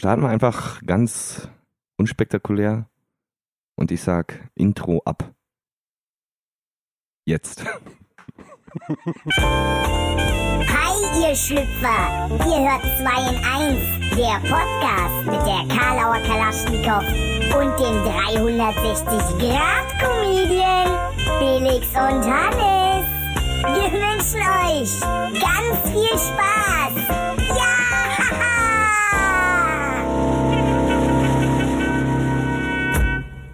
starten 0.00 0.22
wir 0.22 0.30
einfach 0.30 0.80
ganz 0.86 1.50
unspektakulär 1.98 2.88
und 3.76 3.92
ich 3.92 4.00
sag 4.00 4.48
Intro 4.54 5.02
ab. 5.04 5.34
Jetzt. 7.26 7.62
Hi, 7.66 7.74
ihr 11.20 11.36
Schlüpfer! 11.36 12.30
Ihr 12.30 12.60
hört 12.66 12.80
2 12.80 13.28
in 13.28 13.36
1, 13.44 14.16
der 14.16 14.40
Podcast 14.48 15.26
mit 15.26 15.44
der 15.44 15.68
Karlauer 15.68 16.20
Kalaschnikow 16.24 17.04
und 17.60 17.78
dem 17.78 17.96
360-Grad-Comedian 18.08 20.88
Felix 21.38 21.84
und 21.88 22.24
Hannes. 22.24 23.04
Wir 23.66 23.92
wünschen 23.92 24.40
euch 24.40 24.92
ganz 25.42 25.76
viel 25.92 26.16
Spaß! 26.16 27.19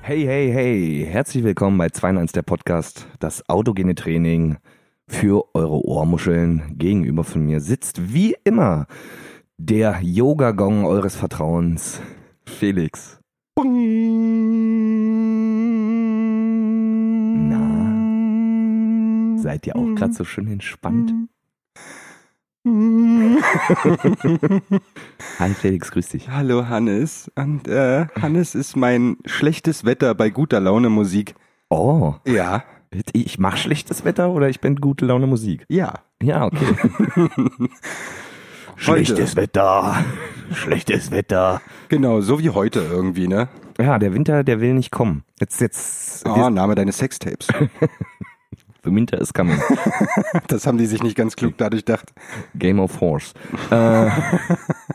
Hey, 0.06 0.22
hey, 0.24 0.52
hey, 0.52 1.04
herzlich 1.10 1.42
willkommen 1.42 1.78
bei 1.78 1.88
2 1.88 2.10
in 2.10 2.18
1 2.18 2.30
der 2.30 2.42
Podcast, 2.42 3.08
das 3.18 3.48
autogene 3.48 3.96
Training 3.96 4.58
für 5.08 5.52
eure 5.52 5.84
Ohrmuscheln. 5.84 6.76
Gegenüber 6.78 7.24
von 7.24 7.44
mir 7.44 7.58
sitzt 7.58 8.14
wie 8.14 8.36
immer 8.44 8.86
der 9.58 9.98
Yoga-Gong 10.00 10.84
eures 10.84 11.16
Vertrauens, 11.16 12.00
Felix. 12.44 13.18
Na, 13.56 13.66
seid 19.42 19.66
ihr 19.66 19.74
auch 19.74 19.92
gerade 19.96 20.12
so 20.12 20.22
schön 20.22 20.46
entspannt? 20.46 21.12
Hi 25.38 25.54
Felix, 25.54 25.92
grüß 25.92 26.08
dich. 26.08 26.28
Hallo 26.30 26.68
Hannes. 26.68 27.30
Und 27.36 27.68
äh, 27.68 28.06
Hannes 28.20 28.56
ist 28.56 28.74
mein 28.76 29.18
schlechtes 29.24 29.84
Wetter 29.84 30.16
bei 30.16 30.30
guter 30.30 30.58
Laune 30.58 30.88
Musik. 30.90 31.36
Oh, 31.70 32.14
Ja. 32.26 32.64
ich 33.12 33.38
mach 33.38 33.56
schlechtes 33.56 34.04
Wetter 34.04 34.30
oder 34.30 34.48
ich 34.48 34.60
bin 34.60 34.76
gute 34.76 35.06
Laune 35.06 35.28
Musik? 35.28 35.64
Ja. 35.68 35.94
Ja, 36.20 36.46
okay. 36.46 36.66
Schlechtes 38.78 39.36
Wetter, 39.36 40.04
schlechtes 40.52 41.10
Wetter. 41.10 41.62
Genau, 41.88 42.20
so 42.20 42.38
wie 42.40 42.50
heute 42.50 42.80
irgendwie, 42.80 43.26
ne? 43.28 43.48
Ja, 43.78 43.98
der 43.98 44.12
Winter, 44.12 44.42
der 44.44 44.60
will 44.60 44.74
nicht 44.74 44.90
kommen. 44.90 45.22
Jetzt, 45.40 45.60
jetzt, 45.62 46.26
Oh, 46.26 46.50
Name 46.50 46.74
deines 46.74 46.98
Sextapes. 46.98 47.46
the 48.86 48.94
Winter 48.94 49.20
is 49.20 49.32
coming. 49.32 49.60
Das 50.48 50.66
haben 50.66 50.78
die 50.78 50.86
sich 50.86 51.02
nicht 51.02 51.16
ganz 51.16 51.36
klug 51.36 51.54
dadurch 51.56 51.84
gedacht. 51.84 52.12
Game 52.54 52.78
of 52.78 53.00
Horse. 53.00 53.34
Äh, 53.70 54.10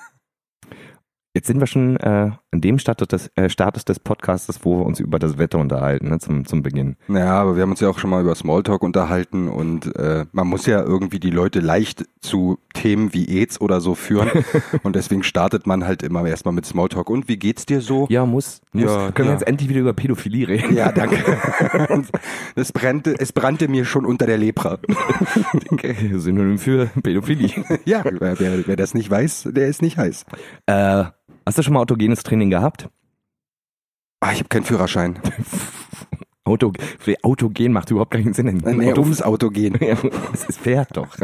jetzt 1.41 1.47
sind 1.47 1.59
wir 1.59 1.65
schon 1.65 1.97
äh, 1.97 2.29
an 2.51 2.61
dem 2.61 2.77
Status 2.77 3.07
des, 3.07 3.31
äh, 3.35 3.49
Status 3.49 3.83
des 3.83 3.99
Podcasts, 3.99 4.59
wo 4.61 4.77
wir 4.77 4.85
uns 4.85 4.99
über 4.99 5.17
das 5.17 5.39
Wetter 5.39 5.57
unterhalten, 5.57 6.09
ne, 6.09 6.19
zum, 6.19 6.45
zum 6.45 6.61
Beginn. 6.61 6.97
Naja, 7.07 7.33
aber 7.33 7.55
wir 7.55 7.63
haben 7.63 7.71
uns 7.71 7.79
ja 7.79 7.89
auch 7.89 7.97
schon 7.97 8.11
mal 8.11 8.21
über 8.21 8.35
Smalltalk 8.35 8.83
unterhalten 8.83 9.47
und 9.47 9.95
äh, 9.95 10.25
man 10.33 10.47
muss 10.47 10.67
ja 10.67 10.83
irgendwie 10.83 11.19
die 11.19 11.31
Leute 11.31 11.59
leicht 11.59 12.05
zu 12.19 12.59
Themen 12.75 13.15
wie 13.15 13.39
AIDS 13.39 13.59
oder 13.59 13.81
so 13.81 13.95
führen. 13.95 14.29
und 14.83 14.95
deswegen 14.95 15.23
startet 15.23 15.65
man 15.65 15.83
halt 15.83 16.03
immer 16.03 16.23
erstmal 16.27 16.53
mit 16.53 16.67
Smalltalk. 16.67 17.09
Und 17.09 17.27
wie 17.27 17.37
geht's 17.37 17.65
dir 17.65 17.81
so? 17.81 18.05
Ja, 18.11 18.27
muss. 18.27 18.61
muss. 18.71 18.83
Ja, 18.83 19.11
Können 19.11 19.29
wir 19.29 19.33
ja. 19.33 19.39
jetzt 19.39 19.47
endlich 19.47 19.69
wieder 19.69 19.79
über 19.79 19.93
Pädophilie 19.93 20.47
reden? 20.47 20.75
Ja, 20.75 20.91
danke. 20.91 21.17
es, 22.55 22.71
brannte, 22.71 23.15
es 23.17 23.33
brannte 23.33 23.67
mir 23.67 23.85
schon 23.85 24.05
unter 24.05 24.27
der 24.27 24.37
Lepra. 24.37 24.77
Synonym 26.13 26.59
für 26.59 26.91
Pädophilie. 27.01 27.49
Ja, 27.85 28.03
wer, 28.03 28.39
wer, 28.39 28.67
wer 28.67 28.75
das 28.75 28.93
nicht 28.93 29.09
weiß, 29.09 29.49
der 29.51 29.67
ist 29.67 29.81
nicht 29.81 29.97
heiß. 29.97 30.25
Äh, 30.67 31.05
hast 31.45 31.57
du 31.57 31.63
schon 31.63 31.73
mal 31.73 31.81
autogenes 31.81 32.23
Training 32.23 32.49
gehabt? 32.49 32.89
Ah, 34.19 34.31
ich 34.31 34.39
habe 34.39 34.49
keinen 34.49 34.63
Führerschein. 34.63 35.19
Auto, 36.43 36.73
autogen 37.21 37.71
macht 37.71 37.91
überhaupt 37.91 38.11
keinen 38.11 38.33
Sinn. 38.33 38.61
Nee, 38.65 38.91
Auto, 38.91 39.01
ums 39.01 39.21
Autogen. 39.21 39.75
es 40.33 40.43
ist 40.45 40.59
fährt 40.59 40.97
doch. 40.97 41.15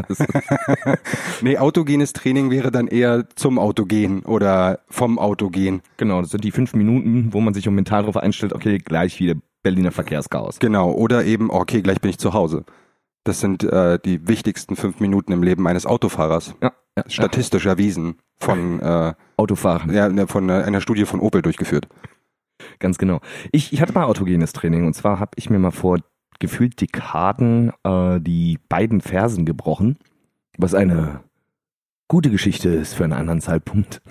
Nee, 1.41 1.57
autogenes 1.57 2.13
Training 2.13 2.51
wäre 2.51 2.71
dann 2.71 2.87
eher 2.87 3.27
zum 3.35 3.57
Autogen 3.57 4.21
oder 4.21 4.79
vom 4.89 5.17
Autogen. 5.17 5.81
genau, 5.97 6.21
das 6.21 6.31
sind 6.31 6.43
die 6.43 6.51
fünf 6.51 6.75
Minuten, 6.75 7.33
wo 7.33 7.41
man 7.41 7.53
sich 7.53 7.67
um 7.67 7.75
mental 7.75 8.01
darauf 8.03 8.17
einstellt, 8.17 8.53
okay, 8.53 8.77
gleich 8.77 9.19
wieder 9.19 9.35
Berliner 9.63 9.91
Verkehrschaos. 9.91 10.59
Genau. 10.59 10.91
Oder 10.91 11.25
eben, 11.25 11.49
okay, 11.49 11.81
gleich 11.81 11.99
bin 11.99 12.09
ich 12.09 12.19
zu 12.19 12.33
Hause. 12.33 12.63
Das 13.27 13.41
sind 13.41 13.63
äh, 13.63 13.99
die 13.99 14.27
wichtigsten 14.27 14.75
fünf 14.77 14.99
Minuten 15.01 15.33
im 15.33 15.43
Leben 15.43 15.67
eines 15.67 15.85
Autofahrers. 15.85 16.55
Ja, 16.63 16.71
ja, 16.95 17.03
Statistisch 17.07 17.65
erwiesen. 17.65 18.15
Von, 18.39 18.79
äh, 18.79 19.13
Autofahren, 19.35 19.93
ja, 19.93 20.07
ne, 20.07 20.27
von 20.27 20.47
äh, 20.49 20.53
einer 20.53 20.79
Studie 20.79 21.05
von 21.05 21.19
Opel 21.19 21.41
durchgeführt. 21.41 21.87
ganz 22.79 22.97
genau. 22.97 23.19
Ich, 23.51 23.73
ich 23.73 23.81
hatte 23.81 23.93
mal 23.93 24.05
autogenes 24.05 24.53
Training 24.53 24.85
und 24.85 24.93
zwar 24.93 25.19
habe 25.19 25.31
ich 25.35 25.49
mir 25.49 25.59
mal 25.59 25.71
vor 25.71 25.99
gefühlt 26.39 26.79
Dekaden 26.79 27.71
äh, 27.83 28.21
die 28.21 28.59
beiden 28.69 29.01
Fersen 29.01 29.45
gebrochen, 29.45 29.97
was 30.57 30.73
eine 30.73 31.21
gute 32.07 32.29
Geschichte 32.29 32.69
ist 32.69 32.93
für 32.93 33.03
einen 33.03 33.13
anderen 33.13 33.41
Zeitpunkt. 33.41 34.01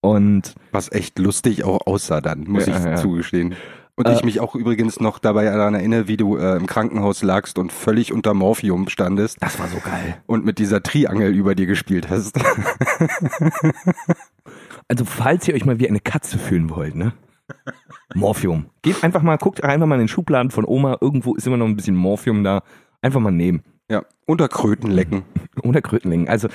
Und 0.00 0.54
Was 0.70 0.92
echt 0.92 1.18
lustig 1.18 1.64
auch 1.64 1.86
aussah 1.86 2.20
dann, 2.20 2.44
muss 2.44 2.66
Ja, 2.66 2.78
ich 2.78 2.84
ja. 2.84 2.96
zugestehen. 2.96 3.54
Und 3.96 4.08
Äh, 4.08 4.14
ich 4.14 4.24
mich 4.24 4.40
auch 4.40 4.54
übrigens 4.56 4.98
noch 4.98 5.18
dabei 5.20 5.44
daran 5.44 5.74
erinnere, 5.74 6.08
wie 6.08 6.16
du 6.16 6.36
äh, 6.36 6.56
im 6.56 6.66
Krankenhaus 6.66 7.22
lagst 7.22 7.58
und 7.58 7.70
völlig 7.72 8.12
unter 8.12 8.34
Morphium 8.34 8.88
standest 8.88 9.36
das 9.40 9.58
war 9.60 9.68
so 9.68 9.78
geil. 9.78 10.16
und 10.26 10.44
mit 10.44 10.58
dieser 10.58 10.82
Triangel 10.82 11.32
über 11.32 11.54
dir 11.54 11.66
gespielt 11.66 12.10
hast. 12.10 12.38
Also 14.88 15.04
falls 15.04 15.48
ihr 15.48 15.54
euch 15.54 15.64
mal 15.64 15.78
wie 15.80 15.88
eine 15.88 16.00
Katze 16.00 16.38
fühlen 16.38 16.68
wollt, 16.70 16.94
ne? 16.94 17.12
Morphium. 18.14 18.66
Geht 18.82 19.02
einfach 19.02 19.22
mal, 19.22 19.38
guckt 19.38 19.64
einfach 19.64 19.86
mal 19.86 19.94
in 19.96 20.02
den 20.02 20.08
Schubladen 20.08 20.50
von 20.50 20.64
Oma, 20.66 20.98
irgendwo 21.00 21.34
ist 21.34 21.46
immer 21.46 21.56
noch 21.56 21.66
ein 21.66 21.76
bisschen 21.76 21.96
Morphium 21.96 22.44
da. 22.44 22.62
Einfach 23.00 23.20
mal 23.20 23.30
nehmen. 23.30 23.62
ja, 23.90 24.02
unter 24.26 24.48
Kröten 24.48 24.90
lecken. 24.90 25.22
Oder 25.62 25.80
Krötenlingen. 25.82 26.28
Also 26.28 26.48
i- 26.48 26.50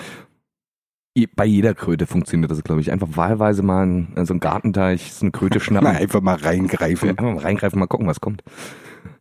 bei 1.36 1.46
jeder 1.46 1.74
Kröte 1.74 2.08
funktioniert 2.08 2.52
das, 2.52 2.64
glaube 2.64 2.82
ich. 2.82 2.92
Einfach 2.92 3.10
wahlweise 3.16 3.64
mal 3.64 3.84
in, 3.84 4.14
in 4.16 4.26
so 4.26 4.34
einen 4.34 4.40
Gartenteich, 4.40 5.14
so 5.14 5.26
eine 5.26 5.32
Kröte 5.32 5.60
Mal 5.60 5.64
schnappen. 5.64 5.88
einfach 5.88 6.22
mal 6.22 6.36
reingreifen. 6.36 7.10
Einfach 7.10 7.24
mal 7.26 7.38
reingreifen, 7.38 7.80
mal 7.80 7.88
gucken, 7.88 8.08
was 8.08 8.22
kommt. 8.22 8.44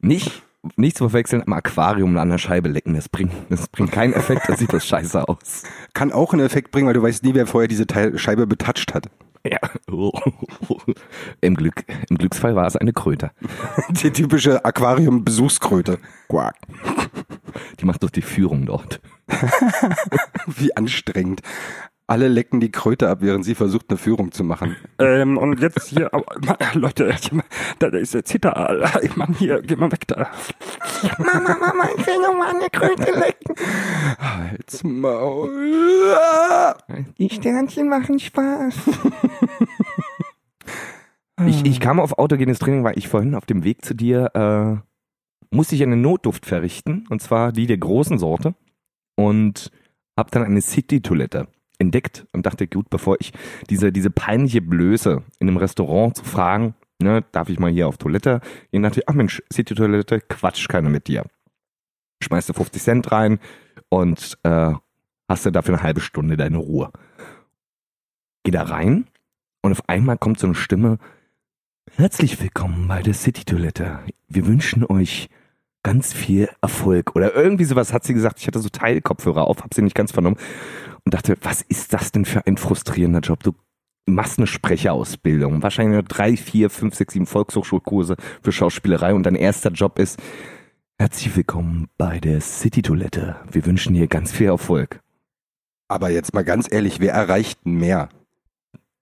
Nicht, 0.00 0.42
nicht 0.76 0.96
zu 0.96 1.08
verwechseln, 1.08 1.42
am 1.44 1.52
Aquarium 1.52 2.16
an 2.18 2.28
der 2.28 2.38
Scheibe 2.38 2.68
lecken. 2.68 2.94
Das 2.94 3.08
bringt, 3.08 3.32
das 3.48 3.68
bringt 3.68 3.92
keinen 3.92 4.12
Effekt, 4.12 4.48
das 4.48 4.58
sieht 4.58 4.72
das 4.72 4.86
scheiße 4.86 5.28
aus. 5.28 5.64
Kann 5.94 6.12
auch 6.12 6.32
einen 6.32 6.44
Effekt 6.44 6.70
bringen, 6.70 6.86
weil 6.86 6.94
du 6.94 7.02
weißt 7.02 7.24
nie, 7.24 7.34
wer 7.34 7.46
vorher 7.46 7.68
diese 7.68 7.86
Teil 7.86 8.18
Scheibe 8.18 8.46
betatscht 8.46 8.94
hat. 8.94 9.08
Ja. 9.44 9.58
Im, 11.40 11.54
Glück, 11.54 11.84
Im 12.08 12.18
Glücksfall 12.18 12.54
war 12.54 12.66
es 12.66 12.76
eine 12.76 12.92
Kröte. 12.92 13.30
Die 13.90 14.10
typische 14.10 14.64
Aquarium-Besuchskröte. 14.64 15.98
Quack. 16.28 16.56
Die 17.80 17.84
macht 17.84 18.02
doch 18.02 18.10
die 18.10 18.22
Führung 18.22 18.66
dort. 18.66 19.00
Wie 20.46 20.76
anstrengend. 20.76 21.42
Alle 22.10 22.28
lecken 22.28 22.58
die 22.58 22.72
Kröte 22.72 23.10
ab, 23.10 23.18
während 23.20 23.44
sie 23.44 23.54
versucht, 23.54 23.90
eine 23.90 23.98
Führung 23.98 24.32
zu 24.32 24.42
machen. 24.42 24.76
Ähm, 24.98 25.36
und 25.36 25.60
jetzt 25.60 25.88
hier, 25.88 26.10
Leute, 26.72 27.14
da 27.78 27.88
ist 27.88 28.14
der 28.14 28.24
Zitter. 28.24 28.90
Mann, 29.16 29.34
hier, 29.34 29.60
geh 29.60 29.76
mal 29.76 29.92
weg 29.92 30.06
da. 30.06 30.30
Mama, 31.18 31.54
Mama, 31.60 31.84
ich 31.98 32.06
will 32.06 32.18
noch 32.22 32.34
mal 32.34 32.48
eine 32.48 32.70
Kröte 32.70 33.12
lecken. 33.12 33.54
Halt's 34.18 34.82
Maul. 34.82 35.50
Die 37.18 37.28
Sternchen 37.28 37.90
machen 37.90 38.18
Spaß. 38.18 38.74
ich, 41.46 41.66
ich 41.66 41.78
kam 41.78 42.00
auf 42.00 42.18
autogenes 42.18 42.58
Training, 42.58 42.84
weil 42.84 42.96
ich 42.96 43.08
vorhin 43.08 43.34
auf 43.34 43.44
dem 43.44 43.64
Weg 43.64 43.84
zu 43.84 43.94
dir 43.94 44.30
äh, 44.34 45.54
musste 45.54 45.74
ich 45.74 45.82
eine 45.82 45.96
Notduft 45.96 46.46
verrichten, 46.46 47.06
und 47.10 47.20
zwar 47.20 47.52
die 47.52 47.66
der 47.66 47.78
großen 47.78 48.18
Sorte. 48.18 48.54
Und 49.14 49.70
habe 50.16 50.30
dann 50.30 50.44
eine 50.44 50.62
City-Toilette 50.62 51.48
entdeckt 51.78 52.26
und 52.32 52.44
dachte, 52.44 52.66
gut, 52.66 52.90
bevor 52.90 53.16
ich 53.20 53.32
diese, 53.70 53.92
diese 53.92 54.10
peinliche 54.10 54.60
Blöße 54.60 55.22
in 55.38 55.48
einem 55.48 55.56
Restaurant 55.56 56.16
zu 56.16 56.24
fragen, 56.24 56.74
ne, 57.00 57.24
darf 57.32 57.48
ich 57.48 57.58
mal 57.58 57.70
hier 57.70 57.88
auf 57.88 57.98
Toilette? 57.98 58.40
Ich 58.70 58.82
dachte, 58.82 59.02
ach 59.06 59.14
Mensch, 59.14 59.42
City-Toilette, 59.52 60.20
quatsch 60.20 60.68
keiner 60.68 60.90
mit 60.90 61.06
dir. 61.06 61.24
Schmeißt 62.22 62.48
du 62.48 62.52
50 62.52 62.82
Cent 62.82 63.12
rein 63.12 63.38
und 63.88 64.38
äh, 64.42 64.72
hast 65.28 65.46
du 65.46 65.50
dafür 65.50 65.74
eine 65.74 65.82
halbe 65.82 66.00
Stunde 66.00 66.36
deine 66.36 66.58
Ruhe. 66.58 66.90
Geh 68.42 68.50
da 68.50 68.64
rein 68.64 69.06
und 69.62 69.72
auf 69.72 69.88
einmal 69.88 70.18
kommt 70.18 70.40
so 70.40 70.46
eine 70.46 70.56
Stimme. 70.56 70.98
Herzlich 71.94 72.40
willkommen 72.42 72.88
bei 72.88 73.02
der 73.02 73.14
City-Toilette. 73.14 74.00
Wir 74.26 74.46
wünschen 74.46 74.84
euch 74.84 75.30
ganz 75.84 76.12
viel 76.12 76.48
Erfolg. 76.60 77.14
Oder 77.14 77.34
irgendwie 77.34 77.64
sowas 77.64 77.92
hat 77.92 78.04
sie 78.04 78.12
gesagt. 78.14 78.40
Ich 78.40 78.46
hatte 78.46 78.58
so 78.58 78.68
Teilkopfhörer 78.68 79.46
auf, 79.46 79.62
hab 79.62 79.72
sie 79.72 79.82
nicht 79.82 79.94
ganz 79.94 80.12
vernommen 80.12 80.36
und 81.08 81.14
dachte, 81.14 81.38
was 81.40 81.62
ist 81.62 81.94
das 81.94 82.12
denn 82.12 82.26
für 82.26 82.46
ein 82.46 82.58
frustrierender 82.58 83.20
Job? 83.20 83.42
Du 83.42 83.54
machst 84.04 84.38
eine 84.38 84.46
Sprecherausbildung, 84.46 85.62
wahrscheinlich 85.62 85.94
nur 85.94 86.02
drei, 86.02 86.36
vier, 86.36 86.68
fünf, 86.68 86.96
sechs, 86.96 87.14
sieben 87.14 87.24
Volkshochschulkurse 87.24 88.16
für 88.42 88.52
Schauspielerei 88.52 89.14
und 89.14 89.22
dein 89.22 89.34
erster 89.34 89.70
Job 89.70 89.98
ist, 89.98 90.18
herzlich 90.98 91.34
willkommen 91.34 91.88
bei 91.96 92.20
der 92.20 92.42
City-Toilette. 92.42 93.36
Wir 93.50 93.64
wünschen 93.64 93.94
dir 93.94 94.06
ganz 94.06 94.32
viel 94.32 94.48
Erfolg. 94.48 95.00
Aber 95.88 96.10
jetzt 96.10 96.34
mal 96.34 96.44
ganz 96.44 96.70
ehrlich, 96.70 97.00
wer 97.00 97.14
erreicht 97.14 97.64
mehr? 97.64 98.10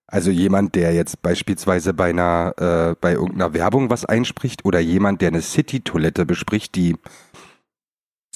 Also 0.07 0.31
jemand, 0.31 0.77
der 0.77 0.95
jetzt 0.95 1.23
beispielsweise 1.23 1.93
bei 1.93 2.11
einer, 2.11 2.55
äh, 2.59 2.95
bei 3.01 3.15
irgendeiner 3.15 3.53
Werbung 3.53 3.91
was 3.91 4.05
einspricht 4.05 4.65
oder 4.65 4.79
jemand, 4.79 5.23
der 5.23 5.29
eine 5.29 5.43
City-Toilette 5.43 6.25
bespricht, 6.25 6.77
die, 6.77 6.95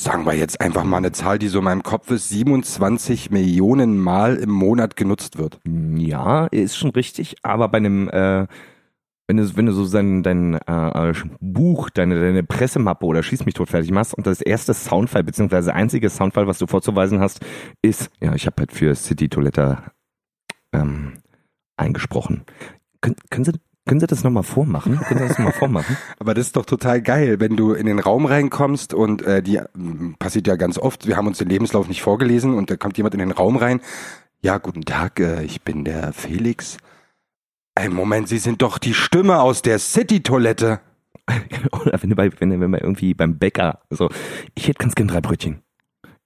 sagen 0.02 0.24
wir 0.24 0.34
jetzt 0.34 0.60
einfach 0.60 0.84
mal 0.84 0.96
eine 0.96 1.12
Zahl, 1.12 1.38
die 1.38 1.48
so 1.48 1.58
in 1.58 1.64
meinem 1.64 1.82
Kopf 1.82 2.10
ist, 2.10 2.30
27 2.30 3.30
Millionen 3.30 3.98
Mal 3.98 4.36
im 4.36 4.50
Monat 4.50 4.96
genutzt 4.96 5.36
wird. 5.36 5.60
Ja, 5.66 6.46
ist 6.46 6.76
schon 6.76 6.90
richtig, 6.90 7.36
aber 7.42 7.68
bei 7.68 7.78
einem, 7.78 8.08
äh, 8.08 8.46
wenn 9.28 9.36
du, 9.36 9.56
wenn 9.56 9.66
du 9.66 9.72
so 9.72 9.86
dein, 9.86 10.22
dein 10.22 10.54
äh, 10.54 11.12
Buch, 11.40 11.90
deine, 11.90 12.18
deine 12.18 12.42
Pressemappe 12.42 13.04
oder 13.04 13.22
Schieß 13.22 13.44
mich 13.44 13.54
tot 13.54 13.68
fertig 13.68 13.90
machst 13.90 14.14
und 14.14 14.26
das 14.26 14.40
erste 14.40 14.72
Soundfile, 14.72 15.24
beziehungsweise 15.24 15.74
einzige 15.74 16.08
Soundfile, 16.08 16.46
was 16.46 16.58
du 16.58 16.66
vorzuweisen 16.66 17.20
hast, 17.20 17.44
ist, 17.82 18.10
ja, 18.20 18.34
ich 18.34 18.46
habe 18.46 18.56
halt 18.58 18.72
für 18.72 18.94
City 18.94 19.28
Toilette 19.28 19.78
ähm, 20.72 21.18
eingesprochen. 21.76 22.44
Können, 23.02 23.16
können 23.28 23.44
Sie 23.44 23.52
können 23.90 23.98
Sie 23.98 24.06
das 24.06 24.22
nochmal 24.22 24.44
vormachen? 24.44 25.00
Können 25.00 25.22
Sie 25.22 25.26
das 25.26 25.38
nochmal 25.38 25.52
vormachen? 25.52 25.96
Aber 26.20 26.32
das 26.32 26.46
ist 26.46 26.54
doch 26.54 26.64
total 26.64 27.02
geil, 27.02 27.40
wenn 27.40 27.56
du 27.56 27.72
in 27.72 27.86
den 27.86 27.98
Raum 27.98 28.24
reinkommst 28.24 28.94
und 28.94 29.22
äh, 29.22 29.42
die 29.42 29.56
m, 29.56 30.14
passiert 30.16 30.46
ja 30.46 30.54
ganz 30.54 30.78
oft, 30.78 31.08
wir 31.08 31.16
haben 31.16 31.26
uns 31.26 31.38
den 31.38 31.48
Lebenslauf 31.48 31.88
nicht 31.88 32.00
vorgelesen 32.00 32.54
und 32.54 32.70
da 32.70 32.76
kommt 32.76 32.98
jemand 32.98 33.14
in 33.14 33.18
den 33.18 33.32
Raum 33.32 33.56
rein. 33.56 33.80
Ja, 34.42 34.58
guten 34.58 34.84
Tag, 34.84 35.18
äh, 35.18 35.42
ich 35.42 35.62
bin 35.62 35.84
der 35.84 36.12
Felix. 36.12 36.76
Ey, 37.74 37.88
Moment, 37.88 38.28
Sie 38.28 38.38
sind 38.38 38.62
doch 38.62 38.78
die 38.78 38.94
Stimme 38.94 39.40
aus 39.40 39.60
der 39.60 39.80
City-Toilette. 39.80 40.78
Oder 41.72 42.00
wenn 42.00 42.10
du 42.10 42.14
bei, 42.14 42.30
wenn 42.38 42.50
du, 42.50 42.60
wenn 42.60 42.70
wir 42.70 42.82
irgendwie 42.82 43.12
beim 43.14 43.38
Bäcker, 43.38 43.80
so, 43.90 44.08
ich 44.54 44.68
hätte 44.68 44.78
ganz 44.78 44.94
gern 44.94 45.08
drei 45.08 45.20
Brötchen. 45.20 45.62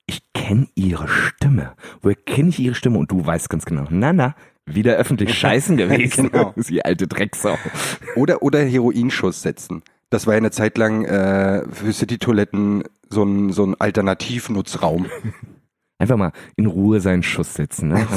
Ich 0.05 0.20
kenne 0.34 0.69
ihre 0.75 1.08
Stimme. 1.08 1.72
Woher 2.02 2.14
kenne 2.14 2.50
ich 2.50 2.58
ihre 2.58 2.75
Stimme? 2.75 2.99
Und 2.99 3.10
du 3.10 3.25
weißt 3.25 3.49
ganz 3.49 3.64
genau, 3.64 3.87
na, 3.88 4.12
na, 4.12 4.34
wieder 4.66 4.94
öffentlich 4.96 5.37
scheißen 5.38 5.76
gewesen. 5.76 6.31
Genau. 6.31 6.55
Die 6.56 6.84
alte 6.84 7.06
Drecksau. 7.06 7.58
Oder, 8.16 8.43
oder 8.43 8.61
Heroinschuss 8.61 9.43
setzen. 9.43 9.82
Das 10.11 10.26
war 10.26 10.34
ja 10.34 10.38
eine 10.38 10.50
Zeit 10.50 10.78
lang 10.78 11.05
äh, 11.05 11.64
für 11.70 11.93
City-Toiletten 11.93 12.84
so 13.11 13.25
ein, 13.25 13.52
so 13.52 13.64
ein 13.64 13.75
Alternativnutzraum. 13.78 15.06
Einfach 15.99 16.16
mal 16.16 16.32
in 16.56 16.66
Ruhe 16.66 17.00
seinen 17.00 17.22
Schuss 17.22 17.55
setzen, 17.55 17.88
ne? 17.88 18.06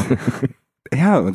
Ja, 0.94 1.28
äh, 1.28 1.34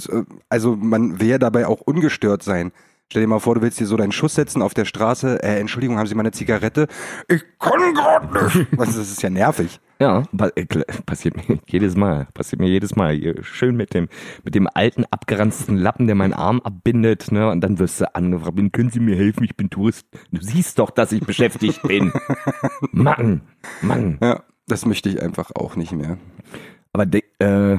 also 0.49 0.77
man 0.77 1.21
will 1.21 1.29
ja 1.29 1.39
dabei 1.39 1.67
auch 1.67 1.81
ungestört 1.83 2.43
sein. 2.43 2.73
Stell 3.11 3.21
dir 3.23 3.29
mal 3.29 3.41
vor, 3.41 3.55
du 3.55 3.61
willst 3.61 3.77
hier 3.77 3.87
so 3.87 3.99
deinen 3.99 4.13
Schuss 4.13 4.35
setzen 4.35 4.63
auf 4.63 4.73
der 4.73 4.87
Straße. 4.87 5.43
Äh, 5.43 5.61
Entschuldigung, 5.61 5.99
haben 5.99 6.07
Sie 6.07 6.15
mal 6.15 6.23
eine 6.23 6.31
Zigarette? 6.31 6.89
Ich 7.29 7.43
kann 7.59 7.93
gerade 7.95 8.33
nicht. 8.33 8.69
Was, 8.73 8.89
das 8.97 9.11
ist 9.11 9.23
ja 9.23 9.29
nervig. 9.29 9.81
Ja, 10.03 10.25
äh, 10.57 10.67
passiert 11.07 11.37
mir 11.37 11.61
jedes 11.69 11.95
Mal. 11.95 12.27
Passiert 12.35 12.61
mir 12.61 12.69
jedes 12.69 12.97
Mal. 12.97 13.21
Schön 13.45 13.77
mit 13.77 13.95
dem, 13.95 14.09
mit 14.43 14.57
dem 14.57 14.67
alten, 14.75 15.05
abgeranzten 15.09 15.77
Lappen, 15.77 16.09
der 16.09 16.17
meinen 16.17 16.33
Arm 16.33 16.59
abbindet, 16.59 17.31
ne? 17.31 17.49
Und 17.49 17.61
dann 17.61 17.79
wirst 17.79 18.01
du 18.01 18.13
angefragt, 18.13 18.59
können 18.73 18.91
Sie 18.91 18.99
mir 18.99 19.15
helfen? 19.15 19.45
Ich 19.45 19.57
bin 19.57 19.71
Tourist. 19.71 20.09
Du 20.33 20.43
siehst 20.43 20.81
doch, 20.81 20.91
dass 20.91 21.13
ich 21.13 21.25
beschäftigt 21.25 21.83
bin. 21.85 22.13
Mann, 22.91 23.43
Mann. 23.81 24.19
Ja, 24.21 24.43
das 24.67 24.87
möchte 24.87 25.09
ich 25.09 25.23
einfach 25.23 25.53
auch 25.55 25.77
nicht 25.77 25.93
mehr. 25.93 26.19
Aber 26.93 27.07
de, 27.07 27.23
äh, 27.39 27.79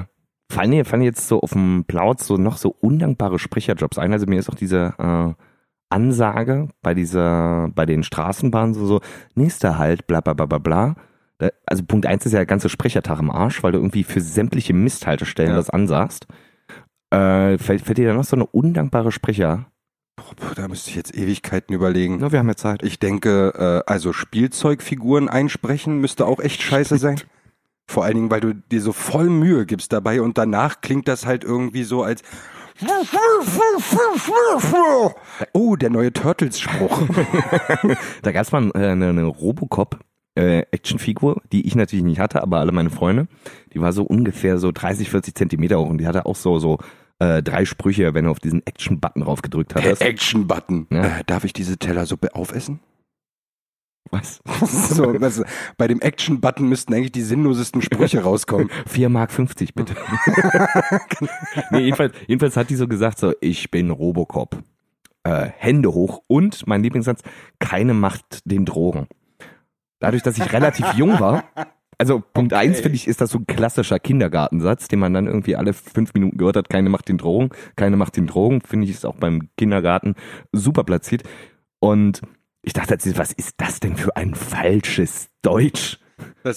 fallen 0.50 0.72
dir, 0.72 0.86
fallen 0.86 1.02
jetzt 1.02 1.28
so 1.28 1.42
auf 1.42 1.52
dem 1.52 1.84
Plauz 1.86 2.26
so 2.26 2.38
noch 2.38 2.56
so 2.56 2.70
undankbare 2.70 3.38
Sprecherjobs 3.38 3.98
ein? 3.98 4.14
Also 4.14 4.28
mir 4.28 4.40
ist 4.40 4.50
auch 4.50 4.56
diese 4.56 4.94
äh, 4.98 5.44
Ansage 5.90 6.70
bei 6.82 6.94
dieser, 6.94 7.68
bei 7.76 7.86
den 7.86 8.02
Straßenbahnen 8.02 8.74
so, 8.76 8.86
so 8.86 9.02
nächster 9.36 9.78
Halt, 9.78 10.08
bla 10.08 10.22
bla 10.22 10.34
bla 10.34 10.46
bla 10.46 10.60
bla. 10.60 10.96
Da, 11.44 11.50
also 11.66 11.84
Punkt 11.84 12.06
eins 12.06 12.26
ist 12.26 12.32
ja 12.32 12.40
der 12.40 12.46
ganze 12.46 12.70
Sprechertag 12.70 13.20
im 13.20 13.32
Arsch, 13.32 13.64
weil 13.64 13.72
du 13.72 13.80
irgendwie 13.80 14.04
für 14.04 14.22
sämtliche 14.22 14.74
Misthaltestellen 14.74 15.52
Ja. 15.52 15.58
das 15.58 15.70
ansagst. 15.70 16.28
Äh, 17.12 17.58
fällt, 17.58 17.82
fällt 17.82 17.98
dir 17.98 18.08
da 18.08 18.14
noch 18.14 18.24
so 18.24 18.36
eine 18.36 18.46
undankbare 18.46 19.12
Sprecher? 19.12 19.66
Boah, 20.16 20.54
da 20.56 20.68
müsste 20.68 20.90
ich 20.90 20.96
jetzt 20.96 21.16
Ewigkeiten 21.16 21.74
überlegen. 21.76 22.18
Na, 22.20 22.32
wir 22.32 22.40
haben 22.40 22.48
ja 22.48 22.56
Zeit. 22.56 22.84
Ich 22.84 23.00
denke, 23.00 23.84
äh, 23.88 23.92
also 23.92 24.14
Spielzeugfiguren 24.14 25.28
einsprechen 25.30 26.00
müsste 26.00 26.26
auch 26.26 26.40
echt 26.40 26.62
scheiße 26.62 26.98
sein. 26.98 27.20
Vor 27.88 28.06
allen 28.06 28.16
Dingen, 28.16 28.32
weil 28.32 28.40
du 28.40 28.54
dir 28.54 28.82
so 28.82 28.94
voll 28.94 29.30
Mühe 29.30 29.66
gibst 29.66 29.92
dabei 29.92 30.22
und 30.22 30.38
danach 30.38 30.82
klingt 30.82 31.08
das 31.08 31.26
halt 31.26 31.44
irgendwie 31.44 31.84
so 31.84 32.04
als 32.04 32.22
Oh, 35.54 35.76
der 35.76 35.90
neue 35.90 36.14
Turtles-Spruch. 36.14 37.02
Da 38.22 38.32
gab 38.32 38.44
es 38.44 38.52
mal 38.52 38.72
äh, 38.76 38.88
eine, 38.90 39.10
eine 39.10 39.24
Robocop. 39.26 40.00
Äh, 40.36 40.64
Actionfigur, 40.72 41.42
die 41.52 41.68
ich 41.68 41.76
natürlich 41.76 42.04
nicht 42.06 42.20
hatte, 42.20 42.42
aber 42.42 42.60
alle 42.60 42.72
meine 42.72 42.90
Freunde, 42.90 43.28
die 43.74 43.80
war 43.82 43.94
so 43.94 44.04
ungefähr 44.04 44.58
so 44.58 44.72
30, 44.72 45.10
40 45.10 45.36
Zentimeter 45.36 45.80
hoch 45.80 45.90
und 45.90 46.00
die 46.00 46.08
hatte 46.08 46.26
auch 46.26 46.36
so 46.36 46.58
so 46.58 46.80
äh, 47.20 47.44
drei 47.44 47.66
Sprüche, 47.66 48.16
wenn 48.16 48.26
du 48.26 48.32
auf 48.32 48.40
diesen 48.40 48.66
Action-Button 48.66 49.22
drauf 49.24 49.44
gedrückt 49.44 49.76
Der 49.76 49.84
hattest. 49.84 50.02
Action-Button. 50.02 50.88
Ja. 50.92 51.20
Äh, 51.20 51.24
darf 51.28 51.44
ich 51.44 51.54
diese 51.54 51.78
Teller 51.78 52.08
so 52.08 52.18
be- 52.18 52.34
aufessen? 52.34 52.80
Was? 54.10 54.42
so, 54.90 55.22
was, 55.22 55.44
bei 55.78 55.88
dem 55.88 56.02
Action-Button 56.02 56.68
müssten 56.68 56.94
eigentlich 56.96 57.12
die 57.12 57.22
sinnlosesten 57.22 57.84
Sprüche 57.84 58.20
rauskommen. 58.24 58.70
4 58.88 59.10
Mark 59.10 59.32
50 59.32 59.76
bitte. 59.76 59.96
nee, 61.72 61.80
jedenfalls, 61.82 62.14
jedenfalls 62.28 62.58
hat 62.58 62.70
die 62.70 62.76
so 62.76 62.88
gesagt 62.88 63.20
so, 63.20 63.34
ich 63.42 63.70
bin 63.72 63.90
Robocop. 63.92 64.58
Äh, 65.24 65.50
Hände 65.58 65.94
hoch 65.94 66.22
und 66.28 66.68
mein 66.68 66.84
Lieblingssatz, 66.84 67.22
keine 67.60 67.94
Macht 67.94 68.40
den 68.46 68.66
Drogen. 68.66 69.08
Dadurch, 70.04 70.22
dass 70.22 70.38
ich 70.38 70.52
relativ 70.52 70.86
jung 70.96 71.18
war, 71.20 71.46
also 71.98 72.20
Punkt 72.20 72.52
Okay. 72.52 72.68
eins 72.68 72.82
finde 72.82 72.96
ich, 72.96 73.08
ist 73.08 73.22
das 73.22 73.30
so 73.30 73.38
ein 73.38 73.48
klassischer 73.48 73.98
Kindergartensatz, 73.98 74.90
den 74.90 75.00
man 75.00 75.14
dann 75.14 75.28
irgendwie 75.28 75.56
alle 75.56 75.72
fünf 75.72 76.14
Minuten 76.14 76.38
gehört 76.38 76.58
hat, 76.58 76.70
keine 76.70 76.90
Macht 76.90 77.08
den 77.08 77.18
Drogen, 77.18 77.52
keine 77.78 77.96
Macht 77.96 78.18
den 78.18 78.28
Drogen, 78.28 78.60
finde 78.60 78.86
ich 78.86 78.92
ist 78.92 79.06
auch 79.06 79.16
beim 79.16 79.48
Kindergarten 79.58 80.16
super 80.52 80.84
platziert. 80.84 81.24
Und 81.80 82.22
ich 82.62 82.74
dachte, 82.74 82.94
jetzt, 82.94 83.18
was 83.18 83.32
ist 83.32 83.56
das 83.58 83.80
denn 83.80 83.96
für 83.96 84.18
ein 84.18 84.36
falsches 84.36 85.30
Deutsch? 85.42 86.00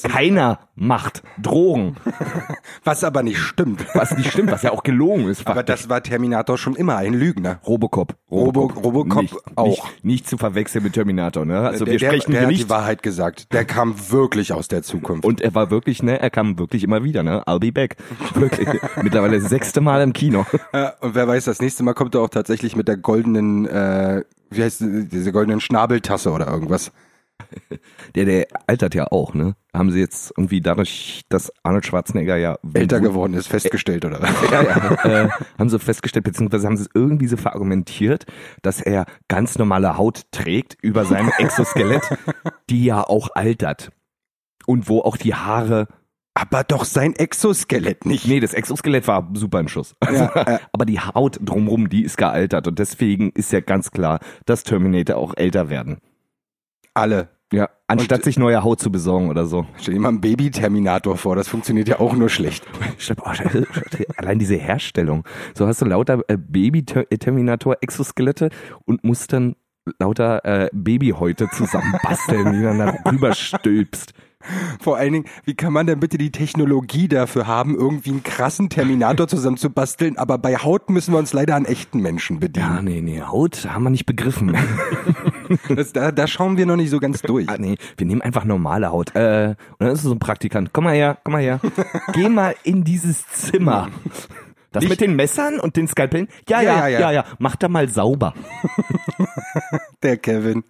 Keiner 0.03 0.59
macht 0.75 1.23
Drogen. 1.41 1.97
was 2.85 3.05
aber 3.05 3.23
nicht 3.23 3.39
stimmt. 3.39 3.85
Was 3.95 4.17
nicht 4.17 4.31
stimmt, 4.33 4.51
was 4.51 4.63
ja 4.63 4.73
auch 4.73 4.83
gelogen 4.83 5.29
ist. 5.29 5.47
Aber 5.47 5.57
faktisch. 5.57 5.81
das 5.83 5.89
war 5.89 6.03
Terminator 6.03 6.59
schon 6.59 6.75
immer 6.77 6.97
ein 6.97 7.15
Lügner. 7.15 7.61
Robocop. 7.67 8.15
Robo- 8.31 8.67
Robocop 8.67 9.23
nicht, 9.23 9.35
auch. 9.57 9.67
Nicht, 9.67 10.05
nicht 10.05 10.29
zu 10.29 10.37
verwechseln 10.39 10.85
mit 10.85 10.93
Terminator, 10.95 11.45
ne? 11.45 11.61
Also 11.61 11.85
der, 11.85 11.93
wir 11.93 11.99
der, 11.99 12.07
sprechen 12.09 12.33
der 12.33 12.41
hier 12.41 12.47
hat 12.49 12.53
die 12.53 12.59
nicht. 12.59 12.71
Wahrheit 12.71 13.03
gesagt. 13.03 13.53
Der 13.53 13.65
kam 13.65 13.95
wirklich 14.11 14.53
aus 14.53 14.69
der 14.69 14.83
Zukunft. 14.83 15.25
Und 15.25 15.41
er 15.41 15.55
war 15.55 15.71
wirklich, 15.71 16.03
ne, 16.03 16.21
er 16.21 16.31
kam 16.31 16.59
wirklich 16.59 16.85
immer 16.85 17.05
wieder, 17.05 17.23
ne? 17.23 17.43
I'll 17.47 17.61
be 17.61 17.73
back. 17.73 17.97
Wirklich. 18.35 18.69
Mittlerweile 19.03 19.41
das 19.41 19.49
sechste 19.49 19.81
Mal 19.81 20.03
im 20.03 20.13
Kino. 20.13 20.45
Äh, 20.73 20.91
und 21.01 21.15
wer 21.15 21.27
weiß, 21.29 21.45
das 21.45 21.61
nächste 21.61 21.83
Mal 21.83 21.95
kommt 21.95 22.15
er 22.15 22.21
auch 22.23 22.29
tatsächlich 22.31 22.77
mit 22.77 22.89
der 22.89 22.97
goldenen, 22.97 23.67
äh, 23.67 24.23
wie 24.51 24.63
heißt 24.63 24.81
die, 24.81 25.09
diese 25.09 25.33
goldenen 25.33 25.61
Schnabeltasse 25.61 26.31
oder 26.31 26.47
irgendwas. 26.49 26.93
Der, 28.15 28.25
der 28.25 28.47
altert 28.67 28.95
ja 28.95 29.07
auch, 29.11 29.35
ne? 29.35 29.57
Haben 29.75 29.91
sie 29.91 30.01
jetzt 30.01 30.33
irgendwie 30.37 30.61
dadurch, 30.61 31.23
dass 31.29 31.53
Arnold 31.63 31.87
Schwarzenegger 31.87 32.37
ja 32.37 32.59
Älter 32.73 33.01
geworden 33.01 33.35
ist, 33.35 33.49
festgestellt 33.49 34.05
oder 34.05 34.23
was? 34.23 34.51
ja, 34.51 34.63
ja, 34.63 35.05
äh, 35.25 35.29
haben 35.59 35.69
sie 35.69 35.79
festgestellt, 35.79 36.25
beziehungsweise 36.25 36.67
haben 36.67 36.77
sie 36.77 36.85
es 36.85 36.91
irgendwie 36.95 37.27
so 37.27 37.37
verargumentiert, 37.37 38.25
dass 38.63 38.81
er 38.81 39.07
ganz 39.29 39.59
normale 39.59 39.99
Haut 39.99 40.23
trägt 40.31 40.77
über 40.83 41.05
seinem 41.05 41.31
Exoskelett, 41.39 42.09
die 42.71 42.85
ja 42.85 43.03
auch 43.03 43.29
altert. 43.35 43.91
Und 44.67 44.89
wo 44.89 45.01
auch 45.01 45.17
die 45.17 45.35
Haare 45.35 45.87
Aber 46.35 46.65
doch 46.65 46.85
sein 46.85 47.15
Exoskelett 47.15 48.05
nicht. 48.05 48.27
Nee, 48.27 48.41
das 48.41 48.53
Exoskelett 48.53 49.07
war 49.07 49.31
super 49.35 49.61
im 49.61 49.69
Schuss. 49.69 49.95
Also, 50.01 50.25
Ja, 50.25 50.43
äh. 50.43 50.59
Aber 50.73 50.85
die 50.85 51.01
Haut 51.01 51.39
drumrum, 51.41 51.89
die 51.89 52.03
ist 52.03 52.17
gealtert. 52.17 52.67
Und 52.67 52.79
deswegen 52.79 53.31
ist 53.31 53.53
ja 53.53 53.61
ganz 53.61 53.91
klar, 53.91 54.21
dass 54.45 54.65
Terminator 54.65 55.17
auch 55.17 55.35
älter 55.37 55.71
werden. 55.71 55.99
Alle. 56.97 57.29
Ja, 57.53 57.69
anstatt 57.87 58.19
Und- 58.21 58.25
sich 58.25 58.39
neue 58.39 58.65
Haut 58.65 58.81
zu 58.81 58.91
besorgen 58.91 59.31
oder 59.31 59.47
so. 59.47 59.67
Stell 59.81 59.95
dir 59.95 60.01
mal 60.01 60.09
einen 60.09 60.21
Baby-Terminator 60.21 61.17
vor, 61.17 61.37
das 61.37 61.47
funktioniert 61.47 61.87
ja 61.89 62.01
auch 62.01 62.13
nur 62.15 62.29
schlecht. 62.29 62.67
Stimmt, 62.99 63.21
oh, 63.25 63.31
allein 64.17 64.41
diese 64.41 64.57
Herstellung. 64.57 65.23
So 65.55 65.69
hast 65.69 65.81
du 65.81 65.85
lauter 65.85 66.23
äh, 66.27 66.37
Baby-Terminator-Exoskelette 66.37 68.51
und 68.85 69.05
musst 69.05 69.33
dann 69.33 69.55
lauter 70.01 70.45
äh, 70.45 70.69
Babyhäute 70.73 71.49
zusammenbasteln, 71.51 72.53
die 72.53 72.63
dann 72.63 72.79
da 72.79 72.95
rüberstülpst. 73.11 74.13
Vor 74.81 74.97
allen 74.97 75.13
Dingen, 75.13 75.25
wie 75.45 75.55
kann 75.55 75.73
man 75.73 75.87
denn 75.87 75.99
bitte 76.01 76.19
die 76.19 76.31
Technologie 76.33 77.09
dafür 77.09 77.47
haben, 77.47 77.75
irgendwie 77.77 78.11
einen 78.11 78.23
krassen 78.23 78.69
Terminator 78.69 79.27
zusammenzubasteln, 79.29 80.19
aber 80.19 80.39
bei 80.39 80.57
Haut 80.57 80.91
müssen 80.91 81.13
wir 81.15 81.19
uns 81.19 81.33
leider 81.33 81.55
an 81.57 81.65
echten 81.65 82.01
Menschen 82.01 82.37
Ja, 82.37 82.41
bedienen. 82.41 82.85
nee, 82.85 83.01
nee, 83.01 83.23
Haut 83.23 83.67
haben 83.69 83.85
wir 83.85 83.91
nicht 83.91 84.07
begriffen. 84.07 84.57
Das, 85.69 85.93
da, 85.93 86.13
da 86.13 86.27
schauen 86.27 86.57
wir 86.57 86.67
noch 86.67 86.77
nicht 86.77 86.91
so 86.91 86.99
ganz 87.01 87.23
durch. 87.23 87.49
Ah, 87.49 87.57
nee, 87.59 87.77
wir 87.97 88.07
nehmen 88.07 88.23
einfach 88.23 88.45
normale 88.45 88.91
Haut. 88.91 89.15
Äh, 89.15 89.55
und 89.79 89.81
dann 89.87 89.91
ist 89.91 90.03
so 90.03 90.13
ein 90.13 90.19
Praktikant. 90.19 90.73
Komm 90.73 90.85
mal 90.85 90.95
her, 90.95 91.19
komm 91.25 91.33
mal 91.33 91.43
her. 91.43 91.61
Geh 92.13 92.29
mal 92.29 92.55
in 92.65 92.85
dieses 92.85 93.27
Zimmer. 93.29 93.89
Das 94.73 94.83
Nicht- 94.83 94.91
mit 94.91 95.01
den 95.01 95.17
Messern 95.17 95.59
und 95.59 95.77
den 95.77 95.89
Skalpellen? 95.89 96.29
Ja, 96.49 96.61
ja, 96.61 96.81
ja, 96.81 96.89
Ja, 96.89 96.99
ja, 97.01 97.11
ja. 97.13 97.25
Mach 97.39 97.57
da 97.57 97.69
mal 97.69 97.89
sauber. 97.89 98.35
Der 100.03 100.17
Kevin. 100.19 100.65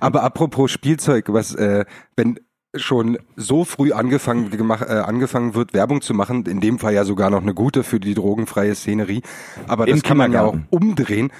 Aber 0.00 0.22
apropos 0.22 0.70
Spielzeug, 0.70 1.26
was, 1.28 1.54
äh, 1.54 1.84
wenn 2.16 2.38
schon 2.74 3.18
so 3.36 3.64
früh 3.64 3.92
angefangen, 3.92 4.50
gemacht, 4.50 4.84
äh, 4.88 4.92
angefangen 4.94 5.54
wird, 5.54 5.72
Werbung 5.72 6.02
zu 6.02 6.12
machen, 6.14 6.44
in 6.46 6.60
dem 6.60 6.78
Fall 6.78 6.92
ja 6.94 7.04
sogar 7.04 7.30
noch 7.30 7.42
eine 7.42 7.54
gute 7.54 7.82
für 7.84 8.00
die 8.00 8.14
drogenfreie 8.14 8.74
Szenerie. 8.74 9.22
Aber 9.66 9.86
Im 9.88 9.94
das 9.96 10.02
kann 10.02 10.16
man 10.16 10.32
ja 10.32 10.42
auch 10.42 10.56
umdrehen 10.70 11.30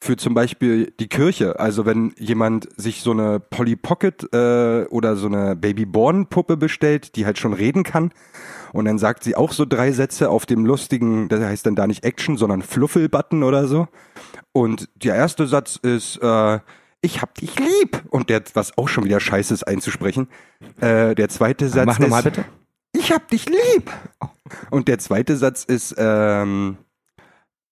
für 0.00 0.16
zum 0.16 0.34
Beispiel 0.34 0.92
die 1.00 1.08
Kirche. 1.08 1.58
Also 1.58 1.86
wenn 1.86 2.12
jemand 2.18 2.68
sich 2.76 3.02
so 3.02 3.12
eine 3.12 3.40
Polly 3.40 3.76
Pocket 3.76 4.32
äh, 4.32 4.84
oder 4.90 5.16
so 5.16 5.26
eine 5.26 5.56
Babyborn-Puppe 5.56 6.56
bestellt, 6.56 7.16
die 7.16 7.26
halt 7.26 7.38
schon 7.38 7.52
reden 7.52 7.82
kann, 7.82 8.12
und 8.72 8.84
dann 8.84 8.98
sagt 8.98 9.24
sie 9.24 9.36
auch 9.36 9.52
so 9.52 9.64
drei 9.64 9.92
Sätze 9.92 10.28
auf 10.28 10.44
dem 10.44 10.66
lustigen, 10.66 11.28
das 11.28 11.40
heißt 11.40 11.66
dann 11.66 11.76
da 11.76 11.86
nicht 11.86 12.04
Action, 12.04 12.36
sondern 12.36 12.62
Fluffel-Button 12.62 13.42
oder 13.42 13.66
so. 13.68 13.88
Und 14.52 14.88
der 14.94 15.14
erste 15.14 15.46
Satz 15.46 15.76
ist, 15.76 16.18
äh, 16.22 16.60
ich 17.00 17.22
hab 17.22 17.34
dich 17.36 17.58
lieb. 17.58 18.02
Und 18.10 18.28
der, 18.30 18.42
was 18.54 18.76
auch 18.76 18.88
schon 18.88 19.04
wieder 19.04 19.20
scheiße 19.20 19.54
ist 19.54 19.64
einzusprechen. 19.64 20.28
Äh, 20.80 21.14
der 21.14 21.28
zweite 21.28 21.68
Satz 21.68 21.86
Mach 21.86 21.98
nochmal 21.98 22.20
ist, 22.20 22.24
bitte. 22.24 22.44
ich 22.92 23.12
hab 23.12 23.28
dich 23.28 23.46
lieb. 23.48 23.90
Und 24.70 24.88
der 24.88 24.98
zweite 24.98 25.36
Satz 25.36 25.64
ist, 25.64 25.94
ähm, 25.96 26.78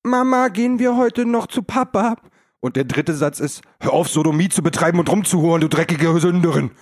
Mama, 0.04 0.49
gehen 0.49 0.78
wir 0.78 0.96
heute 0.96 1.25
noch 1.25 1.46
zu 1.46 1.62
Papa? 1.62 2.16
Und 2.61 2.76
der 2.76 2.84
dritte 2.84 3.14
Satz 3.14 3.40
ist, 3.40 3.62
hör 3.80 3.94
auf, 3.94 4.08
Sodomie 4.08 4.50
zu 4.50 4.62
betreiben 4.62 4.99
und 4.99 5.11
rumzuhuren, 5.11 5.62
du 5.62 5.68
dreckige 5.68 6.18
Sünderin. 6.20 6.70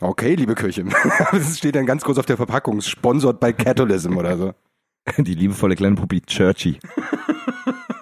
Okay, 0.00 0.34
liebe 0.34 0.54
Kirche. 0.54 0.84
Das 1.32 1.58
steht 1.58 1.76
dann 1.76 1.86
ganz 1.86 2.02
groß 2.02 2.18
auf 2.18 2.26
der 2.26 2.36
Verpackung, 2.36 2.80
sponsored 2.80 3.40
by 3.40 3.52
Catholicism 3.52 4.16
oder 4.16 4.36
so. 4.36 4.52
Die 5.18 5.34
liebevolle 5.34 5.76
kleine 5.76 5.94
Puppe 5.94 6.20
Churchy. 6.22 6.78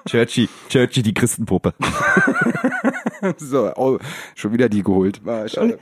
Churchy, 0.09 0.49
Churchy, 0.69 1.03
die 1.03 1.15
Christenpuppe. 1.15 1.75
So, 3.37 3.73
oh, 3.77 3.99
schon 4.35 4.53
wieder 4.53 4.69
die 4.69 4.83
geholt. 4.83 5.21
Schade. 5.47 5.79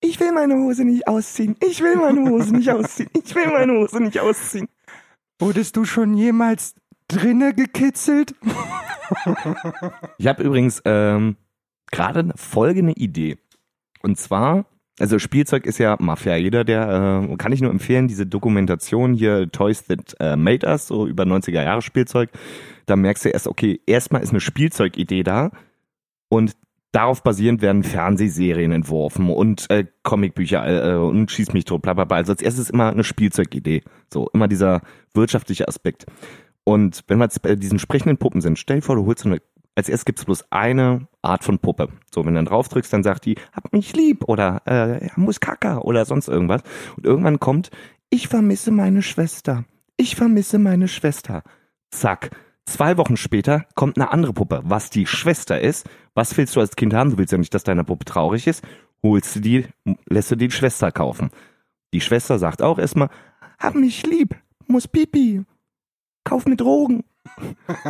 Ich 0.00 0.20
will 0.20 0.30
meine 0.30 0.54
Hose 0.54 0.84
nicht 0.84 1.08
ausziehen. 1.08 1.56
Ich 1.60 1.82
will 1.82 1.96
meine 1.96 2.30
Hose 2.30 2.54
nicht 2.54 2.70
ausziehen. 2.70 3.10
Ich 3.14 3.34
will 3.34 3.48
meine 3.48 3.72
Hose 3.72 4.00
nicht 4.00 4.20
ausziehen. 4.20 4.68
Wurdest 5.40 5.76
du 5.76 5.84
schon 5.84 6.14
jemals 6.14 6.76
drinne 7.14 7.54
gekitzelt? 7.54 8.34
Ich 10.18 10.26
habe 10.26 10.42
übrigens 10.42 10.82
ähm, 10.84 11.36
gerade 11.90 12.32
folgende 12.36 12.92
Idee. 12.92 13.36
Und 14.02 14.18
zwar, 14.18 14.66
also 14.98 15.18
Spielzeug 15.18 15.66
ist 15.66 15.78
ja 15.78 15.96
Mafia. 15.98 16.36
Jeder, 16.36 16.64
der, 16.64 17.28
äh, 17.30 17.36
kann 17.36 17.52
ich 17.52 17.60
nur 17.60 17.70
empfehlen, 17.70 18.08
diese 18.08 18.26
Dokumentation 18.26 19.14
hier, 19.14 19.50
Toys 19.50 19.84
That 19.84 20.16
äh, 20.20 20.36
Made 20.36 20.66
Us, 20.66 20.88
so 20.88 21.06
über 21.06 21.24
90er 21.24 21.62
Jahre 21.62 21.82
Spielzeug. 21.82 22.30
Da 22.86 22.96
merkst 22.96 23.24
du 23.24 23.28
erst, 23.30 23.48
okay, 23.48 23.80
erstmal 23.86 24.22
ist 24.22 24.30
eine 24.30 24.40
Spielzeugidee 24.40 25.22
da 25.22 25.50
und 26.28 26.52
darauf 26.92 27.22
basierend 27.22 27.60
werden 27.60 27.82
Fernsehserien 27.82 28.70
entworfen 28.70 29.28
und 29.28 29.68
äh, 29.70 29.84
Comicbücher 30.04 30.92
äh, 30.92 30.96
und 30.96 31.30
schieß 31.30 31.52
mich 31.52 31.64
tot, 31.64 31.82
bla 31.82 31.94
bla 31.94 32.04
bla. 32.04 32.18
Also 32.18 32.32
als 32.32 32.42
erstes 32.42 32.70
immer 32.70 32.90
eine 32.90 33.04
Spielzeugidee. 33.04 33.82
So, 34.12 34.28
immer 34.32 34.46
dieser 34.46 34.80
wirtschaftliche 35.12 35.66
Aspekt. 35.66 36.06
Und 36.64 37.04
wenn 37.08 37.18
wir 37.18 37.24
jetzt 37.24 37.42
bei 37.42 37.54
diesen 37.56 37.78
sprechenden 37.78 38.16
Puppen 38.16 38.40
sind, 38.40 38.58
stell 38.58 38.76
dir 38.76 38.82
vor, 38.82 38.96
du 38.96 39.06
holst 39.06 39.22
so 39.22 39.28
eine, 39.28 39.40
als 39.74 39.88
erstes 39.88 40.06
gibt's 40.06 40.24
bloß 40.24 40.50
eine 40.50 41.08
Art 41.22 41.44
von 41.44 41.58
Puppe. 41.58 41.88
So, 42.12 42.24
wenn 42.24 42.34
du 42.34 42.38
dann 42.38 42.46
drauf 42.46 42.68
drückst, 42.68 42.92
dann 42.92 43.02
sagt 43.02 43.26
die, 43.26 43.36
hab 43.52 43.72
mich 43.72 43.94
lieb 43.94 44.24
oder 44.28 44.62
äh, 44.66 45.08
muss 45.16 45.40
Kaka 45.40 45.78
oder 45.78 46.04
sonst 46.04 46.28
irgendwas. 46.28 46.62
Und 46.96 47.04
irgendwann 47.06 47.38
kommt, 47.38 47.70
ich 48.10 48.28
vermisse 48.28 48.70
meine 48.70 49.02
Schwester. 49.02 49.64
Ich 49.96 50.16
vermisse 50.16 50.58
meine 50.58 50.88
Schwester. 50.88 51.42
Zack. 51.90 52.30
Zwei 52.66 52.96
Wochen 52.96 53.18
später 53.18 53.66
kommt 53.74 53.98
eine 53.98 54.10
andere 54.10 54.32
Puppe, 54.32 54.62
was 54.64 54.88
die 54.88 55.06
Schwester 55.06 55.60
ist. 55.60 55.86
Was 56.14 56.36
willst 56.36 56.56
du 56.56 56.60
als 56.60 56.76
Kind 56.76 56.94
haben? 56.94 57.10
Du 57.10 57.18
willst 57.18 57.32
ja 57.32 57.38
nicht, 57.38 57.52
dass 57.52 57.64
deine 57.64 57.84
Puppe 57.84 58.06
traurig 58.06 58.46
ist. 58.46 58.64
Holst 59.02 59.36
du 59.36 59.40
die, 59.40 59.66
lässt 60.08 60.30
du 60.30 60.36
die 60.36 60.50
Schwester 60.50 60.90
kaufen. 60.90 61.30
Die 61.92 62.00
Schwester 62.00 62.38
sagt 62.38 62.62
auch 62.62 62.78
erstmal, 62.78 63.10
hab 63.58 63.74
mich 63.74 64.06
lieb, 64.06 64.34
muss 64.66 64.88
Pipi, 64.88 65.44
kauf 66.24 66.46
mir 66.46 66.56
Drogen. 66.56 67.04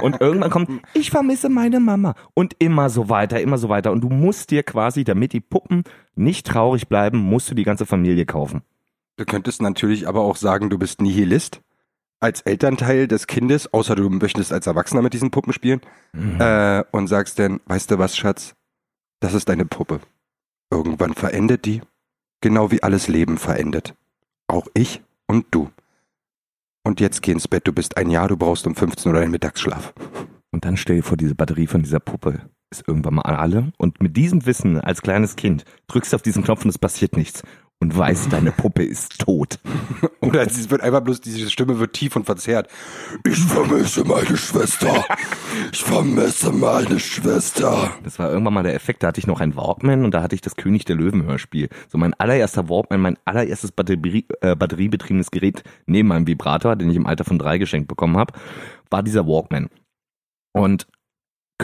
Und 0.00 0.20
irgendwann 0.20 0.50
kommt, 0.50 0.82
ich 0.94 1.10
vermisse 1.10 1.48
meine 1.48 1.80
Mama. 1.80 2.14
Und 2.34 2.54
immer 2.58 2.88
so 2.90 3.08
weiter, 3.08 3.40
immer 3.40 3.58
so 3.58 3.68
weiter. 3.68 3.92
Und 3.92 4.00
du 4.02 4.08
musst 4.08 4.50
dir 4.50 4.62
quasi, 4.62 5.04
damit 5.04 5.32
die 5.32 5.40
Puppen 5.40 5.84
nicht 6.14 6.46
traurig 6.46 6.88
bleiben, 6.88 7.18
musst 7.18 7.50
du 7.50 7.54
die 7.54 7.64
ganze 7.64 7.86
Familie 7.86 8.26
kaufen. 8.26 8.62
Du 9.16 9.24
könntest 9.24 9.62
natürlich 9.62 10.08
aber 10.08 10.22
auch 10.22 10.36
sagen, 10.36 10.70
du 10.70 10.78
bist 10.78 11.00
Nihilist. 11.00 11.60
Als 12.20 12.40
Elternteil 12.40 13.06
des 13.06 13.26
Kindes, 13.26 13.72
außer 13.72 13.96
du 13.96 14.08
möchtest 14.08 14.52
als 14.52 14.66
Erwachsener 14.66 15.02
mit 15.02 15.12
diesen 15.12 15.30
Puppen 15.30 15.52
spielen, 15.52 15.80
äh, 16.38 16.82
und 16.90 17.06
sagst 17.06 17.38
dann, 17.38 17.60
weißt 17.66 17.90
du 17.90 17.98
was, 17.98 18.16
Schatz? 18.16 18.54
Das 19.20 19.34
ist 19.34 19.48
deine 19.48 19.66
Puppe. 19.66 20.00
Irgendwann 20.70 21.14
verendet 21.14 21.66
die, 21.66 21.82
genau 22.40 22.70
wie 22.70 22.82
alles 22.82 23.08
Leben 23.08 23.36
verendet. 23.36 23.94
Auch 24.46 24.68
ich 24.74 25.02
und 25.26 25.46
du. 25.50 25.70
Und 26.86 27.00
jetzt 27.00 27.22
geh 27.22 27.32
ins 27.32 27.48
Bett, 27.48 27.66
du 27.66 27.72
bist 27.72 27.96
ein 27.96 28.10
Jahr, 28.10 28.28
du 28.28 28.36
brauchst 28.36 28.66
um 28.66 28.74
15 28.74 29.10
Uhr 29.10 29.18
deinen 29.18 29.30
Mittagsschlaf. 29.30 29.94
Und 30.50 30.66
dann 30.66 30.76
stell 30.76 30.96
dir 30.96 31.02
vor, 31.02 31.16
diese 31.16 31.34
Batterie 31.34 31.66
von 31.66 31.82
dieser 31.82 31.98
Puppe 31.98 32.42
ist 32.70 32.86
irgendwann 32.86 33.14
mal 33.14 33.22
alle. 33.22 33.72
Und 33.78 34.02
mit 34.02 34.16
diesem 34.16 34.44
Wissen 34.44 34.78
als 34.78 35.00
kleines 35.00 35.34
Kind 35.34 35.64
drückst 35.86 36.12
du 36.12 36.16
auf 36.16 36.22
diesen 36.22 36.44
Knopf 36.44 36.62
und 36.62 36.68
es 36.70 36.78
passiert 36.78 37.16
nichts. 37.16 37.42
Und 37.80 37.96
weißt, 37.96 38.32
deine 38.32 38.50
Puppe 38.50 38.82
ist 38.82 39.18
tot. 39.18 39.58
Oder 40.20 40.46
es 40.46 40.70
wird 40.70 40.80
einfach 40.80 41.00
bloß, 41.02 41.20
diese 41.20 41.50
Stimme 41.50 41.78
wird 41.78 41.92
tief 41.92 42.16
und 42.16 42.24
verzerrt. 42.24 42.68
Ich 43.26 43.38
vermisse 43.38 44.04
meine 44.04 44.36
Schwester. 44.36 45.04
Ich 45.70 45.84
vermisse 45.84 46.50
meine 46.50 46.98
Schwester. 46.98 47.92
Das 48.02 48.18
war 48.18 48.30
irgendwann 48.30 48.54
mal 48.54 48.62
der 48.62 48.74
Effekt, 48.74 49.02
da 49.02 49.08
hatte 49.08 49.20
ich 49.20 49.26
noch 49.26 49.40
ein 49.40 49.54
Walkman 49.54 50.04
und 50.04 50.14
da 50.14 50.22
hatte 50.22 50.34
ich 50.34 50.40
das 50.40 50.56
König 50.56 50.84
der 50.86 50.96
Löwen 50.96 51.24
Hörspiel. 51.24 51.68
So 51.88 51.98
mein 51.98 52.14
allererster 52.14 52.68
Walkman, 52.68 53.00
mein 53.00 53.18
allererstes 53.26 53.72
Batterie, 53.72 54.26
äh, 54.40 54.56
batteriebetriebenes 54.56 55.30
Gerät 55.30 55.62
neben 55.86 56.08
meinem 56.08 56.26
Vibrator, 56.26 56.76
den 56.76 56.88
ich 56.90 56.96
im 56.96 57.06
Alter 57.06 57.24
von 57.24 57.38
drei 57.38 57.58
geschenkt 57.58 57.88
bekommen 57.88 58.16
habe, 58.16 58.32
war 58.88 59.02
dieser 59.02 59.26
Walkman. 59.26 59.68
Und 60.52 60.86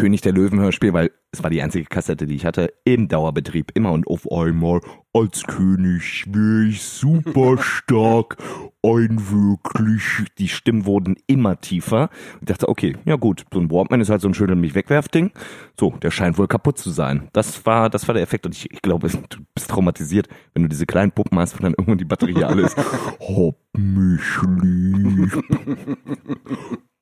König 0.00 0.20
der 0.22 0.32
Löwen 0.32 0.60
Hörspiel, 0.60 0.92
weil 0.92 1.10
es 1.32 1.42
war 1.42 1.50
die 1.50 1.62
einzige 1.62 1.84
Kassette, 1.84 2.26
die 2.26 2.34
ich 2.34 2.44
hatte, 2.44 2.72
im 2.84 3.06
Dauerbetrieb, 3.06 3.70
immer 3.74 3.92
und 3.92 4.06
auf 4.06 4.30
einmal. 4.32 4.80
Als 5.12 5.42
König 5.42 6.24
wäre 6.28 6.68
ich 6.68 6.82
super 6.82 7.58
stark, 7.58 8.36
ein 8.82 9.20
wirklich. 9.30 10.30
Die 10.38 10.48
Stimmen 10.48 10.86
wurden 10.86 11.16
immer 11.26 11.60
tiefer. 11.60 12.08
Ich 12.40 12.46
dachte, 12.46 12.68
okay, 12.68 12.96
ja 13.04 13.16
gut, 13.16 13.44
so 13.52 13.60
ein 13.60 13.70
Walkman 13.70 14.00
ist 14.00 14.08
halt 14.08 14.22
so 14.22 14.28
ein 14.28 14.34
schöner 14.34 14.54
mich 14.54 14.74
wegwerf-Ding. 14.74 15.32
So, 15.78 15.90
der 16.02 16.10
scheint 16.10 16.38
wohl 16.38 16.48
kaputt 16.48 16.78
zu 16.78 16.90
sein. 16.90 17.28
Das 17.32 17.66
war, 17.66 17.90
das 17.90 18.08
war 18.08 18.14
der 18.14 18.22
Effekt 18.22 18.46
und 18.46 18.54
ich, 18.54 18.70
ich 18.72 18.82
glaube, 18.82 19.08
du 19.28 19.38
bist 19.54 19.70
traumatisiert, 19.70 20.28
wenn 20.54 20.62
du 20.62 20.68
diese 20.68 20.86
kleinen 20.86 21.12
Puppen 21.12 21.38
hast 21.38 21.54
und 21.54 21.64
dann 21.64 21.72
irgendwann 21.72 21.98
die 21.98 22.04
Batterie 22.04 22.44
alle 22.44 22.62
ist. 22.62 22.76
Hab 22.78 23.56
mich 23.74 24.22
lieb. 24.62 25.44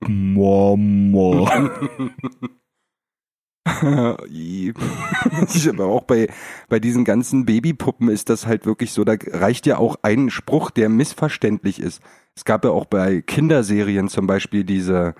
Mama. 0.01 1.71
Aber 5.69 5.87
auch 5.87 6.05
bei, 6.05 6.29
bei 6.69 6.81
diesen 6.81 7.05
ganzen 7.05 7.45
Babypuppen 7.45 8.09
ist 8.09 8.31
das 8.31 8.47
halt 8.47 8.67
wirklich 8.67 8.93
so, 8.93 9.05
da 9.05 9.17
reicht 9.33 9.67
ja 9.67 9.79
auch 9.79 9.97
ein 10.03 10.31
Spruch, 10.31 10.71
der 10.71 10.89
missverständlich 10.89 11.81
ist. 11.81 12.03
Es 12.35 12.45
gab 12.45 12.65
ja 12.65 12.71
auch 12.71 12.87
bei 12.87 13.21
Kinderserien 13.21 14.09
zum 14.09 14.27
Beispiel 14.27 14.65
diese, 14.65 15.15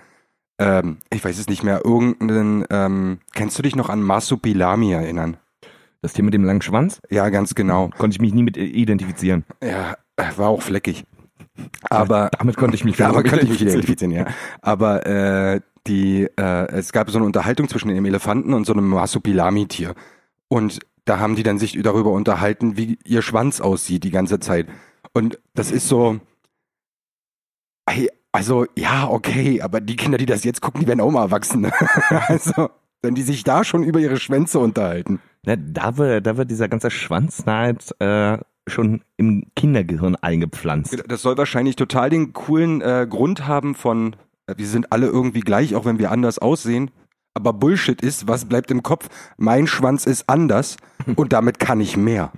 ähm, 0.57 0.97
ich 1.11 1.23
weiß 1.23 1.37
es 1.37 1.49
nicht 1.49 1.63
mehr, 1.63 1.81
irgendeinen, 1.83 2.65
ähm, 2.69 3.19
kennst 3.33 3.57
du 3.57 3.63
dich 3.63 3.75
noch 3.75 3.89
an 3.89 4.01
Marsupilami 4.01 4.91
erinnern? 4.91 5.37
Das 6.01 6.13
Thema 6.13 6.27
mit 6.27 6.33
dem 6.33 6.45
langen 6.45 6.61
Schwanz 6.61 7.01
Ja, 7.09 7.27
ganz 7.29 7.55
genau. 7.55 7.89
konnte 7.97 8.15
ich 8.15 8.21
mich 8.21 8.33
nie 8.33 8.43
mit 8.43 8.55
identifizieren. 8.55 9.43
Ja, 9.61 9.97
äh, 10.15 10.37
war 10.37 10.47
auch 10.47 10.61
fleckig. 10.61 11.03
Aber 11.89 12.29
damit 12.37 12.57
konnte 12.57 12.75
ich 12.75 12.85
mich 12.85 12.97
damit 12.97 13.27
konnte 13.27 13.45
ich 13.45 13.49
mich 13.49 13.61
identifizieren, 13.61 14.11
ja. 14.11 14.25
Aber 14.61 15.05
äh, 15.05 15.61
die, 15.87 16.27
äh, 16.37 16.67
es 16.71 16.91
gab 16.91 17.09
so 17.09 17.17
eine 17.17 17.25
Unterhaltung 17.25 17.67
zwischen 17.67 17.89
dem 17.89 18.05
Elefanten 18.05 18.53
und 18.53 18.65
so 18.65 18.73
einem 18.73 18.87
Marsupilami-Tier. 18.89 19.95
Und 20.47 20.79
da 21.05 21.19
haben 21.19 21.35
die 21.35 21.43
dann 21.43 21.57
sich 21.57 21.79
darüber 21.81 22.11
unterhalten, 22.11 22.77
wie 22.77 22.97
ihr 23.05 23.21
Schwanz 23.21 23.61
aussieht 23.61 24.03
die 24.03 24.11
ganze 24.11 24.39
Zeit. 24.39 24.67
Und 25.13 25.39
das 25.55 25.71
ist 25.71 25.87
so, 25.87 26.19
also 28.31 28.65
ja, 28.77 29.09
okay, 29.09 29.61
aber 29.61 29.81
die 29.81 29.95
Kinder, 29.95 30.17
die 30.17 30.25
das 30.25 30.43
jetzt 30.43 30.61
gucken, 30.61 30.81
die 30.81 30.87
werden 30.87 31.01
auch 31.01 31.11
mal 31.11 31.23
erwachsen. 31.23 31.71
also, 32.09 32.69
wenn 33.01 33.15
die 33.15 33.23
sich 33.23 33.43
da 33.43 33.63
schon 33.63 33.83
über 33.83 33.99
ihre 33.99 34.17
Schwänze 34.17 34.59
unterhalten. 34.59 35.19
Ja, 35.45 35.55
da, 35.55 35.97
wird, 35.97 36.27
da 36.27 36.37
wird 36.37 36.51
dieser 36.51 36.67
ganze 36.67 36.91
Schwanzneid 36.91 37.95
äh, 37.99 38.37
schon 38.67 39.01
im 39.17 39.45
Kindergehirn 39.55 40.15
eingepflanzt. 40.15 41.03
Das 41.07 41.21
soll 41.21 41.37
wahrscheinlich 41.37 41.75
total 41.75 42.09
den 42.09 42.33
coolen 42.33 42.81
äh, 42.81 43.07
Grund 43.09 43.47
haben 43.47 43.73
von, 43.73 44.15
wir 44.57 44.67
sind 44.67 44.91
alle 44.91 45.07
irgendwie 45.07 45.41
gleich, 45.41 45.75
auch 45.75 45.85
wenn 45.85 45.99
wir 45.99 46.11
anders 46.11 46.39
aussehen. 46.39 46.91
Aber 47.33 47.53
Bullshit 47.53 48.01
ist, 48.01 48.27
was 48.27 48.45
bleibt 48.45 48.71
im 48.71 48.83
Kopf? 48.83 49.09
Mein 49.37 49.67
Schwanz 49.67 50.05
ist 50.05 50.27
anders 50.27 50.77
und 51.15 51.33
damit 51.33 51.59
kann 51.59 51.79
ich 51.79 51.95
mehr. 51.97 52.31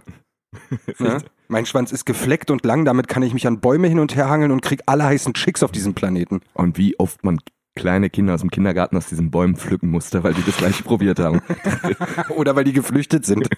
Ne? 0.99 1.23
Mein 1.47 1.65
Schwanz 1.65 1.91
ist 1.91 2.05
gefleckt 2.05 2.51
und 2.51 2.63
lang, 2.65 2.85
damit 2.85 3.07
kann 3.07 3.23
ich 3.23 3.33
mich 3.33 3.47
an 3.47 3.59
Bäume 3.59 3.87
hin 3.87 3.99
und 3.99 4.15
her 4.15 4.29
hangeln 4.29 4.51
und 4.51 4.61
krieg 4.61 4.81
alle 4.85 5.03
heißen 5.03 5.33
Chicks 5.33 5.63
auf 5.63 5.71
diesem 5.71 5.93
Planeten. 5.93 6.41
Und 6.53 6.77
wie 6.77 6.97
oft 6.99 7.23
man 7.23 7.39
kleine 7.75 8.09
Kinder 8.09 8.33
aus 8.33 8.41
dem 8.41 8.51
Kindergarten 8.51 8.97
aus 8.97 9.07
diesen 9.07 9.31
Bäumen 9.31 9.55
pflücken 9.55 9.89
musste, 9.89 10.23
weil 10.23 10.33
die 10.33 10.43
das 10.43 10.57
gleich 10.57 10.83
probiert 10.83 11.19
haben. 11.19 11.41
Oder 12.29 12.55
weil 12.55 12.63
die 12.63 12.73
geflüchtet 12.73 13.25
sind. 13.25 13.49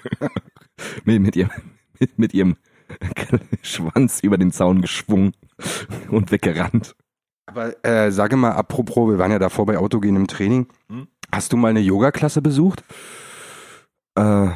mit, 1.04 1.22
mit, 1.22 1.36
ihrem, 1.36 1.52
mit, 2.00 2.20
mit 2.20 2.34
ihrem 2.34 2.56
Schwanz 3.62 4.20
über 4.22 4.38
den 4.38 4.52
Zaun 4.52 4.82
geschwungen 4.82 5.34
und 6.10 6.32
weggerannt. 6.32 6.96
Aber 7.46 7.86
äh, 7.86 8.12
sage 8.12 8.38
mal, 8.38 8.52
apropos, 8.52 9.10
wir 9.10 9.18
waren 9.18 9.32
ja 9.32 9.40
davor 9.40 9.66
bei 9.66 9.78
Autogen 9.78 10.16
im 10.16 10.28
Training. 10.28 10.68
Hm? 10.90 11.08
Hast 11.32 11.52
du 11.52 11.58
mal 11.58 11.70
eine 11.70 11.82
Yoga-Klasse 11.82 12.42
besucht? 12.42 12.84
Äh, 14.16 14.50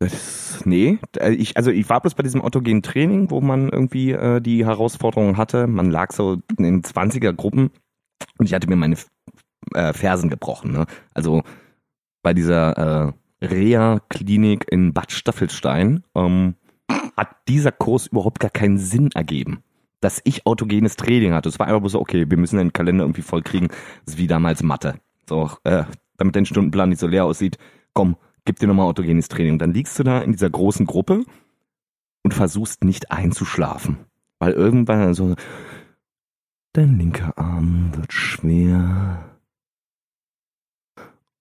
das, 0.00 0.62
nee, 0.64 0.98
ich, 1.28 1.58
also 1.58 1.70
ich 1.70 1.88
war 1.90 2.00
bloß 2.00 2.14
bei 2.14 2.22
diesem 2.22 2.40
autogenen 2.40 2.82
Training, 2.82 3.30
wo 3.30 3.42
man 3.42 3.68
irgendwie 3.68 4.12
äh, 4.12 4.40
die 4.40 4.64
Herausforderung 4.64 5.36
hatte. 5.36 5.66
Man 5.66 5.90
lag 5.90 6.12
so 6.12 6.38
in 6.56 6.82
20er 6.82 7.34
Gruppen 7.34 7.70
und 8.38 8.46
ich 8.46 8.54
hatte 8.54 8.66
mir 8.66 8.76
meine 8.76 8.96
äh, 9.74 9.92
Fersen 9.92 10.30
gebrochen. 10.30 10.72
Ne? 10.72 10.86
Also 11.12 11.42
bei 12.22 12.32
dieser 12.32 13.12
äh, 13.42 13.46
Reha-Klinik 13.46 14.66
in 14.70 14.94
Bad 14.94 15.12
Staffelstein 15.12 16.02
ähm, 16.14 16.54
hat 17.16 17.36
dieser 17.46 17.72
Kurs 17.72 18.06
überhaupt 18.06 18.40
gar 18.40 18.50
keinen 18.50 18.78
Sinn 18.78 19.10
ergeben. 19.14 19.62
Dass 20.00 20.20
ich 20.24 20.46
autogenes 20.46 20.96
Training 20.96 21.32
hatte. 21.32 21.48
Es 21.48 21.58
war 21.58 21.66
einfach 21.66 21.88
so, 21.88 22.00
okay, 22.00 22.28
wir 22.28 22.38
müssen 22.38 22.58
den 22.58 22.72
Kalender 22.72 23.04
irgendwie 23.04 23.22
vollkriegen. 23.22 23.68
Das 24.04 24.14
ist 24.14 24.18
wie 24.18 24.26
damals 24.26 24.62
Mathe. 24.62 25.00
So, 25.28 25.50
äh, 25.64 25.84
damit 26.16 26.36
dein 26.36 26.46
Stundenplan 26.46 26.88
nicht 26.88 27.00
so 27.00 27.06
leer 27.06 27.24
aussieht. 27.24 27.58
Komm, 27.92 28.16
gib 28.44 28.58
dir 28.58 28.66
nochmal 28.66 28.86
autogenes 28.86 29.28
Training. 29.28 29.54
Und 29.54 29.58
dann 29.58 29.72
liegst 29.72 29.98
du 29.98 30.02
da 30.02 30.20
in 30.20 30.32
dieser 30.32 30.50
großen 30.50 30.86
Gruppe 30.86 31.24
und 32.22 32.34
versuchst 32.34 32.84
nicht 32.84 33.10
einzuschlafen. 33.10 33.98
Weil 34.38 34.52
irgendwann 34.52 35.14
so, 35.14 35.34
dein 36.72 36.98
linker 36.98 37.36
Arm 37.36 37.90
wird 37.94 38.12
schwer 38.12 39.38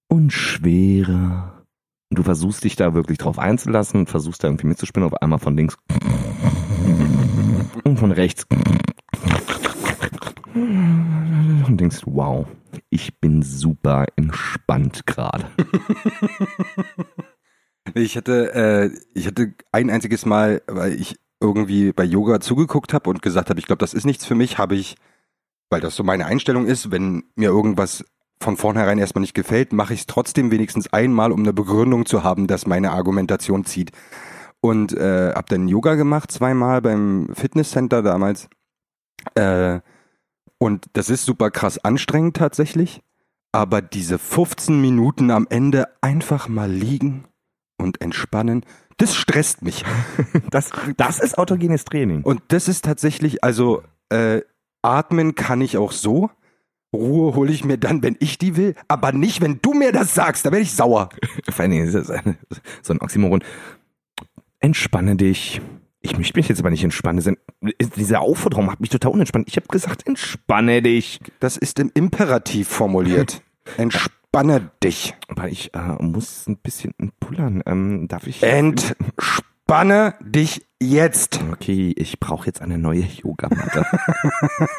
und 0.08 0.34
schwerer. 0.34 1.66
Und 2.10 2.20
du 2.20 2.24
versuchst 2.24 2.64
dich 2.64 2.76
da 2.76 2.94
wirklich 2.94 3.20
drauf 3.20 3.38
einzulassen 3.40 4.02
und 4.02 4.10
versuchst 4.10 4.44
da 4.44 4.48
irgendwie 4.48 4.68
mitzuspinnen, 4.68 5.08
auf 5.08 5.22
einmal 5.22 5.40
von 5.40 5.56
links 5.56 5.78
und 7.84 7.98
von 7.98 8.12
rechts. 8.12 8.46
Und 10.54 11.78
denkst, 11.78 12.02
wow, 12.06 12.48
ich 12.90 13.20
bin 13.20 13.42
super 13.42 14.06
entspannt 14.16 15.06
gerade. 15.06 15.46
Ich 17.96 18.18
hatte, 18.18 18.54
äh, 18.54 18.92
ich 19.14 19.26
hatte 19.28 19.54
ein 19.72 19.90
einziges 19.90 20.26
Mal, 20.26 20.62
weil 20.68 20.94
ich 20.94 21.16
irgendwie 21.42 21.92
bei 21.92 22.04
Yoga 22.04 22.40
zugeguckt 22.40 22.94
habe 22.94 23.10
und 23.10 23.22
gesagt 23.22 23.50
habe, 23.50 23.60
ich 23.60 23.66
glaube, 23.66 23.80
das 23.80 23.94
ist 23.94 24.06
nichts 24.06 24.26
für 24.26 24.36
mich, 24.36 24.58
habe 24.58 24.76
ich, 24.76 24.96
weil 25.70 25.82
das 25.82 25.96
so 25.96 26.04
meine 26.04 26.26
Einstellung 26.26 26.66
ist, 26.66 26.92
wenn 26.92 27.24
mir 27.36 27.50
irgendwas 27.50 28.04
von 28.42 28.58
vornherein 28.58 29.00
erstmal 29.00 29.22
nicht 29.22 29.34
gefällt, 29.34 29.74
mache 29.74 29.94
ich 29.94 30.02
es 30.02 30.06
trotzdem 30.06 30.52
wenigstens 30.52 30.92
einmal, 30.94 31.32
um 31.32 31.42
eine 31.42 31.54
Begründung 31.54 32.06
zu 32.06 32.24
haben, 32.24 32.48
dass 32.48 32.68
meine 32.68 32.92
Argumentation 32.92 33.66
zieht. 33.66 33.92
Und 34.62 34.94
äh, 34.94 35.34
habe 35.34 35.46
dann 35.48 35.68
Yoga 35.68 35.96
gemacht, 35.96 36.32
zweimal 36.32 36.82
beim 36.82 37.30
Fitnesscenter 37.34 38.02
damals. 38.02 38.50
Äh, 39.36 39.80
und 40.58 40.88
das 40.94 41.10
ist 41.10 41.26
super 41.26 41.50
krass 41.50 41.84
anstrengend 41.84 42.36
tatsächlich. 42.38 43.02
Aber 43.52 43.82
diese 43.82 44.20
15 44.20 44.80
Minuten 44.80 45.32
am 45.32 45.48
Ende 45.50 45.88
einfach 46.02 46.48
mal 46.50 46.70
liegen 46.70 47.26
und 47.78 48.02
entspannen, 48.02 48.66
das 48.98 49.16
stresst 49.16 49.62
mich. 49.64 49.84
Das, 50.52 50.72
das 50.98 51.20
ist 51.20 51.38
autogenes 51.38 51.86
Training. 51.86 52.24
Und 52.24 52.42
das 52.50 52.68
ist 52.68 52.84
tatsächlich, 52.84 53.44
also 53.44 53.84
äh, 54.10 54.42
atmen 54.82 55.36
kann 55.36 55.62
ich 55.62 55.78
auch 55.78 55.92
so. 55.92 56.30
Ruhe 56.92 57.36
hole 57.36 57.52
ich 57.52 57.64
mir 57.64 57.78
dann, 57.78 58.02
wenn 58.02 58.18
ich 58.20 58.40
die 58.40 58.56
will, 58.56 58.74
aber 58.88 59.12
nicht, 59.12 59.42
wenn 59.42 59.60
du 59.62 59.74
mir 59.74 59.92
das 59.92 60.16
sagst, 60.16 60.46
da 60.46 60.52
werde 60.52 60.64
ich 60.64 60.74
sauer. 60.74 61.10
Vor 61.50 61.64
allen 61.64 61.72
Dingen 61.72 62.38
so 62.82 62.94
ein 62.94 63.02
Oxymoron. 63.02 63.44
Entspanne 64.60 65.16
dich. 65.16 65.62
Ich 66.02 66.18
möchte 66.18 66.38
mich 66.38 66.48
jetzt 66.48 66.60
aber 66.60 66.70
nicht 66.70 66.84
entspannen. 66.84 67.38
Diese 67.96 68.20
Aufforderung 68.20 68.66
macht 68.66 68.80
mich 68.80 68.90
total 68.90 69.12
unentspannt. 69.12 69.48
Ich 69.50 69.58
habe 69.58 69.68
gesagt, 69.68 70.08
entspanne 70.08 70.82
dich. 70.82 71.20
Das 71.40 71.58
ist 71.58 71.80
im 71.80 71.92
Imperativ 71.94 72.70
formuliert. 72.70 73.42
Entspanne 73.78 74.72
dich. 74.82 75.16
Aber 75.28 75.50
ich 75.50 75.74
äh, 75.74 76.02
muss 76.02 76.48
ein 76.48 76.58
bisschen 76.58 76.94
pullern. 77.20 77.62
Ähm, 77.66 78.08
darf 78.08 78.28
ich? 78.28 78.42
Entspanne 78.42 80.16
dich 80.22 80.66
jetzt. 80.82 81.42
Okay, 81.52 81.94
ich 81.98 82.20
brauche 82.20 82.46
jetzt 82.46 82.62
eine 82.62 82.78
neue 82.78 83.02
Yogamatte. 83.02 83.86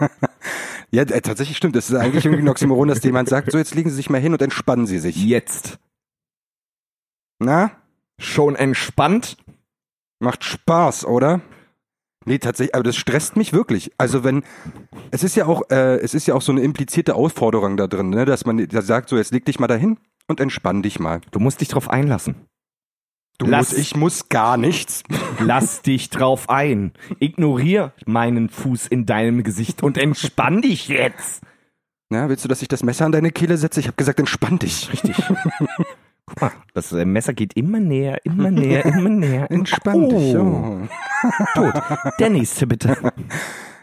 ja, 0.90 1.02
äh, 1.02 1.20
tatsächlich 1.20 1.58
stimmt. 1.58 1.76
Das 1.76 1.90
ist 1.90 1.96
eigentlich 1.96 2.24
irgendwie 2.24 2.44
ein 2.44 2.48
Oxymoron, 2.48 2.88
dass 2.88 3.04
jemand 3.04 3.28
sagt, 3.28 3.52
so 3.52 3.58
jetzt 3.58 3.74
legen 3.74 3.90
Sie 3.90 3.96
sich 3.96 4.08
mal 4.08 4.20
hin 4.20 4.32
und 4.32 4.40
entspannen 4.40 4.86
Sie 4.86 4.98
sich. 4.98 5.16
Jetzt. 5.22 5.78
Na? 7.38 7.72
Schon 8.18 8.56
entspannt? 8.56 9.36
Macht 10.20 10.44
Spaß, 10.44 11.06
oder? 11.06 11.40
Nee, 12.26 12.38
tatsächlich, 12.38 12.74
aber 12.74 12.84
das 12.84 12.96
stresst 12.96 13.36
mich 13.36 13.54
wirklich. 13.54 13.92
Also 13.96 14.22
wenn, 14.22 14.44
es 15.10 15.24
ist 15.24 15.36
ja 15.36 15.46
auch, 15.46 15.62
äh, 15.70 15.96
es 16.00 16.12
ist 16.12 16.26
ja 16.26 16.34
auch 16.34 16.42
so 16.42 16.52
eine 16.52 16.60
implizierte 16.60 17.14
Aufforderung 17.14 17.78
da 17.78 17.86
drin, 17.86 18.10
ne, 18.10 18.26
dass 18.26 18.44
man 18.44 18.58
da 18.68 18.82
sagt, 18.82 19.08
so 19.08 19.16
jetzt 19.16 19.32
leg 19.32 19.46
dich 19.46 19.58
mal 19.58 19.66
dahin 19.66 19.98
und 20.28 20.38
entspann 20.38 20.82
dich 20.82 21.00
mal. 21.00 21.22
Du 21.30 21.40
musst 21.40 21.62
dich 21.62 21.68
drauf 21.68 21.88
einlassen. 21.88 22.46
Du 23.38 23.46
Lass, 23.46 23.70
musst, 23.70 23.80
ich 23.80 23.96
muss 23.96 24.28
gar 24.28 24.58
nichts. 24.58 25.02
Lass 25.40 25.80
dich 25.80 26.10
drauf 26.10 26.50
ein. 26.50 26.92
Ignorier 27.20 27.94
meinen 28.04 28.50
Fuß 28.50 28.86
in 28.86 29.06
deinem 29.06 29.42
Gesicht 29.42 29.82
und 29.82 29.96
entspann 29.96 30.60
dich 30.60 30.88
jetzt. 30.88 31.42
Na, 32.10 32.28
willst 32.28 32.44
du, 32.44 32.48
dass 32.48 32.60
ich 32.60 32.68
das 32.68 32.82
Messer 32.82 33.06
an 33.06 33.12
deine 33.12 33.30
Kehle 33.30 33.56
setze? 33.56 33.80
Ich 33.80 33.86
habe 33.86 33.96
gesagt, 33.96 34.18
entspann 34.18 34.58
dich. 34.58 34.92
Richtig. 34.92 35.16
Guck 36.30 36.40
mal, 36.42 36.52
das 36.74 36.92
äh, 36.92 37.04
Messer 37.04 37.34
geht 37.34 37.54
immer 37.54 37.80
näher, 37.80 38.24
immer 38.24 38.52
näher, 38.52 38.84
immer 38.86 39.08
näher. 39.08 39.50
Entspann 39.50 40.04
oh. 40.04 40.10
dich. 40.10 40.36
Oh. 40.36 40.88
Tot. 41.54 41.74
Der 42.20 42.30
nächste 42.30 42.68
bitte. 42.68 42.96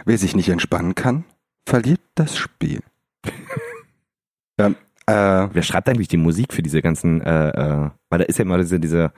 Wer 0.06 0.18
sich 0.18 0.34
nicht 0.34 0.48
entspannen 0.48 0.96
kann, 0.96 1.26
verliert 1.68 2.00
das 2.16 2.38
Spiel. 2.38 2.80
ja, 4.58 4.68
äh, 5.08 5.50
Wer 5.52 5.62
schreibt 5.62 5.90
eigentlich 5.90 6.08
die 6.08 6.16
Musik 6.16 6.54
für 6.54 6.64
diese 6.64 6.82
ganzen, 6.82 7.20
äh, 7.20 7.50
äh, 7.50 7.90
weil 8.10 8.20
da 8.20 8.26
ist 8.26 8.40
ja 8.40 8.44
immer 8.44 8.58
diese, 8.58 8.80
diese 8.80 9.12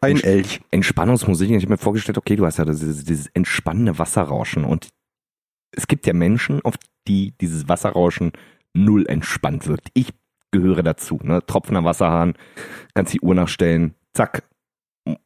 ein 0.00 0.20
Elch. 0.20 0.60
Entspannungsmusik. 0.72 1.50
Ich 1.50 1.62
habe 1.62 1.72
mir 1.74 1.78
vorgestellt, 1.78 2.18
okay, 2.18 2.34
du 2.34 2.46
hast 2.46 2.58
ja 2.58 2.64
dieses, 2.64 3.04
dieses 3.04 3.28
entspannende 3.28 3.96
Wasserrauschen 3.98 4.64
und 4.64 4.88
es 5.70 5.86
gibt 5.86 6.04
ja 6.08 6.14
Menschen, 6.14 6.60
auf 6.64 6.74
die 7.06 7.32
dieses 7.40 7.68
Wasserrauschen 7.68 8.32
null 8.74 9.06
entspannt 9.06 9.68
wirkt. 9.68 9.90
Ich 9.94 10.12
gehöre 10.50 10.82
dazu. 10.82 11.18
Ne? 11.22 11.44
Tropfender 11.46 11.84
Wasserhahn, 11.84 12.34
kannst 12.94 13.12
die 13.12 13.20
Uhr 13.20 13.34
nachstellen, 13.34 13.94
zack. 14.12 14.42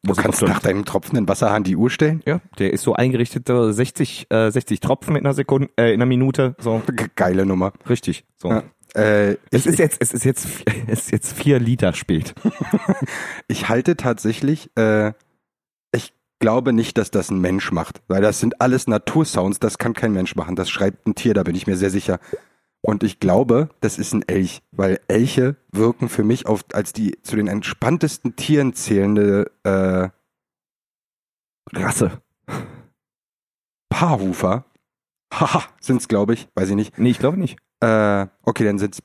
Du 0.03 0.15
kannst 0.15 0.41
nach 0.43 0.61
deinem 0.61 0.85
tropfenden 0.85 1.29
Wasserhahn 1.29 1.65
die 1.65 1.77
Uhr 1.77 1.91
stellen? 1.91 2.23
Ja, 2.27 2.41
der 2.59 2.73
ist 2.73 2.83
so 2.83 2.95
eingerichtet, 2.95 3.49
60, 3.49 4.31
äh, 4.31 4.51
60 4.51 4.81
Tropfen 4.81 5.17
in 5.17 5.25
einer 5.25 5.35
Sekunde, 5.35 5.69
äh, 5.77 5.89
in 5.89 5.95
einer 5.95 6.07
Minute. 6.07 6.55
So. 6.59 6.81
Geile 7.17 7.45
Nummer. 7.45 7.73
Richtig. 7.89 8.25
So. 8.37 8.51
Ja. 8.51 8.63
Äh, 8.95 9.39
es 9.51 9.67
ist 9.67 9.79
jetzt, 9.79 10.01
es 10.01 10.15
ist 10.15 10.25
jetzt, 10.25 10.47
es 10.87 11.01
ist 11.01 11.11
jetzt 11.11 11.33
vier 11.33 11.59
Liter 11.61 11.93
spät. 11.93 12.35
ich 13.49 13.69
halte 13.69 13.97
tatsächlich, 13.97 14.71
äh, 14.77 15.13
ich 15.93 16.15
glaube 16.39 16.73
nicht, 16.73 16.97
dass 16.97 17.11
das 17.11 17.31
ein 17.31 17.41
Mensch 17.41 17.73
macht, 17.73 18.03
weil 18.07 18.23
das 18.23 18.39
sind 18.39 18.61
alles 18.61 18.87
Natursounds, 18.87 19.59
das 19.59 19.79
kann 19.79 19.95
kein 19.95 20.13
Mensch 20.13 20.37
machen. 20.37 20.55
Das 20.55 20.71
schreibt 20.71 21.07
ein 21.09 21.17
Tier, 21.17 21.35
da 21.35 21.43
bin 21.43 21.57
ich 21.57 21.67
mir 21.67 21.77
sehr 21.77 21.91
sicher. 21.91 22.21
Und 22.87 23.03
ich 23.03 23.19
glaube, 23.19 23.71
das 23.81 23.99
ist 23.99 24.13
ein 24.13 24.29
Elch, 24.29 24.61
weil 24.71 25.01
Elche 25.09 25.57
wirken 25.73 26.11
für 26.11 26.23
mich 26.23 26.47
oft 26.47 26.75
als 26.75 26.93
die 26.93 27.17
zu 27.23 27.35
den 27.35 27.49
entspanntesten 27.49 28.37
Tieren 28.37 28.75
zählende 28.75 29.51
äh, 29.63 30.11
Rasse. 31.73 32.21
Paarhufer. 33.89 34.67
Haha, 35.33 35.63
sind's, 35.81 36.09
glaube 36.09 36.35
ich. 36.35 36.47
Weiß 36.55 36.69
ich 36.69 36.77
nicht. 36.77 36.99
Nee, 36.99 37.09
ich 37.09 37.19
glaube 37.19 37.39
nicht. 37.39 37.57
Äh, 37.81 38.27
okay, 38.43 38.65
dann 38.65 38.79
sind's 38.79 39.03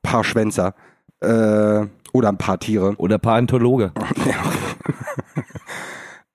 Paarschwänzer. 0.00 0.74
Äh, 1.20 1.88
oder 2.14 2.28
ein 2.30 2.38
paar 2.38 2.60
Tiere. 2.60 2.94
Oder 2.96 3.18
Paarentologe. 3.18 3.92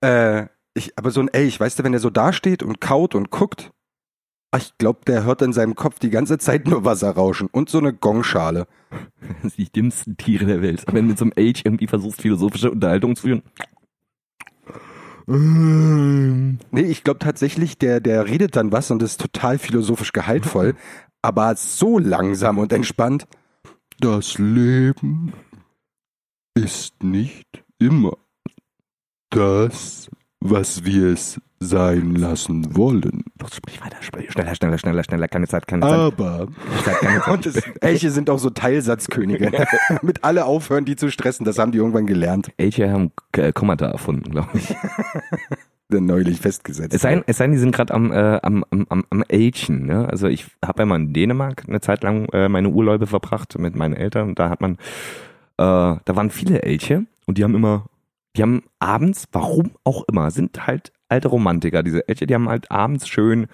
äh, 0.00 0.46
ich, 0.74 0.96
aber 0.96 1.10
so 1.10 1.20
ein 1.22 1.28
Elch, 1.28 1.58
weißt 1.58 1.80
du, 1.80 1.82
wenn 1.82 1.92
er 1.92 1.98
so 1.98 2.10
dasteht 2.10 2.62
und 2.62 2.80
kaut 2.80 3.16
und 3.16 3.30
guckt, 3.30 3.72
ich 4.56 4.78
glaube, 4.78 5.00
der 5.06 5.24
hört 5.24 5.42
in 5.42 5.52
seinem 5.52 5.74
Kopf 5.74 5.98
die 5.98 6.10
ganze 6.10 6.38
Zeit 6.38 6.66
nur 6.66 6.84
Wasser 6.84 7.10
rauschen 7.10 7.48
und 7.52 7.68
so 7.68 7.78
eine 7.78 7.92
Gongschale. 7.92 8.66
Das 9.42 9.54
sind 9.54 9.58
die 9.58 9.72
dümmsten 9.72 10.16
Tiere 10.16 10.46
der 10.46 10.62
Welt. 10.62 10.84
Wenn 10.86 11.04
du 11.04 11.08
mit 11.10 11.18
so 11.18 11.26
einem 11.26 11.34
Age 11.36 11.62
irgendwie 11.64 11.86
versuchst, 11.86 12.22
philosophische 12.22 12.70
Unterhaltung 12.70 13.14
zu 13.16 13.22
führen. 13.22 13.42
Nee, 15.26 16.80
ich 16.80 17.04
glaube 17.04 17.18
tatsächlich, 17.18 17.76
der, 17.76 18.00
der 18.00 18.26
redet 18.26 18.56
dann 18.56 18.72
was 18.72 18.90
und 18.90 19.02
ist 19.02 19.20
total 19.20 19.58
philosophisch 19.58 20.12
gehaltvoll, 20.12 20.74
aber 21.22 21.54
so 21.54 21.98
langsam 21.98 22.56
und 22.56 22.72
entspannt. 22.72 23.26
Das 24.00 24.38
Leben 24.38 25.34
ist 26.54 27.02
nicht 27.02 27.62
immer 27.78 28.16
das, 29.28 30.08
was 30.40 30.84
wir 30.86 31.08
es 31.08 31.38
sein 31.60 32.14
lassen 32.14 32.76
wollen. 32.76 33.24
Los, 33.40 33.56
sprich 33.56 33.80
weiter, 33.84 33.96
sprich. 34.00 34.30
Schneller, 34.30 34.54
schneller, 34.54 34.78
schneller, 34.78 35.02
schneller, 35.02 35.28
keine 35.28 35.48
Zeit, 35.48 35.66
keine 35.66 35.82
Zeit. 35.82 35.92
Aber. 35.92 36.48
Zeit, 36.84 36.98
keine 37.00 37.20
Zeit. 37.24 37.34
Und 37.34 37.46
es, 37.46 37.56
Elche 37.80 38.10
sind 38.10 38.30
auch 38.30 38.38
so 38.38 38.50
Teilsatzkönige. 38.50 39.50
Mit 40.02 40.24
alle 40.24 40.44
aufhören, 40.44 40.84
die 40.84 40.96
zu 40.96 41.10
stressen, 41.10 41.44
das 41.44 41.58
haben 41.58 41.72
die 41.72 41.78
irgendwann 41.78 42.06
gelernt. 42.06 42.52
Elche 42.56 42.90
haben 42.90 43.12
äh, 43.32 43.52
Kommata 43.52 43.86
erfunden, 43.86 44.30
glaube 44.30 44.50
ich. 44.54 44.74
Neulich 45.90 46.38
festgesetzt. 46.40 46.94
Es 46.94 47.00
sei, 47.00 47.22
es 47.26 47.38
sei 47.38 47.44
denn, 47.44 47.52
die 47.52 47.58
sind 47.58 47.74
gerade 47.74 47.94
am, 47.94 48.12
äh, 48.12 48.38
am, 48.42 48.62
am, 48.70 48.86
am, 48.90 49.04
am 49.08 49.24
Elchen. 49.26 49.86
Ne? 49.86 50.06
Also 50.06 50.28
ich 50.28 50.46
habe 50.62 50.82
ja 50.82 50.86
mal 50.86 50.96
in 50.96 51.14
Dänemark 51.14 51.64
eine 51.66 51.80
Zeit 51.80 52.02
lang 52.02 52.26
äh, 52.34 52.48
meine 52.50 52.68
Urlaube 52.68 53.06
verbracht 53.06 53.58
mit 53.58 53.74
meinen 53.74 53.94
Eltern. 53.94 54.28
Und 54.28 54.38
da 54.38 54.50
hat 54.50 54.60
man, 54.60 54.74
äh, 54.74 54.76
da 55.56 56.02
waren 56.06 56.28
viele 56.28 56.62
Elche 56.62 57.06
und 57.24 57.38
die 57.38 57.44
haben 57.44 57.54
immer, 57.54 57.86
die 58.36 58.42
haben 58.42 58.64
abends, 58.78 59.28
warum 59.32 59.70
auch 59.82 60.04
immer, 60.08 60.30
sind 60.30 60.66
halt 60.66 60.92
alte 61.08 61.28
Romantiker, 61.28 61.82
diese 61.82 62.06
Elche, 62.08 62.26
die 62.26 62.34
haben 62.34 62.48
halt 62.48 62.70
abends 62.70 63.08
schön 63.08 63.46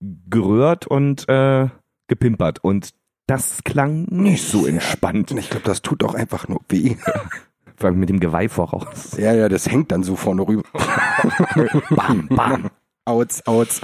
gerührt 0.00 0.86
und 0.86 1.28
äh, 1.28 1.68
gepimpert. 2.08 2.62
Und 2.62 2.94
das 3.26 3.62
klang 3.64 4.06
nicht 4.10 4.44
so 4.44 4.66
entspannt. 4.66 5.30
Ich 5.32 5.50
glaube, 5.50 5.64
das 5.64 5.82
tut 5.82 6.02
auch 6.02 6.14
einfach 6.14 6.48
nur 6.48 6.60
weh. 6.68 6.96
Vor 7.76 7.88
allem 7.88 7.98
mit 7.98 8.10
dem 8.10 8.20
Geweih 8.20 8.48
voraus. 8.48 9.16
Ja, 9.16 9.32
ja, 9.32 9.48
das 9.48 9.70
hängt 9.70 9.90
dann 9.90 10.02
so 10.02 10.14
vorne 10.14 10.46
rüber. 10.46 10.64
Bam, 11.90 12.28
bam. 12.28 12.70
Outs, 13.06 13.46
outs. 13.46 13.80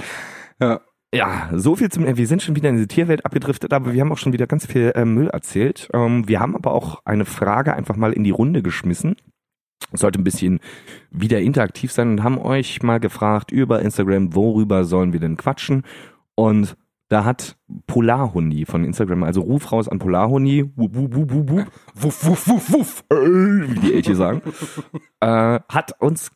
Ja. 0.61 0.81
Ja, 1.15 1.49
so 1.53 1.75
viel 1.75 1.89
zum. 1.89 2.05
Wir 2.05 2.27
sind 2.27 2.43
schon 2.43 2.55
wieder 2.55 2.69
in 2.69 2.75
diese 2.75 2.89
Tierwelt 2.89 3.25
abgedriftet, 3.25 3.73
aber 3.73 3.93
wir 3.93 4.01
haben 4.01 4.11
auch 4.11 4.17
schon 4.17 4.33
wieder 4.33 4.45
ganz 4.45 4.67
viel 4.67 4.91
äh, 4.93 5.05
Müll 5.05 5.29
erzählt. 5.29 5.89
Ähm, 5.93 6.27
wir 6.27 6.41
haben 6.41 6.55
aber 6.55 6.73
auch 6.73 7.01
eine 7.05 7.25
Frage 7.25 7.73
einfach 7.73 7.95
mal 7.95 8.13
in 8.13 8.23
die 8.23 8.31
Runde 8.31 8.61
geschmissen. 8.61 9.15
Sollte 9.93 10.19
ein 10.19 10.23
bisschen 10.23 10.59
wieder 11.11 11.39
interaktiv 11.39 11.91
sein 11.91 12.11
und 12.11 12.23
haben 12.23 12.37
euch 12.37 12.83
mal 12.83 12.99
gefragt 12.99 13.51
über 13.51 13.81
Instagram, 13.81 14.35
worüber 14.35 14.83
sollen 14.83 15.13
wir 15.13 15.19
denn 15.19 15.37
quatschen? 15.37 15.83
Und 16.35 16.75
da 17.09 17.23
hat 17.23 17.57
Polarhundi 17.87 18.65
von 18.65 18.83
Instagram, 18.83 19.23
also 19.23 19.41
Ruf 19.41 19.71
raus 19.71 19.87
an 19.87 19.99
Polarhundi, 19.99 20.69
wup, 20.75 20.93
wup, 20.93 21.15
wup, 21.15 21.31
wup, 21.31 21.49
wup, 21.49 21.71
Wuff, 21.95 22.25
wuff, 22.25 22.47
wuff, 22.49 22.73
wuff. 22.73 23.03
äh, 23.09 23.15
wie 23.15 23.79
die 23.79 23.93
Elche 23.93 24.15
sagen, 24.15 24.41
äh, 25.21 25.59
hat 25.69 26.01
uns 26.01 26.31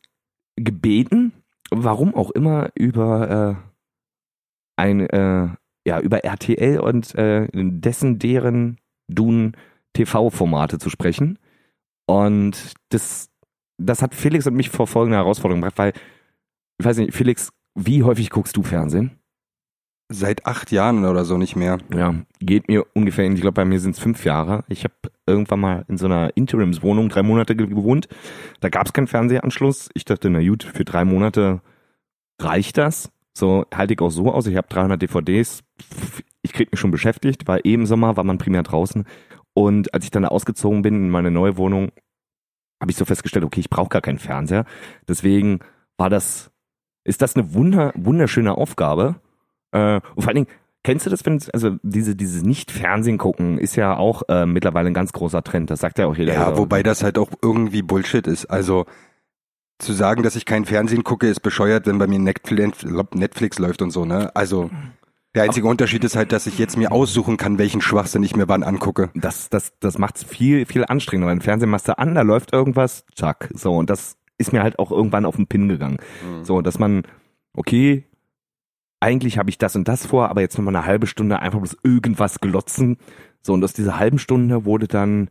gebeten, 0.55 1.33
warum 1.71 2.15
auch 2.15 2.31
immer, 2.31 2.69
über 2.75 3.57
äh, 3.59 4.81
ein, 4.81 5.01
äh, 5.09 5.49
ja, 5.85 5.99
über 5.99 6.23
RTL 6.23 6.79
und 6.79 7.15
äh, 7.15 7.47
dessen, 7.53 8.19
deren 8.19 8.79
Dun 9.07 9.57
TV-Formate 9.93 10.77
zu 10.77 10.89
sprechen. 10.89 11.37
Und 12.05 12.73
das, 12.89 13.29
das 13.85 14.01
hat 14.01 14.15
Felix 14.15 14.47
und 14.47 14.55
mich 14.55 14.69
vor 14.69 14.87
folgende 14.87 15.17
Herausforderung 15.17 15.61
gebracht, 15.61 15.77
weil, 15.77 15.93
ich 16.79 16.85
weiß 16.85 16.97
nicht, 16.97 17.13
Felix, 17.13 17.49
wie 17.75 18.03
häufig 18.03 18.29
guckst 18.29 18.55
du 18.57 18.63
Fernsehen? 18.63 19.11
Seit 20.13 20.45
acht 20.45 20.71
Jahren 20.71 21.05
oder 21.05 21.23
so 21.23 21.37
nicht 21.37 21.55
mehr. 21.55 21.77
Ja, 21.95 22.15
geht 22.39 22.67
mir 22.67 22.85
ungefähr, 22.93 23.25
ich 23.31 23.39
glaube, 23.39 23.53
bei 23.53 23.63
mir 23.65 23.79
sind 23.79 23.91
es 23.95 23.99
fünf 23.99 24.25
Jahre. 24.25 24.65
Ich 24.67 24.83
habe 24.83 24.93
irgendwann 25.25 25.61
mal 25.61 25.85
in 25.87 25.97
so 25.97 26.05
einer 26.05 26.35
Interimswohnung 26.35 27.07
drei 27.07 27.23
Monate 27.23 27.55
ge- 27.55 27.67
gewohnt. 27.67 28.09
Da 28.59 28.67
gab 28.67 28.85
es 28.87 28.91
keinen 28.93 29.07
Fernsehanschluss. 29.07 29.89
Ich 29.93 30.03
dachte, 30.03 30.29
na 30.29 30.45
gut, 30.45 30.63
für 30.63 30.83
drei 30.83 31.05
Monate 31.05 31.61
reicht 32.41 32.77
das. 32.77 33.09
So 33.37 33.65
halte 33.73 33.93
ich 33.93 34.01
auch 34.01 34.09
so 34.09 34.33
aus. 34.33 34.47
Ich 34.47 34.57
habe 34.57 34.67
300 34.67 35.01
DVDs. 35.01 35.63
Ich 36.41 36.51
krieg 36.51 36.69
mich 36.71 36.79
schon 36.81 36.91
beschäftigt. 36.91 37.47
War 37.47 37.63
eben 37.63 37.85
Sommer, 37.85 38.17
war 38.17 38.25
man 38.25 38.37
primär 38.37 38.63
draußen. 38.63 39.05
Und 39.53 39.93
als 39.93 40.03
ich 40.03 40.11
dann 40.11 40.25
ausgezogen 40.25 40.81
bin 40.81 40.95
in 40.95 41.09
meine 41.09 41.31
neue 41.31 41.55
Wohnung, 41.55 41.93
habe 42.81 42.91
ich 42.91 42.97
so 42.97 43.05
festgestellt, 43.05 43.45
okay, 43.45 43.59
ich 43.59 43.69
brauche 43.69 43.89
gar 43.89 44.01
keinen 44.01 44.17
Fernseher. 44.17 44.65
Deswegen 45.07 45.59
war 45.97 46.09
das, 46.09 46.51
ist 47.03 47.21
das 47.21 47.35
eine 47.35 47.53
wunder, 47.53 47.93
wunderschöne 47.95 48.57
Aufgabe. 48.57 49.15
Äh, 49.71 50.01
und 50.15 50.23
vor 50.23 50.27
allen 50.27 50.35
Dingen, 50.35 50.47
kennst 50.83 51.05
du 51.05 51.11
das, 51.11 51.25
wenn, 51.25 51.39
also 51.53 51.77
diese, 51.83 52.15
dieses 52.15 52.41
Nicht-Fernsehen 52.41 53.19
gucken 53.19 53.59
ist 53.59 53.75
ja 53.75 53.95
auch 53.95 54.23
äh, 54.29 54.47
mittlerweile 54.47 54.87
ein 54.87 54.95
ganz 54.95 55.13
großer 55.13 55.43
Trend. 55.43 55.69
Das 55.69 55.79
sagt 55.79 55.99
ja 55.99 56.07
auch 56.07 56.15
jeder. 56.15 56.33
Ja, 56.33 56.47
Also, 56.47 56.63
wobei 56.63 56.81
das 56.81 57.03
halt 57.03 57.19
auch 57.19 57.29
irgendwie 57.41 57.83
Bullshit 57.83 58.25
ist. 58.25 58.47
Also 58.47 58.85
zu 59.77 59.93
sagen, 59.93 60.23
dass 60.23 60.35
ich 60.35 60.45
kein 60.45 60.65
Fernsehen 60.65 61.03
gucke, 61.03 61.27
ist 61.27 61.41
bescheuert, 61.41 61.85
wenn 61.85 61.99
bei 61.99 62.07
mir 62.07 62.19
Netflix, 62.19 62.83
Netflix 63.13 63.59
läuft 63.59 63.81
und 63.81 63.91
so, 63.91 64.05
ne? 64.05 64.35
Also 64.35 64.69
der 65.35 65.43
einzige 65.43 65.67
Unterschied 65.67 66.03
ist 66.03 66.15
halt, 66.15 66.31
dass 66.31 66.47
ich 66.47 66.57
jetzt 66.57 66.77
mir 66.77 66.91
aussuchen 66.91 67.37
kann, 67.37 67.57
welchen 67.57 67.81
Schwachsinn 67.81 68.23
ich 68.23 68.35
mir 68.35 68.47
wann 68.49 68.63
angucke. 68.63 69.09
das, 69.15 69.49
das, 69.49 69.73
das 69.79 69.97
macht's 69.97 70.23
viel, 70.23 70.65
viel 70.65 70.85
anstrengender. 70.85 71.31
Im 71.31 71.41
Fernsehen 71.41 71.69
machst 71.69 71.87
du 71.87 71.97
an, 71.97 72.15
da 72.15 72.21
läuft 72.21 72.53
irgendwas, 72.53 73.05
zack. 73.15 73.49
So, 73.53 73.73
und 73.75 73.89
das 73.89 74.17
ist 74.37 74.51
mir 74.51 74.61
halt 74.61 74.79
auch 74.79 74.91
irgendwann 74.91 75.25
auf 75.25 75.37
den 75.37 75.47
Pin 75.47 75.69
gegangen. 75.69 75.97
So, 76.43 76.61
dass 76.61 76.79
man, 76.79 77.03
okay, 77.53 78.03
eigentlich 78.99 79.37
habe 79.37 79.49
ich 79.49 79.57
das 79.57 79.75
und 79.75 79.87
das 79.87 80.05
vor, 80.05 80.29
aber 80.29 80.41
jetzt 80.41 80.57
nochmal 80.57 80.75
eine 80.75 80.85
halbe 80.85 81.07
Stunde 81.07 81.39
einfach 81.39 81.59
bloß 81.59 81.77
irgendwas 81.83 82.39
glotzen. 82.41 82.97
So, 83.41 83.53
und 83.53 83.63
aus 83.63 83.73
dieser 83.73 83.97
halben 83.97 84.19
Stunde 84.19 84.65
wurde 84.65 84.87
dann 84.87 85.29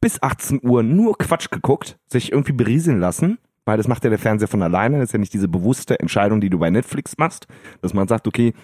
bis 0.00 0.20
18 0.22 0.60
Uhr 0.62 0.82
nur 0.82 1.16
Quatsch 1.18 1.50
geguckt, 1.50 1.98
sich 2.06 2.32
irgendwie 2.32 2.52
berieseln 2.52 2.98
lassen, 2.98 3.38
weil 3.64 3.76
das 3.76 3.86
macht 3.86 4.02
ja 4.02 4.10
der 4.10 4.18
Fernseher 4.18 4.48
von 4.48 4.62
alleine. 4.62 4.98
Das 4.98 5.10
ist 5.10 5.12
ja 5.12 5.18
nicht 5.18 5.34
diese 5.34 5.46
bewusste 5.46 6.00
Entscheidung, 6.00 6.40
die 6.40 6.50
du 6.50 6.58
bei 6.58 6.70
Netflix 6.70 7.16
machst, 7.18 7.46
dass 7.80 7.94
man 7.94 8.08
sagt, 8.08 8.26
okay, 8.26 8.54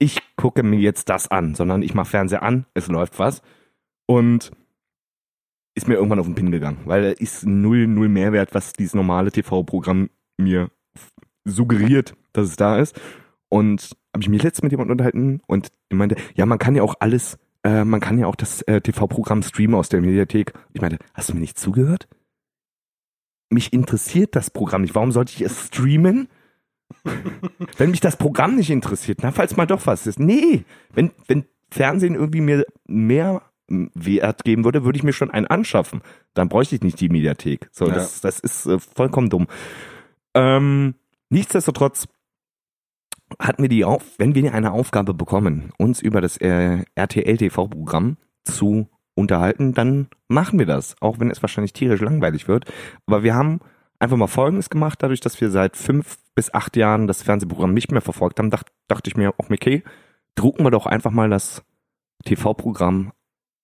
ich 0.00 0.18
gucke 0.34 0.64
mir 0.64 0.80
jetzt 0.80 1.08
das 1.08 1.28
an, 1.28 1.54
sondern 1.54 1.82
ich 1.82 1.94
mache 1.94 2.10
Fernseher 2.10 2.42
an, 2.42 2.66
es 2.74 2.88
läuft 2.88 3.18
was. 3.20 3.42
Und 4.06 4.50
ist 5.76 5.86
mir 5.86 5.94
irgendwann 5.94 6.18
auf 6.18 6.26
den 6.26 6.34
Pin 6.34 6.50
gegangen, 6.50 6.78
weil 6.86 7.04
er 7.04 7.20
ist 7.20 7.46
null, 7.46 7.86
null 7.86 8.08
Mehrwert, 8.08 8.54
was 8.54 8.72
dieses 8.72 8.94
normale 8.94 9.30
TV-Programm 9.30 10.10
mir 10.36 10.70
suggeriert, 11.44 12.16
dass 12.32 12.48
es 12.48 12.56
da 12.56 12.78
ist. 12.78 13.00
Und 13.48 13.96
habe 14.12 14.22
ich 14.22 14.28
mich 14.28 14.42
letztens 14.42 14.64
mit 14.64 14.72
jemandem 14.72 14.92
unterhalten 14.92 15.40
und 15.46 15.68
die 15.92 15.96
meinte, 15.96 16.16
ja, 16.34 16.46
man 16.46 16.58
kann 16.58 16.74
ja 16.74 16.82
auch 16.82 16.94
alles, 16.98 17.38
äh, 17.62 17.84
man 17.84 18.00
kann 18.00 18.18
ja 18.18 18.26
auch 18.26 18.34
das 18.34 18.62
äh, 18.62 18.80
TV-Programm 18.80 19.42
streamen 19.42 19.76
aus 19.76 19.90
der 19.90 20.00
Mediathek. 20.00 20.54
Ich 20.72 20.80
meinte, 20.80 20.98
hast 21.14 21.28
du 21.28 21.34
mir 21.34 21.40
nicht 21.40 21.58
zugehört? 21.58 22.08
Mich 23.50 23.72
interessiert 23.72 24.34
das 24.34 24.50
Programm 24.50 24.82
nicht. 24.82 24.94
Warum 24.94 25.12
sollte 25.12 25.32
ich 25.34 25.42
es 25.42 25.66
streamen? 25.66 26.28
wenn 27.76 27.90
mich 27.90 28.00
das 28.00 28.16
Programm 28.16 28.56
nicht 28.56 28.70
interessiert, 28.70 29.20
na, 29.22 29.30
falls 29.32 29.56
mal 29.56 29.66
doch 29.66 29.86
was 29.86 30.06
ist. 30.06 30.18
Nee, 30.18 30.64
wenn, 30.92 31.10
wenn 31.26 31.44
Fernsehen 31.70 32.14
irgendwie 32.14 32.40
mir 32.40 32.64
mehr 32.86 33.42
Wert 33.68 34.44
geben 34.44 34.64
würde, 34.64 34.84
würde 34.84 34.98
ich 34.98 35.04
mir 35.04 35.12
schon 35.12 35.30
einen 35.30 35.46
anschaffen. 35.46 36.02
Dann 36.34 36.48
bräuchte 36.48 36.74
ich 36.74 36.82
nicht 36.82 37.00
die 37.00 37.08
Mediathek. 37.08 37.68
So, 37.72 37.86
Ja. 37.86 37.94
das, 37.94 38.20
das 38.20 38.40
ist 38.40 38.66
äh, 38.66 38.78
vollkommen 38.80 39.30
dumm. 39.30 39.46
Ähm, 40.34 40.94
nichtsdestotrotz 41.28 42.08
hatten 43.38 43.62
wir 43.62 43.68
die 43.68 43.84
auf, 43.84 44.02
wenn 44.18 44.34
wir 44.34 44.54
eine 44.54 44.72
Aufgabe 44.72 45.14
bekommen, 45.14 45.72
uns 45.78 46.02
über 46.02 46.20
das 46.20 46.36
äh, 46.38 46.84
RTL-TV-Programm 46.96 48.16
zu 48.44 48.88
unterhalten, 49.14 49.72
dann 49.74 50.08
machen 50.28 50.58
wir 50.58 50.66
das, 50.66 50.96
auch 51.00 51.20
wenn 51.20 51.30
es 51.30 51.42
wahrscheinlich 51.42 51.72
tierisch 51.72 52.00
langweilig 52.00 52.48
wird. 52.48 52.64
Aber 53.06 53.22
wir 53.22 53.34
haben 53.34 53.60
einfach 54.00 54.16
mal 54.16 54.26
Folgendes 54.26 54.70
gemacht, 54.70 55.02
dadurch, 55.02 55.20
dass 55.20 55.40
wir 55.40 55.50
seit 55.50 55.76
fünf 55.76 56.18
bis 56.34 56.52
acht 56.52 56.76
Jahren 56.76 57.06
das 57.06 57.22
Fernsehprogramm 57.22 57.72
nicht 57.72 57.92
mehr 57.92 58.00
verfolgt 58.00 58.38
haben, 58.38 58.50
dacht, 58.50 58.72
dachte 58.88 59.08
ich 59.08 59.16
mir, 59.16 59.34
auch 59.38 59.50
okay, 59.50 59.84
drucken 60.34 60.64
wir 60.64 60.70
doch 60.70 60.86
einfach 60.86 61.10
mal 61.10 61.28
das 61.28 61.62
TV-Programm 62.24 63.12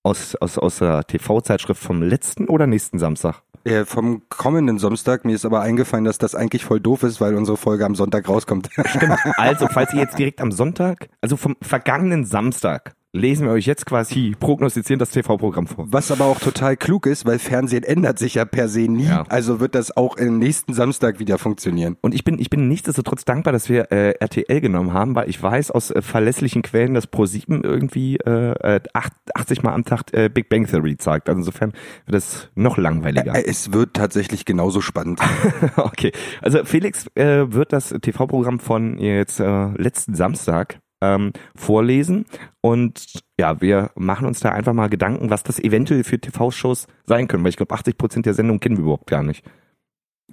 aus, 0.03 0.37
aus, 0.37 0.59
aus 0.59 0.79
der 0.79 1.05
TV-Zeitschrift 1.05 1.83
vom 1.83 2.03
letzten 2.03 2.47
oder 2.47 2.67
nächsten 2.67 2.99
Samstag. 2.99 3.43
Äh, 3.65 3.85
vom 3.85 4.23
kommenden 4.29 4.79
Samstag, 4.79 5.25
mir 5.25 5.35
ist 5.35 5.45
aber 5.45 5.61
eingefallen, 5.61 6.05
dass 6.05 6.19
das 6.19 6.37
eigentlich 6.37 6.65
voll 6.65 6.79
doof 6.79 7.03
ist, 7.03 7.21
weil 7.21 7.35
unsere 7.35 7.57
Folge 7.57 7.85
am 7.85 7.97
Sonntag 7.97 8.29
rauskommt. 8.29 8.71
Stimmt. 8.85 9.19
Also, 9.37 9.67
falls 9.67 9.93
ihr 9.93 10.01
jetzt 10.01 10.19
direkt 10.19 10.41
am 10.41 10.53
Sonntag, 10.53 11.09
also 11.21 11.37
vom 11.37 11.57
vergangenen 11.61 12.25
Samstag, 12.25 12.95
lesen 13.13 13.47
wir 13.47 13.53
euch 13.53 13.67
jetzt 13.67 13.87
quasi 13.87 14.35
prognostizieren 14.39 14.99
das 14.99 15.11
TV-Programm 15.11 15.67
vor. 15.67 15.87
Was 15.91 16.11
aber 16.11 16.27
auch 16.27 16.39
total 16.39 16.77
klug 16.77 17.07
ist, 17.07 17.25
weil 17.25 17.39
Fernsehen 17.39 17.83
ändert 17.83 18.19
sich 18.19 18.35
ja 18.35 18.45
per 18.45 18.69
se 18.69 18.81
nie. 18.81 19.07
Ja. 19.07 19.25
Also 19.29 19.59
wird 19.61 19.75
das 19.75 19.97
auch 19.97 20.17
im 20.17 20.39
nächsten 20.39 20.75
Samstag 20.75 21.19
wieder 21.19 21.39
funktionieren. 21.39 21.97
Und 22.03 22.15
ich 22.15 22.25
bin, 22.25 22.39
ich 22.39 22.51
bin 22.51 22.69
nichtsdestotrotz 22.69 23.25
dankbar, 23.25 23.53
dass 23.53 23.69
wir 23.69 23.91
äh, 23.91 24.11
RTL 24.21 24.61
genommen 24.61 24.93
haben, 24.93 25.15
weil 25.15 25.31
ich 25.31 25.43
weiß 25.43 25.71
aus 25.71 25.91
äh, 25.91 26.03
verlässlichen 26.03 26.63
Quellen, 26.63 26.95
dass 26.95 27.11
Pro7 27.11 27.65
irgendwie 27.65 28.17
äh, 28.19 28.77
äh, 28.77 28.81
acht- 28.93 29.15
80 29.35 29.63
Mal 29.63 29.73
am 29.73 29.85
Tag 29.85 30.13
äh, 30.13 30.29
Big 30.29 30.49
Bang 30.49 30.67
Theory 30.67 30.97
zeigt. 30.99 31.29
Also 31.29 31.39
insofern 31.41 31.73
wird 32.07 32.15
das 32.17 32.51
noch 32.55 32.77
langweiliger. 32.77 33.35
Äh, 33.35 33.45
Es 33.47 33.73
wird 33.73 33.95
tatsächlich 33.95 34.45
genauso 34.45 34.81
spannend. 34.81 35.21
okay, 35.77 36.13
also 36.43 36.65
Felix 36.65 37.07
äh, 37.15 37.51
wird 37.53 37.73
das 37.73 37.95
TV-Programm 38.01 38.59
von 38.61 38.99
jetzt 38.99 39.41
äh, 39.41 39.69
letzten 39.77 40.15
Samstag 40.15 40.81
ähm, 41.15 41.33
vorlesen 41.55 42.25
und 42.61 43.23
ja, 43.39 43.61
wir 43.61 43.91
machen 43.95 44.27
uns 44.27 44.41
da 44.41 44.51
einfach 44.51 44.73
mal 44.73 44.89
Gedanken, 44.89 45.31
was 45.31 45.43
das 45.43 45.59
eventuell 45.59 46.05
für 46.05 46.19
TV-Shows 46.19 46.87
sein 47.05 47.29
können, 47.29 47.45
weil 47.45 47.51
ich 47.51 47.57
glaube 47.57 47.75
80 47.75 47.99
Prozent 47.99 48.27
der 48.27 48.35
Sendung 48.35 48.61
kennen 48.61 48.77
wir 48.77 48.83
überhaupt 48.85 49.07
gar 49.09 49.23
nicht. 49.23 49.45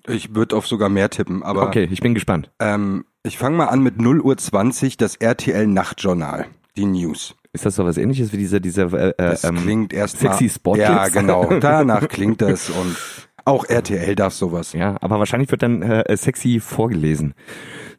Ich 0.07 0.33
würde 0.35 0.55
auf 0.55 0.65
sogar 0.67 0.89
mehr 0.89 1.09
tippen, 1.09 1.43
aber 1.43 1.67
Okay, 1.67 1.87
ich 1.91 2.01
bin 2.01 2.13
gespannt. 2.13 2.51
ähm, 2.59 3.05
ich 3.25 3.37
fange 3.37 3.55
mal 3.55 3.67
an 3.67 3.81
mit 3.81 4.01
0 4.01 4.19
Uhr 4.21 4.35
20, 4.35 4.97
das 4.97 5.15
RTL 5.15 5.67
Nachtjournal, 5.67 6.45
die 6.75 6.85
News. 6.85 7.35
Ist 7.53 7.65
das 7.65 7.75
so 7.75 7.85
was 7.85 7.97
ähnliches 7.97 8.33
wie 8.33 8.37
dieser, 8.37 8.59
dieser 8.59 8.91
äh, 8.91 9.13
Das 9.15 9.43
ähm, 9.43 9.57
klingt 9.57 9.93
erst 9.93 10.19
sexy 10.19 10.49
Spot 10.49 10.75
Ja, 10.75 11.07
genau. 11.07 11.45
Danach 11.59 12.07
klingt 12.07 12.41
das 12.41 12.69
und 12.69 12.97
auch 13.45 13.65
RTL 13.65 14.15
darf 14.15 14.33
sowas. 14.33 14.73
Ja, 14.73 14.97
aber 15.01 15.19
wahrscheinlich 15.19 15.51
wird 15.51 15.61
dann 15.61 15.81
äh, 15.83 16.17
sexy 16.17 16.59
vorgelesen. 16.59 17.33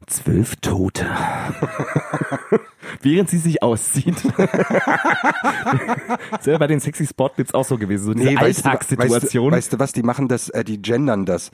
Zwölf 0.07 0.57
Tote. 0.57 1.07
Während 3.03 3.31
sie 3.31 3.39
sich 3.39 3.63
auszieht. 3.63 4.25
ist 6.39 6.47
ja 6.47 6.59
bei 6.59 6.67
den 6.67 6.81
sexy 6.81 7.09
jetzt 7.37 7.55
auch 7.55 7.65
so 7.65 7.79
gewesen, 7.79 8.05
so 8.05 8.15
diese 8.15 8.29
weißt 8.29 8.41
du, 8.41 8.45
weißt, 8.45 8.67
Alltagssituation. 8.67 9.51
du, 9.51 9.57
weißt 9.57 9.73
du 9.73 9.79
was, 9.79 9.93
die 9.93 10.03
machen 10.03 10.29
das, 10.29 10.49
äh, 10.51 10.65
die 10.65 10.83
gendern 10.83 11.25
das. 11.25 11.51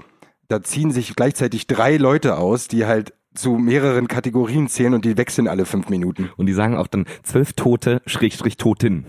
Da 0.48 0.62
ziehen 0.62 0.90
sich 0.90 1.14
gleichzeitig 1.14 1.66
drei 1.66 1.96
Leute 1.96 2.36
aus, 2.36 2.66
die 2.66 2.86
halt 2.86 3.12
zu 3.34 3.52
mehreren 3.52 4.08
Kategorien 4.08 4.68
zählen 4.68 4.94
und 4.94 5.04
die 5.04 5.16
wechseln 5.16 5.46
alle 5.46 5.64
fünf 5.64 5.88
Minuten. 5.88 6.30
Und 6.36 6.46
die 6.46 6.52
sagen 6.52 6.76
auch 6.76 6.88
dann 6.88 7.06
zwölf 7.22 7.52
Tote, 7.52 8.02
Schrägstrich 8.06 8.56
Totin. 8.56 9.04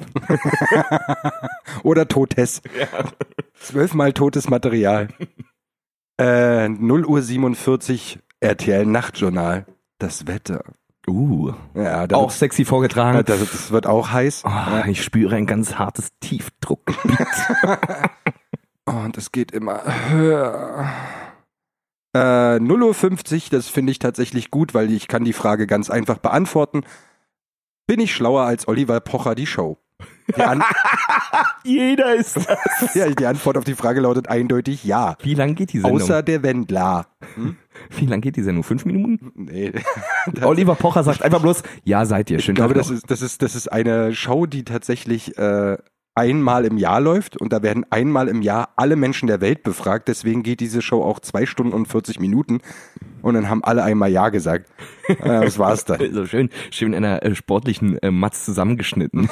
Oder 1.83 2.07
Totes. 2.07 2.61
Zwölfmal 3.55 4.13
totes 4.13 4.49
Material. 4.49 5.07
Äh, 6.19 6.69
0 6.69 7.05
Uhr 7.05 7.21
47 7.21 8.19
RTL 8.41 8.85
Nachtjournal. 8.85 9.65
Das 9.99 10.27
Wetter. 10.27 10.63
Uh, 11.07 11.53
Ja, 11.73 12.05
da 12.07 12.15
auch 12.17 12.23
wird's- 12.23 12.39
sexy 12.39 12.65
vorgetragen. 12.65 13.23
das, 13.25 13.39
das 13.39 13.71
wird 13.71 13.87
auch 13.87 14.11
heiß. 14.11 14.43
Oh, 14.45 14.87
ich 14.87 15.03
spüre 15.03 15.35
ein 15.35 15.45
ganz 15.47 15.75
hartes 15.75 16.09
Tiefdruckgebiet. 16.19 17.17
Und 18.85 19.17
es 19.17 19.31
geht 19.31 19.51
immer 19.51 19.81
höher. 20.09 20.89
Äh, 22.15 22.59
0 22.59 22.83
Uhr 22.83 22.93
50, 22.93 23.49
das 23.49 23.67
finde 23.67 23.91
ich 23.91 23.99
tatsächlich 23.99 24.51
gut, 24.51 24.73
weil 24.73 24.91
ich 24.91 25.07
kann 25.07 25.23
die 25.23 25.33
Frage 25.33 25.65
ganz 25.65 25.89
einfach 25.89 26.17
beantworten. 26.17 26.81
Bin 27.87 27.99
ich 27.99 28.13
schlauer 28.13 28.43
als 28.43 28.67
Oliver 28.67 28.99
Pocher 28.99 29.33
die 29.35 29.47
Show? 29.47 29.77
Die, 30.35 30.41
Jeder 31.63 32.15
ist 32.15 32.37
das. 32.37 32.95
ja, 32.95 33.07
die 33.09 33.25
Antwort 33.25 33.57
auf 33.57 33.63
die 33.63 33.75
Frage 33.75 34.01
lautet 34.01 34.27
eindeutig 34.29 34.83
ja. 34.83 35.15
Wie 35.21 35.35
lang 35.35 35.55
geht 35.55 35.73
die 35.73 35.79
Sendung? 35.79 36.01
Außer 36.01 36.23
der 36.23 36.41
Wendler. 36.43 37.07
Wie 37.89 38.05
lang 38.05 38.21
geht 38.21 38.35
die 38.35 38.43
Sendung? 38.43 38.63
Fünf 38.63 38.85
Minuten? 38.85 39.31
Nee. 39.35 39.71
Oliver 40.41 40.75
Pocher 40.75 41.03
sagt 41.03 41.23
einfach 41.23 41.41
bloß, 41.41 41.63
ja, 41.83 42.05
seid 42.05 42.29
ihr. 42.29 42.39
Schön 42.39 42.53
Ich 42.53 42.55
glaube, 42.57 42.73
Tag 42.73 42.81
das 42.81 42.89
noch. 42.89 42.97
ist, 42.97 43.09
das 43.09 43.21
ist, 43.21 43.41
das 43.41 43.55
ist 43.55 43.71
eine 43.71 44.13
Show, 44.13 44.45
die 44.45 44.63
tatsächlich 44.63 45.37
äh, 45.37 45.77
einmal 46.13 46.65
im 46.65 46.77
Jahr 46.77 46.99
läuft 46.99 47.37
und 47.37 47.53
da 47.53 47.63
werden 47.63 47.85
einmal 47.89 48.27
im 48.27 48.41
Jahr 48.41 48.73
alle 48.75 48.95
Menschen 48.95 49.27
der 49.27 49.39
Welt 49.39 49.63
befragt. 49.63 50.07
Deswegen 50.07 50.43
geht 50.43 50.59
diese 50.59 50.81
Show 50.81 51.01
auch 51.01 51.19
zwei 51.19 51.45
Stunden 51.45 51.73
und 51.73 51.87
40 51.87 52.19
Minuten 52.19 52.59
und 53.21 53.33
dann 53.35 53.49
haben 53.49 53.63
alle 53.63 53.83
einmal 53.83 54.11
Ja 54.11 54.29
gesagt. 54.29 54.69
Äh, 55.07 55.15
das 55.23 55.57
war's 55.57 55.85
dann. 55.85 55.99
so 56.13 56.25
schön, 56.25 56.49
schön 56.69 56.93
in 56.93 57.05
einer 57.05 57.23
äh, 57.23 57.33
sportlichen 57.33 57.97
äh, 57.99 58.11
Matz 58.11 58.45
zusammengeschnitten. 58.45 59.29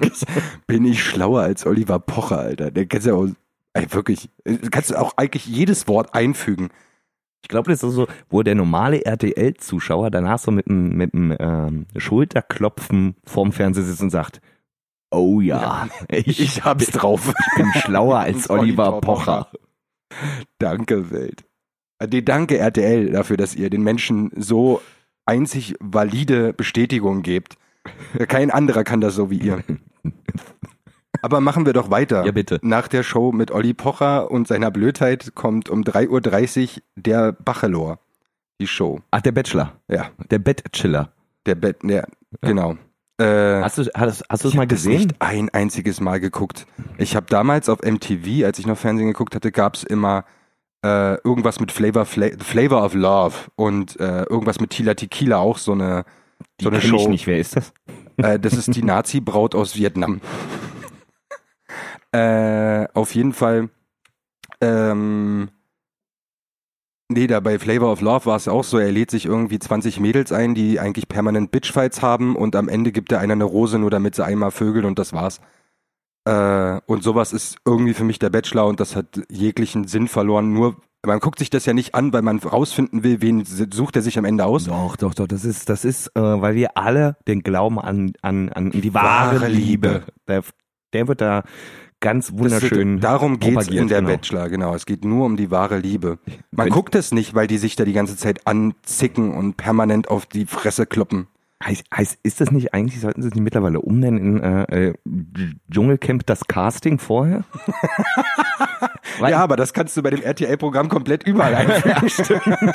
Bin 0.66 0.84
ich 0.84 1.02
schlauer 1.02 1.42
als 1.42 1.66
Oliver 1.66 2.00
Pocher, 2.00 2.38
Alter. 2.38 2.70
Der 2.72 2.86
kannst 2.86 3.06
ja 3.06 3.14
auch, 3.14 3.28
ey, 3.74 3.86
wirklich, 3.92 4.28
äh, 4.44 4.56
kannst 4.70 4.90
du 4.90 5.00
auch 5.00 5.12
eigentlich 5.16 5.46
jedes 5.46 5.86
Wort 5.86 6.14
einfügen. 6.14 6.70
Ich 7.42 7.48
glaube, 7.48 7.70
das 7.70 7.82
ist 7.82 7.94
so, 7.94 8.06
wo 8.28 8.42
der 8.42 8.54
normale 8.54 9.04
RTL-Zuschauer 9.04 10.10
danach 10.10 10.38
so 10.38 10.50
mit 10.50 10.68
einem 10.68 10.96
mit 10.96 11.10
ähm, 11.14 11.86
Schulterklopfen 11.96 13.16
vorm 13.24 13.52
Fernseher 13.52 13.84
sitzt 13.84 14.02
und 14.02 14.10
sagt, 14.10 14.40
oh 15.10 15.40
ja, 15.40 15.88
ich, 16.08 16.40
Ich 16.40 16.64
hab's 16.64 16.86
drauf. 16.90 17.32
bin 17.56 17.72
schlauer 17.76 18.18
als 18.18 18.50
Oliver 18.50 19.00
Pocher. 19.00 19.48
Danke, 20.58 21.10
Welt. 21.10 21.44
Äh, 21.98 22.08
Nee, 22.10 22.22
danke, 22.22 22.58
RTL, 22.58 23.10
dafür, 23.10 23.36
dass 23.36 23.54
ihr 23.56 23.70
den 23.70 23.82
Menschen 23.82 24.30
so 24.36 24.80
einzig 25.26 25.74
valide 25.80 26.52
Bestätigung 26.52 27.22
gebt. 27.22 27.56
Kein 28.28 28.50
anderer 28.50 28.84
kann 28.84 29.00
das 29.00 29.14
so 29.14 29.30
wie 29.30 29.38
ihr. 29.38 29.64
Aber 31.22 31.40
machen 31.40 31.66
wir 31.66 31.72
doch 31.72 31.90
weiter. 31.90 32.24
Ja, 32.24 32.32
bitte. 32.32 32.58
Nach 32.62 32.88
der 32.88 33.02
Show 33.02 33.32
mit 33.32 33.50
Olli 33.50 33.74
Pocher 33.74 34.30
und 34.30 34.46
seiner 34.48 34.70
Blödheit 34.70 35.32
kommt 35.34 35.68
um 35.68 35.82
3.30 35.82 36.76
Uhr 36.76 36.82
der 36.96 37.32
Bachelor. 37.32 37.98
Die 38.60 38.66
Show. 38.66 39.00
Ach, 39.10 39.20
der 39.20 39.32
Bachelor, 39.32 39.72
Ja, 39.88 40.10
der 40.30 40.38
Bettchiller. 40.40 41.12
der 41.46 41.54
Bett, 41.54 41.78
ja, 41.84 42.04
genau. 42.40 42.76
Äh, 43.20 43.62
Hast 43.62 43.78
du, 43.78 43.84
hast, 43.94 44.24
hast 44.28 44.44
du 44.44 44.48
es 44.48 44.52
ich 44.52 44.56
mal 44.56 44.62
hab 44.62 44.68
das 44.68 44.82
gesehen? 44.84 44.98
nicht 44.98 45.16
ein 45.20 45.48
einziges 45.50 46.00
Mal 46.00 46.20
geguckt. 46.20 46.66
Ich 46.98 47.16
habe 47.16 47.26
damals 47.28 47.68
auf 47.68 47.80
MTV, 47.82 48.44
als 48.44 48.58
ich 48.58 48.66
noch 48.66 48.76
Fernsehen 48.78 49.08
geguckt 49.08 49.34
hatte, 49.34 49.50
gab's 49.52 49.82
immer 49.84 50.24
äh, 50.84 51.14
irgendwas 51.22 51.58
mit 51.58 51.72
Flavor, 51.72 52.04
Fla 52.04 52.28
Flavor 52.38 52.84
of 52.84 52.94
Love 52.94 53.34
und 53.56 53.98
äh, 53.98 54.22
irgendwas 54.24 54.60
mit 54.60 54.70
Tila 54.70 54.94
Tequila, 54.94 55.38
auch 55.38 55.58
so 55.58 55.72
eine, 55.72 56.04
so 56.60 56.68
eine 56.68 56.78
kenn 56.78 56.94
ich 56.94 57.02
Show. 57.02 57.08
nicht. 57.08 57.26
Wer 57.26 57.38
ist 57.38 57.56
das? 57.56 57.72
Äh, 58.18 58.38
das 58.38 58.52
ist 58.54 58.74
die 58.74 58.82
Nazi-Braut 58.84 59.54
aus 59.56 59.76
Vietnam. 59.76 60.20
Äh, 62.12 62.86
auf 62.94 63.14
jeden 63.14 63.32
Fall. 63.32 63.70
Ähm, 64.60 65.50
nee, 67.08 67.26
da 67.26 67.40
bei 67.40 67.58
Flavor 67.58 67.92
of 67.92 68.00
Love 68.00 68.26
war 68.26 68.36
es 68.36 68.48
auch 68.48 68.64
so, 68.64 68.78
er 68.78 68.90
lädt 68.90 69.10
sich 69.10 69.26
irgendwie 69.26 69.58
20 69.58 70.00
Mädels 70.00 70.32
ein, 70.32 70.54
die 70.54 70.80
eigentlich 70.80 71.08
permanent 71.08 71.50
Bitchfights 71.50 72.02
haben 72.02 72.36
und 72.36 72.56
am 72.56 72.68
Ende 72.68 72.92
gibt 72.92 73.12
er 73.12 73.20
einer 73.20 73.34
eine 73.34 73.44
Rose, 73.44 73.78
nur 73.78 73.90
damit 73.90 74.14
sie 74.14 74.24
einmal 74.24 74.50
vögeln 74.50 74.84
und 74.84 74.98
das 74.98 75.12
war's. 75.12 75.40
Äh, 76.24 76.80
und 76.86 77.02
sowas 77.02 77.32
ist 77.32 77.56
irgendwie 77.64 77.94
für 77.94 78.04
mich 78.04 78.18
der 78.18 78.30
Bachelor 78.30 78.66
und 78.66 78.80
das 78.80 78.96
hat 78.96 79.20
jeglichen 79.30 79.86
Sinn 79.86 80.08
verloren. 80.08 80.52
Nur, 80.52 80.76
man 81.06 81.20
guckt 81.20 81.38
sich 81.38 81.50
das 81.50 81.64
ja 81.64 81.72
nicht 81.72 81.94
an, 81.94 82.12
weil 82.12 82.22
man 82.22 82.38
rausfinden 82.38 83.02
will, 83.02 83.22
wen 83.22 83.44
sucht 83.44 83.96
er 83.96 84.02
sich 84.02 84.18
am 84.18 84.24
Ende 84.24 84.44
aus. 84.44 84.64
Doch, 84.64 84.96
doch, 84.96 85.14
doch. 85.14 85.26
Das 85.26 85.44
ist, 85.44 85.68
das 85.68 85.84
ist, 85.84 86.08
äh, 86.08 86.20
weil 86.20 86.54
wir 86.54 86.76
alle 86.76 87.16
den 87.26 87.42
Glauben 87.42 87.78
an, 87.78 88.12
an, 88.20 88.48
an 88.50 88.70
die 88.70 88.92
wahre, 88.92 89.40
Wahre 89.40 89.48
Liebe. 89.48 89.88
Liebe. 89.88 90.04
Der, 90.26 90.42
der 90.92 91.08
wird 91.08 91.20
da 91.20 91.44
ganz 92.00 92.32
wunderschön. 92.32 92.94
wird, 92.94 93.04
darum 93.04 93.38
geht's 93.40 93.54
propagiert, 93.54 93.82
in 93.82 93.88
der 93.88 93.98
genau. 94.00 94.10
Bachelor, 94.12 94.48
genau. 94.48 94.74
Es 94.74 94.86
geht 94.86 95.04
nur 95.04 95.26
um 95.26 95.36
die 95.36 95.50
wahre 95.50 95.78
Liebe. 95.78 96.18
Man 96.50 96.66
Wenn- 96.66 96.72
guckt 96.72 96.94
es 96.94 97.12
nicht, 97.12 97.34
weil 97.34 97.46
die 97.46 97.58
sich 97.58 97.76
da 97.76 97.84
die 97.84 97.92
ganze 97.92 98.16
Zeit 98.16 98.46
anzicken 98.46 99.34
und 99.34 99.56
permanent 99.56 100.08
auf 100.08 100.26
die 100.26 100.46
Fresse 100.46 100.86
kloppen. 100.86 101.26
Heißt, 101.64 101.86
heißt, 101.92 102.18
ist 102.22 102.40
das 102.40 102.52
nicht 102.52 102.72
eigentlich, 102.72 103.00
sollten 103.00 103.20
sie 103.20 103.28
es 103.28 103.34
nicht 103.34 103.42
mittlerweile 103.42 103.80
umnennen 103.80 104.36
in 104.36 104.42
äh, 104.42 104.90
äh, 104.90 104.94
Dschungelcamp 105.72 106.24
das 106.26 106.46
Casting 106.46 106.98
vorher? 106.98 107.44
Ja, 109.20 109.38
aber 109.40 109.56
das 109.56 109.72
kannst 109.72 109.96
du 109.96 110.02
bei 110.02 110.10
dem 110.10 110.22
RTL-Programm 110.22 110.88
komplett 110.88 111.24
überall 111.26 111.54
einfügen. 111.56 112.72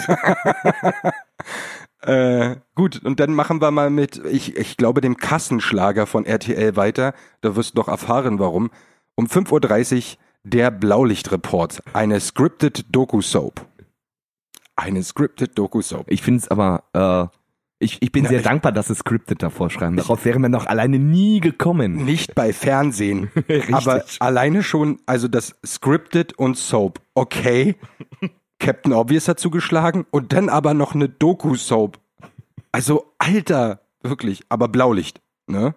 äh, 2.01 2.55
gut, 2.75 3.01
und 3.03 3.19
dann 3.19 3.33
machen 3.33 3.61
wir 3.61 3.71
mal 3.71 3.89
mit, 3.89 4.21
ich, 4.29 4.57
ich 4.57 4.75
glaube, 4.77 4.99
dem 5.01 5.15
Kassenschlager 5.17 6.05
von 6.05 6.25
RTL 6.25 6.75
weiter. 6.75 7.13
Da 7.41 7.55
wirst 7.55 7.75
du 7.75 7.79
noch 7.79 7.87
erfahren, 7.87 8.39
warum. 8.39 8.71
Um 9.15 9.27
5.30 9.27 9.95
Uhr 10.13 10.17
der 10.43 10.71
Blaulichtreport, 10.71 11.81
eine 11.93 12.19
scripted 12.19 12.85
Doku-Soap. 12.93 13.65
Eine 14.75 15.03
scripted 15.03 15.57
Doku-Soap. 15.57 16.05
Ich 16.09 16.21
finde 16.21 16.39
es 16.41 16.47
aber, 16.49 16.83
äh, 16.93 17.37
ich, 17.79 18.01
ich 18.01 18.11
bin 18.11 18.23
Na, 18.23 18.29
sehr 18.29 18.39
ich- 18.39 18.45
dankbar, 18.45 18.71
dass 18.71 18.87
sie 18.87 18.95
Scripted 18.95 19.43
davor 19.43 19.69
schreiben. 19.69 19.97
Darauf 19.97 20.25
wären 20.25 20.41
wir 20.41 20.49
noch 20.49 20.65
alleine 20.65 20.99
nie 20.99 21.39
gekommen. 21.41 22.05
Nicht 22.05 22.33
bei 22.33 22.53
Fernsehen, 22.53 23.29
aber 23.71 24.03
alleine 24.19 24.63
schon, 24.63 24.99
also 25.05 25.27
das 25.27 25.55
Scripted 25.65 26.33
und 26.39 26.57
Soap, 26.57 26.99
okay. 27.13 27.75
Captain 28.59 28.93
Obvious 28.93 29.27
hat 29.27 29.39
zugeschlagen 29.39 30.05
und 30.11 30.31
dann 30.33 30.47
aber 30.49 30.73
noch 30.73 30.95
eine 30.95 31.09
Doku-Soap. 31.09 31.99
Also, 32.71 33.13
Alter, 33.19 33.81
wirklich, 34.01 34.43
aber 34.49 34.69
Blaulicht, 34.69 35.21
ne? 35.47 35.75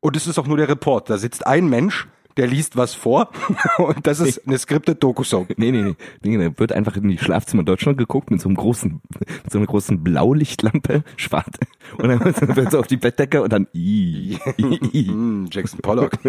Und 0.00 0.16
es 0.16 0.26
ist 0.26 0.38
auch 0.38 0.46
nur 0.46 0.58
der 0.58 0.68
Report. 0.68 1.08
Da 1.10 1.16
sitzt 1.18 1.46
ein 1.46 1.68
Mensch, 1.68 2.06
der 2.38 2.46
liest 2.46 2.76
was 2.76 2.94
vor 2.94 3.30
und 3.78 4.06
das 4.06 4.20
ist 4.20 4.46
eine 4.46 4.58
scripted 4.58 5.02
Doku-Soap. 5.02 5.58
Nee, 5.58 5.72
nee, 5.72 5.82
nee. 5.82 5.96
nee. 6.22 6.48
Da 6.48 6.58
wird 6.58 6.72
einfach 6.72 6.96
in 6.96 7.08
die 7.08 7.18
Schlafzimmer 7.18 7.64
Deutschland 7.64 7.98
geguckt 7.98 8.30
mit 8.30 8.40
so 8.40 8.48
einem 8.48 8.56
großen, 8.56 9.02
mit 9.18 9.52
so 9.52 9.58
einer 9.58 9.66
großen 9.66 10.02
Blaulichtlampe, 10.02 11.04
schwarz. 11.16 11.58
Und 11.98 12.08
dann 12.08 12.24
wird 12.24 12.70
so 12.70 12.78
auf 12.78 12.86
die 12.86 12.96
Bettdecke 12.96 13.42
und 13.42 13.52
dann, 13.52 13.66
i. 13.74 14.38
Hm, 14.58 15.48
Jackson 15.50 15.80
Pollock. 15.80 16.12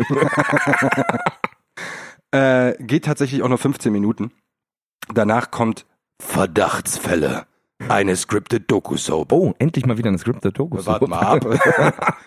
äh, 2.31 2.73
geht 2.83 3.05
tatsächlich 3.05 3.43
auch 3.43 3.49
nur 3.49 3.57
15 3.57 3.91
Minuten. 3.91 4.31
Danach 5.13 5.51
kommt 5.51 5.85
Verdachtsfälle. 6.21 7.45
Eine 7.87 8.15
scripted 8.15 8.69
Doku-Soap. 8.69 9.31
Oh, 9.31 9.53
endlich 9.59 9.85
mal 9.85 9.97
wieder 9.97 10.09
eine 10.09 10.17
Scripted 10.17 10.57
Doku. 10.57 10.85
Warte 10.85 11.07
mal 11.07 11.19
ab. 11.19 11.45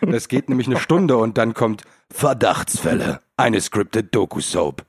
Das 0.00 0.28
geht 0.28 0.48
nämlich 0.48 0.66
eine 0.66 0.78
Stunde 0.78 1.16
und 1.16 1.36
dann 1.36 1.52
kommt 1.52 1.82
Verdachtsfälle. 2.10 3.20
Eine 3.42 3.60
scripted 3.60 4.14
Doku-Soap. 4.14 4.86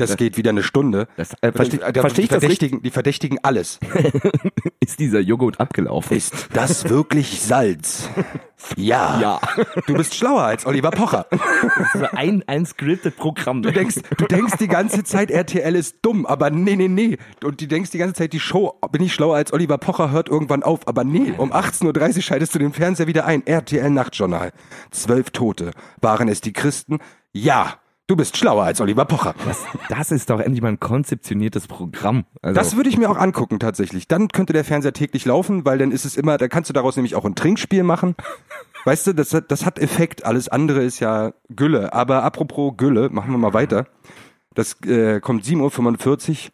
Das 0.00 0.16
geht 0.16 0.36
wieder 0.36 0.50
eine 0.50 0.62
Stunde. 0.62 1.08
Das, 1.16 1.34
äh, 1.42 1.52
verste, 1.52 1.76
die, 1.76 2.00
verstehe 2.00 2.24
ich 2.24 2.30
das 2.30 2.42
richtig? 2.42 2.70
verdächtigen, 2.70 2.82
die 2.82 2.90
verdächtigen 2.90 3.38
alles. 3.42 3.78
Ist 4.80 4.98
dieser 4.98 5.20
Joghurt 5.20 5.60
abgelaufen? 5.60 6.16
Ist 6.16 6.48
das 6.54 6.88
wirklich 6.88 7.42
Salz? 7.42 8.08
Ja. 8.76 9.20
ja. 9.20 9.40
Du 9.86 9.94
bist 9.94 10.14
schlauer 10.14 10.42
als 10.42 10.64
Oliver 10.66 10.90
Pocher. 10.90 11.26
So 11.92 12.06
ein, 12.12 12.42
ein 12.46 12.64
scripted 12.64 13.16
Programm. 13.16 13.62
Du 13.62 13.72
denkst, 13.72 13.96
du 14.16 14.26
denkst 14.26 14.54
die 14.58 14.68
ganze 14.68 15.04
Zeit, 15.04 15.30
RTL 15.30 15.74
ist 15.74 15.96
dumm, 16.02 16.24
aber 16.26 16.50
nee, 16.50 16.76
nee, 16.76 16.88
nee. 16.88 17.18
Und 17.44 17.60
du 17.60 17.66
denkst 17.66 17.90
die 17.90 17.98
ganze 17.98 18.14
Zeit, 18.14 18.32
die 18.32 18.40
Show, 18.40 18.78
bin 18.92 19.02
ich 19.02 19.12
schlauer 19.12 19.36
als 19.36 19.52
Oliver 19.52 19.78
Pocher, 19.78 20.10
hört 20.10 20.28
irgendwann 20.28 20.62
auf. 20.62 20.86
Aber 20.88 21.04
nee, 21.04 21.32
um 21.36 21.52
18.30 21.52 22.16
Uhr 22.16 22.22
schaltest 22.22 22.54
du 22.54 22.58
den 22.58 22.72
Fernseher 22.72 23.06
wieder 23.06 23.26
ein. 23.26 23.46
RTL 23.46 23.90
Nachtjournal. 23.90 24.52
Zwölf 24.90 25.30
Tote. 25.30 25.72
Waren 26.00 26.28
es 26.28 26.40
die 26.40 26.52
Christen? 26.52 27.00
Ja. 27.32 27.74
Du 28.06 28.16
bist 28.16 28.36
schlauer 28.36 28.64
als 28.64 28.80
Oliver 28.80 29.04
Pocher. 29.04 29.36
das, 29.46 29.64
das 29.88 30.10
ist 30.10 30.30
doch 30.30 30.40
endlich 30.40 30.60
mal 30.62 30.68
ein 30.70 30.80
konzeptioniertes 30.80 31.68
Programm. 31.68 32.24
Also, 32.42 32.56
Das 32.58 32.74
würde 32.74 32.88
ich 32.88 32.98
mir 32.98 33.08
auch 33.08 33.16
angucken 33.16 33.60
tatsächlich. 33.60 34.08
Dann 34.08 34.26
könnte 34.26 34.52
der 34.52 34.64
Fernseher 34.64 34.92
täglich 34.92 35.24
laufen, 35.26 35.64
weil 35.64 35.78
dann 35.78 35.92
ist 35.92 36.04
es 36.04 36.16
immer, 36.16 36.36
da 36.36 36.48
kannst 36.48 36.68
du 36.68 36.72
daraus 36.74 36.96
nämlich 36.96 37.14
auch 37.14 37.24
ein 37.24 37.36
Trinkspiel 37.36 37.84
machen. 37.84 38.16
Weißt 38.84 39.06
du, 39.06 39.12
das, 39.12 39.32
hat- 39.32 39.52
das 39.52 39.64
hat 39.64 39.78
Effekt. 39.78 40.24
Alles 40.24 40.48
andere 40.48 40.82
ist 40.82 40.98
ja 40.98 41.34
Gülle. 41.50 41.92
Aber 41.92 42.24
apropos 42.24 42.72
Gülle, 42.76 43.10
machen 43.10 43.30
wir 43.30 43.38
mal 43.38 43.52
weiter. 43.54 43.86
Das 44.54 44.80
äh, 44.86 45.20
kommt 45.20 45.44
7.45 45.44 46.46
Uhr. 46.46 46.50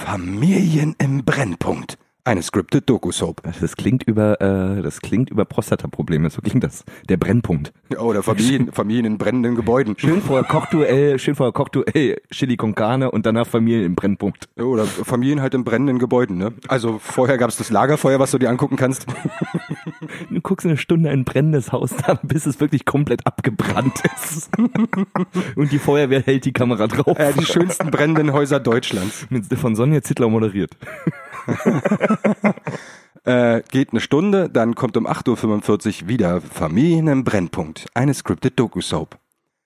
Familien 0.00 0.94
im 0.98 1.22
Brennpunkt. 1.24 1.98
Eine 2.24 2.40
scripted 2.42 2.88
Doku-Soap. 2.88 3.42
Das 3.60 3.74
klingt 3.74 4.04
über, 4.04 4.40
äh, 4.40 4.80
das 4.80 5.00
klingt 5.00 5.28
über 5.30 5.44
Prostata-Probleme. 5.44 6.30
So 6.30 6.40
klingt 6.40 6.62
das. 6.62 6.84
Der 7.08 7.16
Brennpunkt. 7.16 7.72
Oder 7.98 8.22
Familien, 8.22 8.70
Familien 8.72 9.06
in 9.06 9.18
brennenden 9.18 9.56
Gebäuden. 9.56 9.96
Schön 9.98 10.22
vorher 10.22 10.44
Kochduell, 10.44 11.18
schön 11.18 11.34
vorher 11.34 11.52
Kochduell, 11.52 12.22
Chili 12.30 12.56
con 12.56 12.76
Carne 12.76 13.10
und 13.10 13.26
danach 13.26 13.48
Familien 13.48 13.84
im 13.84 13.96
Brennpunkt. 13.96 14.48
Oder 14.56 14.84
Familien 14.84 15.42
halt 15.42 15.54
in 15.54 15.64
brennenden 15.64 15.98
Gebäuden, 15.98 16.38
ne? 16.38 16.52
Also 16.68 17.00
vorher 17.00 17.38
gab's 17.38 17.56
das 17.56 17.70
Lagerfeuer, 17.70 18.20
was 18.20 18.30
du 18.30 18.38
dir 18.38 18.50
angucken 18.50 18.76
kannst. 18.76 19.06
Du 20.30 20.40
guckst 20.40 20.66
eine 20.66 20.76
Stunde 20.76 21.10
in 21.10 21.20
ein 21.20 21.24
brennendes 21.24 21.72
Haus 21.72 21.92
an, 22.04 22.18
bis 22.22 22.46
es 22.46 22.60
wirklich 22.60 22.84
komplett 22.84 23.26
abgebrannt 23.26 24.02
ist. 24.16 24.50
und 25.56 25.72
die 25.72 25.78
Feuerwehr 25.78 26.22
hält 26.22 26.44
die 26.44 26.52
Kamera 26.52 26.86
drauf. 26.86 27.18
Äh, 27.18 27.32
die 27.38 27.44
schönsten 27.44 27.90
brennenden 27.90 28.32
Häuser 28.32 28.60
Deutschlands. 28.60 29.26
Mit 29.30 29.46
von 29.54 29.74
Sonja 29.74 30.02
Zittler 30.02 30.28
moderiert. 30.28 30.76
Äh, 33.24 33.62
geht 33.70 33.92
eine 33.92 34.00
Stunde, 34.00 34.50
dann 34.50 34.74
kommt 34.74 34.96
um 34.96 35.06
8.45 35.06 36.02
Uhr 36.02 36.08
wieder 36.08 36.40
Familien 36.40 37.06
im 37.06 37.22
Brennpunkt. 37.22 37.86
Eine 37.94 38.14
scripted 38.14 38.58
Doku-Soap. 38.58 39.16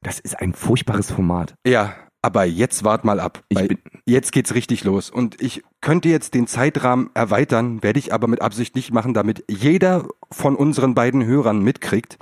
Das 0.02 0.18
ist 0.20 0.38
ein 0.38 0.52
furchtbares 0.52 1.10
Format. 1.10 1.54
Ja, 1.66 1.94
aber 2.20 2.44
jetzt 2.44 2.84
wart 2.84 3.06
mal 3.06 3.18
ab. 3.18 3.42
Ich 3.48 3.56
weil 3.56 3.68
bin- 3.68 3.78
jetzt 4.04 4.32
geht's 4.32 4.54
richtig 4.54 4.84
los. 4.84 5.08
Und 5.08 5.40
ich 5.40 5.62
könnte 5.80 6.10
jetzt 6.10 6.34
den 6.34 6.46
Zeitrahmen 6.46 7.08
erweitern, 7.14 7.82
werde 7.82 7.98
ich 7.98 8.12
aber 8.12 8.26
mit 8.28 8.42
Absicht 8.42 8.76
nicht 8.76 8.92
machen, 8.92 9.14
damit 9.14 9.42
jeder 9.48 10.06
von 10.30 10.54
unseren 10.54 10.94
beiden 10.94 11.24
Hörern 11.24 11.60
mitkriegt, 11.62 12.18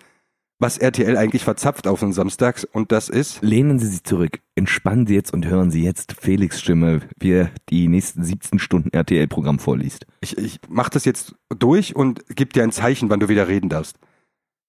was 0.58 0.78
RTL 0.78 1.16
eigentlich 1.16 1.44
verzapft 1.44 1.86
auf 1.86 2.00
den 2.00 2.12
Samstags. 2.12 2.64
Und 2.64 2.92
das 2.92 3.08
ist, 3.08 3.42
Lehnen 3.42 3.78
Sie 3.78 3.86
sich 3.86 4.04
zurück, 4.04 4.40
entspannen 4.54 5.06
Sie 5.06 5.14
jetzt 5.14 5.32
und 5.32 5.46
hören 5.46 5.70
Sie 5.70 5.82
jetzt 5.82 6.14
Felix 6.20 6.60
Stimme, 6.60 7.00
wie 7.18 7.32
er 7.32 7.50
die 7.70 7.88
nächsten 7.88 8.24
17 8.24 8.58
Stunden 8.58 8.90
RTL-Programm 8.92 9.58
vorliest. 9.58 10.06
ich, 10.20 10.38
ich 10.38 10.60
mach 10.68 10.88
das 10.88 11.04
jetzt 11.04 11.34
durch 11.58 11.96
und 11.96 12.24
gib 12.28 12.52
dir 12.52 12.62
ein 12.62 12.72
Zeichen, 12.72 13.10
wann 13.10 13.20
du 13.20 13.28
wieder 13.28 13.48
reden 13.48 13.68
darfst. 13.68 13.98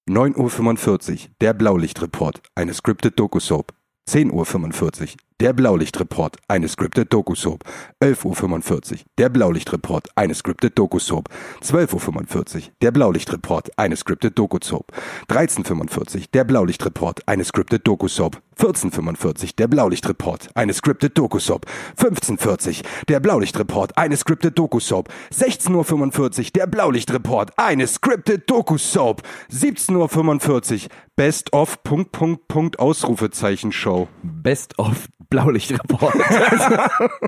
9.45 0.10 1.12
Uhr, 1.12 1.18
der 1.42 1.54
Blaulichtreport, 1.54 2.42
eine 2.54 2.74
scripted 2.74 3.20
Doku-Soap. 3.20 3.74
10.45 4.08 5.02
Uhr, 5.02 5.08
der 5.42 5.52
Blaulichtreport, 5.52 6.38
eine 6.48 6.70
scripted 6.70 7.12
Doku-Soap. 7.12 7.64
11.45 8.02 8.92
Uhr, 8.94 9.00
der 9.18 9.30
Blaulichtreport, 9.30 10.08
eine 10.16 10.34
scripted 10.34 10.78
Doku-Soap. 10.80 11.28
12.45 11.62 12.56
Uhr, 12.56 12.62
der 12.82 12.92
Blaulichtreport, 12.92 13.70
eine 13.78 13.98
scripted 13.98 14.38
Doku-Soap. 14.38 14.92
13.45 15.30 16.16
Uhr, 16.16 16.22
der 16.34 16.44
Blaulichtreport, 16.46 17.28
eine 17.28 17.44
scripted 17.44 17.86
Doku-Soap. 17.86 18.42
14.45 18.58 19.56
der 19.58 19.68
Blaulichtreport, 19.68 20.48
eine 20.56 20.74
scripted 20.74 21.18
Doku-Soap. 21.18 21.66
15.40 21.98 22.84
der 23.10 23.20
Blaulichtreport, 23.20 23.98
eine 23.98 24.16
scripted 24.16 24.58
Doku-Soap. 24.58 25.10
16.45 25.34 26.40
Uhr, 26.40 26.46
der 26.56 26.68
Blaulichtreport, 26.68 27.52
eine 27.58 27.88
scripted 27.88 28.50
Doku-Soap. 28.50 29.24
17.45 29.52 30.84
Uhr, 30.84 30.90
Best 31.18 31.52
of 31.54 31.84
Punkt, 31.84 32.14
Punkt, 32.14 32.48
Punkt, 32.48 32.80
Ausrufezeichen 32.80 33.74
Show. 33.74 34.08
Best 34.24 34.78
of 34.80 35.08
Blaulichtreport. 35.30 36.16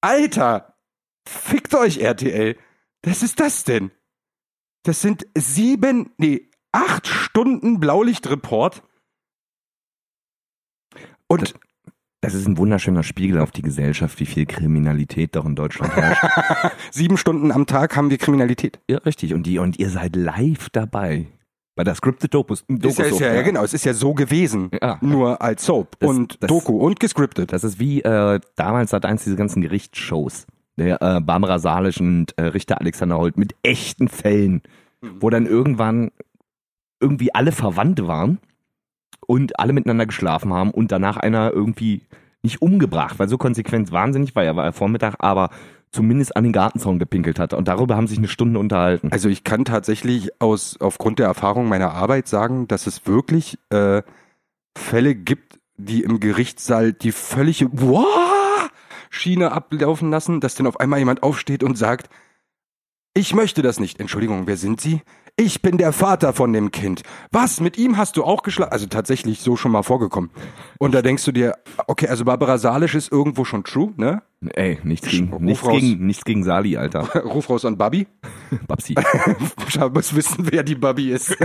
Alter, 0.00 0.76
fickt 1.26 1.74
euch 1.74 1.98
RTL. 1.98 2.56
Was 3.02 3.22
ist 3.22 3.40
das 3.40 3.64
denn? 3.64 3.90
Das 4.84 5.00
sind 5.00 5.26
sieben, 5.36 6.10
nee, 6.18 6.50
acht 6.72 7.06
Stunden 7.06 7.80
Blaulichtreport. 7.80 8.82
Und 11.26 11.54
Das 12.20 12.34
ist 12.34 12.46
ein 12.46 12.56
wunderschöner 12.58 13.02
Spiegel 13.02 13.40
auf 13.40 13.50
die 13.50 13.62
Gesellschaft, 13.62 14.18
wie 14.20 14.26
viel 14.26 14.46
Kriminalität 14.46 15.36
doch 15.36 15.44
in 15.44 15.56
Deutschland 15.56 15.94
herrscht. 15.94 16.24
sieben 16.90 17.16
Stunden 17.18 17.50
am 17.52 17.66
Tag 17.66 17.96
haben 17.96 18.10
wir 18.10 18.18
Kriminalität. 18.18 18.80
ja, 18.88 18.98
richtig. 18.98 19.34
Und, 19.34 19.44
die, 19.44 19.58
und 19.58 19.78
ihr 19.78 19.90
seid 19.90 20.16
live 20.16 20.70
dabei. 20.70 21.26
Bei 21.76 21.82
der 21.82 21.94
Scripted 21.96 22.32
Dokus. 22.32 22.64
Ist 22.68 22.98
ja, 22.98 23.04
ist 23.06 23.18
ja, 23.20 23.34
ja, 23.34 23.42
genau, 23.42 23.64
es 23.64 23.74
ist 23.74 23.84
ja 23.84 23.94
so 23.94 24.14
gewesen. 24.14 24.70
Ja. 24.80 24.98
Nur 25.00 25.42
als 25.42 25.64
Soap 25.64 25.96
Das- 25.98 26.08
und 26.08 26.42
das- 26.42 26.48
Doku 26.48 26.76
und 26.78 27.00
gescriptet. 27.00 27.52
Das 27.52 27.64
ist 27.64 27.78
wie 27.80 28.00
äh, 28.02 28.40
damals 28.54 28.92
hat 28.92 29.04
eins 29.04 29.24
diese 29.24 29.36
ganzen 29.36 29.60
Gerichtsshows. 29.62 30.46
Der 30.76 31.00
äh, 31.02 31.20
Barbara 31.20 31.58
Salisch 31.58 32.00
und 32.00 32.36
äh, 32.38 32.44
Richter 32.46 32.80
Alexander 32.80 33.18
Holt 33.18 33.36
mit 33.36 33.54
echten 33.62 34.08
Fällen, 34.08 34.62
wo 35.20 35.30
dann 35.30 35.46
irgendwann 35.46 36.10
irgendwie 37.00 37.34
alle 37.34 37.52
Verwandte 37.52 38.06
waren 38.08 38.38
und 39.26 39.58
alle 39.58 39.72
miteinander 39.72 40.06
geschlafen 40.06 40.52
haben 40.52 40.70
und 40.70 40.90
danach 40.92 41.16
einer 41.16 41.52
irgendwie 41.52 42.02
nicht 42.42 42.60
umgebracht, 42.62 43.18
weil 43.18 43.28
so 43.28 43.38
konsequent 43.38 43.90
wahnsinnig 43.90 44.34
war 44.36 44.44
er, 44.44 44.54
war 44.56 44.64
er 44.64 44.72
Vormittag, 44.72 45.14
aber 45.18 45.50
zumindest 45.94 46.36
an 46.36 46.44
den 46.44 46.52
Gartenzaun 46.52 46.98
gepinkelt 46.98 47.38
hatte. 47.38 47.56
Und 47.56 47.68
darüber 47.68 47.96
haben 47.96 48.06
sich 48.06 48.18
eine 48.18 48.28
Stunde 48.28 48.58
unterhalten. 48.58 49.10
Also 49.12 49.28
ich 49.28 49.44
kann 49.44 49.64
tatsächlich 49.64 50.40
aus 50.40 50.76
aufgrund 50.80 51.18
der 51.18 51.26
Erfahrung 51.26 51.68
meiner 51.68 51.92
Arbeit 51.92 52.28
sagen, 52.28 52.68
dass 52.68 52.86
es 52.86 53.06
wirklich 53.06 53.58
äh, 53.70 54.02
Fälle 54.76 55.14
gibt, 55.14 55.60
die 55.76 56.02
im 56.02 56.20
Gerichtssaal 56.20 56.92
die 56.92 57.12
völlige 57.12 57.68
Wow! 57.72 58.70
Schiene 59.10 59.52
ablaufen 59.52 60.10
lassen, 60.10 60.40
dass 60.40 60.56
dann 60.56 60.66
auf 60.66 60.80
einmal 60.80 60.98
jemand 60.98 61.22
aufsteht 61.22 61.62
und 61.62 61.78
sagt, 61.78 62.10
ich 63.14 63.32
möchte 63.32 63.62
das 63.62 63.78
nicht. 63.78 64.00
Entschuldigung, 64.00 64.48
wer 64.48 64.56
sind 64.56 64.80
Sie? 64.80 65.02
Ich 65.36 65.62
bin 65.62 65.78
der 65.78 65.92
Vater 65.92 66.32
von 66.32 66.52
dem 66.52 66.70
Kind. 66.70 67.02
Was? 67.32 67.58
Mit 67.58 67.76
ihm 67.76 67.96
hast 67.96 68.16
du 68.16 68.22
auch 68.22 68.44
geschlafen? 68.44 68.70
Also 68.70 68.86
tatsächlich 68.86 69.40
so 69.40 69.56
schon 69.56 69.72
mal 69.72 69.82
vorgekommen. 69.82 70.30
Und 70.78 70.94
da 70.94 71.02
denkst 71.02 71.24
du 71.24 71.32
dir, 71.32 71.56
okay, 71.88 72.06
also 72.06 72.24
Barbara 72.24 72.56
Salisch 72.56 72.94
ist 72.94 73.10
irgendwo 73.10 73.44
schon 73.44 73.64
true, 73.64 73.92
ne? 73.96 74.22
Ey, 74.54 74.78
nichts 74.84 75.08
gegen, 75.08 75.32
Ruf 75.32 75.40
nichts 75.40 75.66
raus. 75.66 75.80
gegen, 75.80 76.06
nichts 76.06 76.24
gegen 76.24 76.44
Sali, 76.44 76.76
Alter. 76.76 77.00
Ruf 77.24 77.50
raus 77.50 77.64
an 77.64 77.76
Babi. 77.76 78.06
Babsi. 78.68 78.94
Ich 79.66 79.80
muss 79.80 80.14
wissen, 80.14 80.46
wer 80.52 80.62
die 80.62 80.76
Babi 80.76 81.10
ist. 81.10 81.36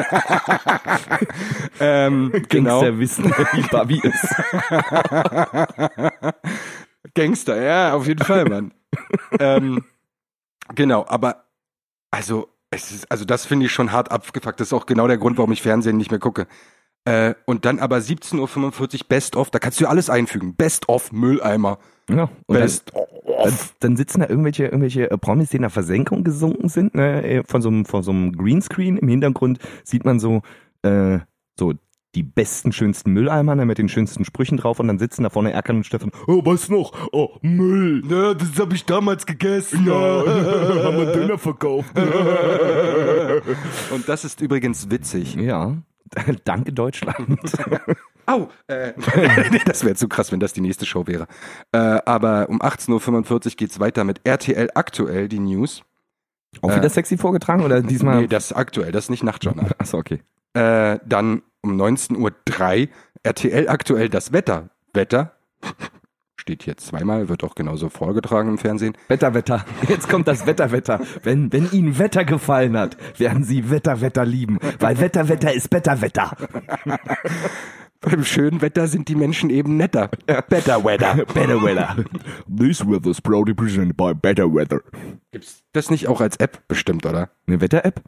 ähm, 1.79 2.31
genau. 2.47 2.81
Gangster 2.81 2.99
wissen, 2.99 3.25
wie 3.53 3.61
Babi 3.63 4.01
ist. 4.03 4.35
Gangster, 7.15 7.59
ja, 7.59 7.93
auf 7.93 8.05
jeden 8.05 8.23
Fall, 8.23 8.45
Mann. 8.45 8.71
ähm, 9.39 9.83
genau, 10.75 11.05
aber 11.07 11.45
also, 12.11 12.49
ist, 12.71 13.11
also 13.11 13.25
das 13.25 13.45
finde 13.45 13.65
ich 13.65 13.71
schon 13.71 13.91
hart 13.91 14.11
abgefuckt. 14.11 14.59
Das 14.59 14.67
ist 14.67 14.73
auch 14.73 14.85
genau 14.85 15.07
der 15.07 15.17
Grund, 15.17 15.37
warum 15.37 15.51
ich 15.51 15.61
Fernsehen 15.61 15.97
nicht 15.97 16.11
mehr 16.11 16.19
gucke. 16.19 16.47
Äh, 17.05 17.33
und 17.45 17.65
dann 17.65 17.79
aber 17.79 17.97
17.45 17.97 19.01
Uhr 19.01 19.07
Best 19.07 19.35
of, 19.35 19.49
da 19.49 19.59
kannst 19.59 19.79
du 19.79 19.85
ja 19.85 19.89
alles 19.89 20.09
einfügen. 20.09 20.55
Best 20.55 20.89
of 20.89 21.11
Mülleimer. 21.11 21.79
Ja, 22.09 22.29
Best 22.47 22.91
dann, 22.93 23.35
of. 23.35 23.75
dann 23.79 23.97
sitzen 23.97 24.21
da 24.21 24.29
irgendwelche, 24.29 24.65
irgendwelche 24.65 25.09
äh, 25.09 25.17
Promis, 25.17 25.49
die 25.49 25.57
in 25.57 25.61
der 25.61 25.69
Versenkung 25.69 26.23
gesunken 26.23 26.69
sind, 26.69 26.95
ne? 26.95 27.23
äh, 27.23 27.43
von 27.43 27.61
so 27.61 27.69
einem, 27.69 27.85
von 27.85 28.03
so 28.03 28.11
einem 28.11 28.33
Greenscreen. 28.33 28.97
Im 28.97 29.07
Hintergrund 29.07 29.59
sieht 29.83 30.05
man 30.05 30.19
so, 30.19 30.41
äh, 30.81 31.19
so 31.57 31.73
die 32.15 32.23
besten, 32.23 32.71
schönsten 32.71 33.11
Mülleimer 33.11 33.55
ne, 33.55 33.65
mit 33.65 33.77
den 33.77 33.89
schönsten 33.89 34.25
Sprüchen 34.25 34.57
drauf 34.57 34.79
und 34.79 34.87
dann 34.87 34.97
sitzen 34.97 35.23
da 35.23 35.29
vorne 35.29 35.51
Erkan 35.51 35.77
und 35.77 35.85
Stefan, 35.85 36.11
oh, 36.27 36.41
was 36.43 36.69
noch? 36.69 37.09
Oh, 37.11 37.37
Müll. 37.41 38.03
Ja, 38.09 38.33
das 38.33 38.59
habe 38.59 38.75
ich 38.75 38.85
damals 38.85 39.25
gegessen. 39.25 39.85
Ja, 39.85 39.93
haben 39.95 40.97
wir 40.97 41.13
Döner 41.13 41.37
verkauft. 41.37 41.89
Und 43.91 44.07
das 44.07 44.25
ist 44.25 44.41
übrigens 44.41 44.89
witzig. 44.89 45.35
ja, 45.35 45.77
danke 46.43 46.73
Deutschland. 46.73 47.39
Au! 48.25 48.49
Äh, 48.67 48.93
das 49.65 49.83
wäre 49.83 49.95
zu 49.95 50.07
krass, 50.07 50.31
wenn 50.31 50.39
das 50.39 50.53
die 50.53 50.61
nächste 50.61 50.85
Show 50.85 51.07
wäre. 51.07 51.27
Äh, 51.71 51.77
aber 51.77 52.49
um 52.49 52.61
18.45 52.61 53.31
Uhr 53.31 53.39
geht's 53.57 53.79
weiter 53.79 54.03
mit 54.03 54.21
RTL 54.23 54.69
aktuell, 54.75 55.27
die 55.27 55.39
News. 55.39 55.83
Auch 56.61 56.75
wieder 56.75 56.89
sexy 56.89 57.17
vorgetragen 57.17 57.63
oder 57.63 57.81
diesmal? 57.81 58.21
Nee, 58.21 58.27
das 58.27 58.45
ist 58.45 58.57
aktuell, 58.57 58.91
das 58.91 59.05
ist 59.05 59.09
nicht 59.09 59.23
Nachtjournal. 59.23 59.71
Achso, 59.77 59.97
okay. 59.97 60.21
Äh, 60.53 60.99
dann 61.05 61.43
um 61.61 61.79
19.03 61.79 62.17
Uhr 62.17 62.87
RTL 63.23 63.67
aktuell 63.67 64.09
das 64.09 64.31
Wetter. 64.31 64.69
Wetter 64.93 65.33
steht 66.49 66.63
hier 66.63 66.77
zweimal, 66.77 67.29
wird 67.29 67.43
auch 67.43 67.53
genauso 67.53 67.89
vorgetragen 67.89 68.49
im 68.49 68.57
Fernsehen. 68.57 68.97
Wetter, 69.07 69.35
Wetter. 69.35 69.65
Jetzt 69.87 70.09
kommt 70.09 70.27
das 70.27 70.47
Wetter, 70.47 70.71
Wetter. 70.71 70.99
Wenn, 71.21 71.53
wenn 71.53 71.71
Ihnen 71.71 71.99
Wetter 71.99 72.25
gefallen 72.25 72.75
hat, 72.75 72.97
werden 73.19 73.43
Sie 73.43 73.69
Wetter, 73.69 74.01
Wetter 74.01 74.25
lieben. 74.25 74.57
Weil 74.79 74.99
Wetter, 74.99 75.29
Wetter 75.29 75.53
ist 75.53 75.69
Better, 75.69 76.01
Wetter. 76.01 76.35
Beim 78.01 78.23
schönen 78.23 78.61
Wetter 78.61 78.87
sind 78.87 79.09
die 79.09 79.15
Menschen 79.15 79.49
eben 79.49 79.77
netter. 79.77 80.09
Better 80.47 80.83
Weather. 80.83 81.25
Better 81.25 81.61
Weather. 81.61 82.03
This 82.47 82.83
weather 82.83 83.11
is 83.11 83.21
proudly 83.21 83.53
presented 83.53 83.97
by 83.97 84.13
Better 84.13 84.51
Weather. 84.51 84.81
Gibt's 85.31 85.63
das 85.73 85.91
nicht 85.91 86.07
auch 86.07 86.21
als 86.21 86.37
App 86.37 86.65
bestimmt, 86.69 87.05
oder? 87.05 87.29
Eine 87.45 87.59
Wetter-App? 87.59 88.01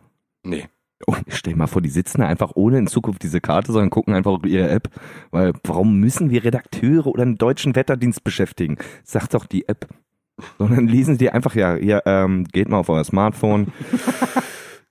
Nee. 0.43 0.69
Oh, 1.07 1.15
stell 1.27 1.53
dir 1.53 1.57
mal 1.57 1.67
vor, 1.67 1.81
die 1.81 1.89
sitzen 1.89 2.21
da 2.21 2.27
einfach 2.27 2.51
ohne 2.55 2.77
in 2.77 2.87
Zukunft 2.87 3.23
diese 3.23 3.41
Karte, 3.41 3.71
sondern 3.71 3.89
gucken 3.89 4.13
einfach 4.13 4.31
auf 4.31 4.45
ihre 4.45 4.69
App. 4.69 4.89
Weil, 5.31 5.53
warum 5.63 5.99
müssen 5.99 6.29
wir 6.29 6.43
Redakteure 6.43 7.07
oder 7.07 7.23
einen 7.23 7.37
deutschen 7.37 7.75
Wetterdienst 7.75 8.23
beschäftigen? 8.23 8.77
Sagt 9.03 9.33
doch 9.33 9.45
die 9.45 9.67
App. 9.67 9.87
Sondern 10.57 10.87
lesen 10.87 11.19
sie 11.19 11.29
einfach, 11.29 11.55
ja, 11.55 11.75
ihr 11.75 12.01
ähm, 12.05 12.45
geht 12.45 12.69
mal 12.69 12.77
auf 12.77 12.89
euer 12.89 13.03
Smartphone. 13.03 13.67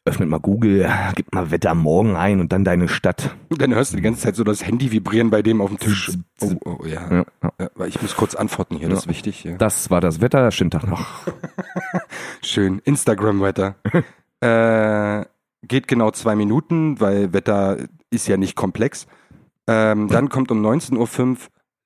öffnet 0.04 0.28
mal 0.28 0.40
Google, 0.40 0.90
gib 1.14 1.34
mal 1.34 1.50
Wetter 1.50 1.74
morgen 1.74 2.16
ein 2.16 2.40
und 2.40 2.52
dann 2.52 2.64
deine 2.64 2.88
Stadt. 2.88 3.36
Dann 3.50 3.74
hörst 3.74 3.92
du 3.92 3.96
die 3.96 4.02
ganze 4.02 4.22
Zeit 4.22 4.34
so 4.34 4.44
das 4.44 4.66
Handy 4.66 4.90
vibrieren 4.90 5.30
bei 5.30 5.42
dem 5.42 5.60
auf 5.60 5.68
dem 5.68 5.78
Tisch. 5.78 6.10
Oh, 6.40 6.52
oh 6.64 6.86
ja. 6.86 7.10
Ja, 7.10 7.24
ja. 7.42 7.70
ja. 7.78 7.86
Ich 7.86 8.00
muss 8.00 8.16
kurz 8.16 8.34
antworten 8.34 8.76
hier, 8.76 8.88
das 8.88 9.00
ist 9.00 9.08
wichtig. 9.08 9.44
Ja. 9.44 9.56
Das 9.56 9.90
war 9.90 10.00
das 10.00 10.20
Wetter, 10.20 10.50
stimmt 10.50 10.74
doch 10.74 10.86
noch. 10.86 11.06
Schön. 12.42 12.80
Instagram-Wetter. 12.84 13.76
äh, 14.40 15.24
geht 15.62 15.88
genau 15.88 16.10
zwei 16.10 16.36
Minuten, 16.36 17.00
weil 17.00 17.32
Wetter 17.32 17.88
ist 18.10 18.28
ja 18.28 18.36
nicht 18.36 18.56
komplex. 18.56 19.06
Ähm, 19.66 20.08
dann 20.08 20.28
kommt 20.28 20.50
um 20.50 20.64
19.05 20.64 21.28
Uhr 21.30 21.36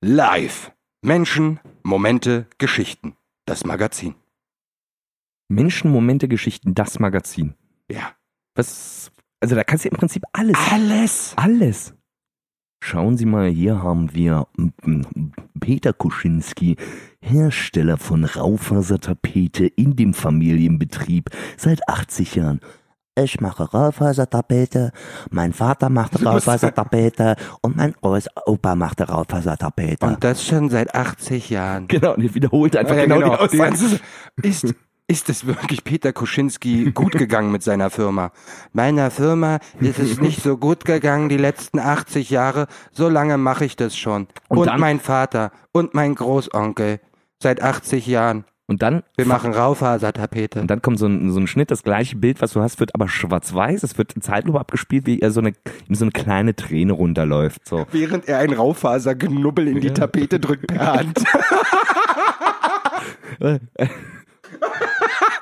live. 0.01 0.71
Menschen, 1.01 1.59
Momente, 1.83 2.47
Geschichten. 2.57 3.15
Das 3.45 3.63
Magazin. 3.63 4.15
Menschen, 5.47 5.91
Momente, 5.91 6.27
Geschichten, 6.27 6.73
das 6.73 6.99
Magazin. 6.99 7.53
Ja. 7.91 8.13
Was, 8.55 9.11
also 9.39 9.55
da 9.55 9.63
kannst 9.63 9.85
du 9.85 9.89
im 9.89 9.97
Prinzip 9.97 10.23
alles. 10.33 10.57
Alles. 10.71 11.33
Alles. 11.35 11.93
Schauen 12.83 13.17
Sie 13.17 13.25
mal, 13.25 13.49
hier 13.49 13.81
haben 13.81 14.13
wir 14.13 14.47
Peter 15.59 15.93
Kuschinski, 15.93 16.75
Hersteller 17.19 17.97
von 17.97 18.23
Raufasertapete 18.25 19.65
in 19.65 19.95
dem 19.95 20.13
Familienbetrieb 20.13 21.29
seit 21.57 21.87
80 21.89 22.35
Jahren. 22.35 22.59
Ich 23.17 23.39
mache 23.39 23.63
Raufasertapete, 23.71 24.91
mein 25.29 25.53
Vater 25.53 25.89
machte 25.89 26.21
Raufasertapete 26.25 27.37
und 27.61 27.77
mein 27.77 27.95
Opa 28.01 28.75
machte 28.75 29.05
Raufasertapete. 29.05 30.05
Und 30.05 30.23
das 30.23 30.45
schon 30.45 30.69
seit 30.69 30.93
80 30.93 31.49
Jahren. 31.49 31.87
genau, 31.87 32.15
und 32.15 32.23
ihr 32.23 32.35
wiederholt 32.35 32.75
einfach 32.75 32.95
Ja, 32.95 33.03
genau, 33.03 33.19
genau. 33.19 33.47
die 33.47 33.61
Aussage. 33.61 33.99
ist, 34.41 34.75
ist 35.07 35.29
es 35.29 35.45
wirklich 35.45 35.83
Peter 35.83 36.11
Kuschinski 36.11 36.91
gut 36.91 37.13
gegangen 37.13 37.51
mit 37.51 37.63
seiner 37.63 37.89
Firma? 37.89 38.31
Meiner 38.73 39.11
Firma 39.11 39.59
ist 39.79 39.99
es 39.99 40.19
nicht 40.19 40.41
so 40.41 40.57
gut 40.57 40.83
gegangen 40.83 41.29
die 41.29 41.37
letzten 41.37 41.79
80 41.79 42.29
Jahre. 42.31 42.67
So 42.91 43.07
lange 43.07 43.37
mache 43.37 43.65
ich 43.65 43.75
das 43.75 43.95
schon. 43.95 44.27
Und 44.49 44.69
Und, 44.69 44.77
mein 44.79 44.99
Vater 44.99 45.51
und 45.71 45.93
mein 45.93 46.15
Großonkel 46.15 46.99
seit 47.41 47.61
80 47.61 48.07
Jahren. 48.07 48.45
Und 48.67 48.81
dann 48.81 49.03
Wir 49.15 49.27
machen 49.27 49.53
Raufasertapete. 49.53 50.59
Und 50.59 50.71
dann 50.71 50.81
kommt 50.81 50.97
so 50.97 51.05
ein, 51.05 51.31
so 51.31 51.39
ein 51.39 51.45
Schnitt, 51.45 51.69
das 51.69 51.83
gleiche 51.83 52.15
Bild, 52.15 52.41
was 52.41 52.53
du 52.53 52.61
hast, 52.61 52.79
wird 52.79 52.95
aber 52.95 53.07
schwarz-weiß. 53.07 53.83
Es 53.83 53.97
wird 53.97 54.13
in 54.13 54.23
Zeitlupe 54.23 54.59
abgespielt, 54.59 55.05
wie 55.05 55.19
er 55.19 55.29
so 55.29 55.39
eine, 55.39 55.53
ihm 55.87 55.95
so 55.95 56.05
eine 56.05 56.11
kleine 56.11 56.55
Träne 56.55 56.93
runterläuft. 56.93 57.67
So. 57.67 57.85
Während 57.91 58.27
er 58.27 58.39
ein 58.39 58.53
Raufasergenubbel 58.53 59.67
in 59.67 59.81
die 59.81 59.93
Tapete 59.93 60.39
drückt 60.39 60.67
per 60.67 60.93
Hand. 60.93 61.23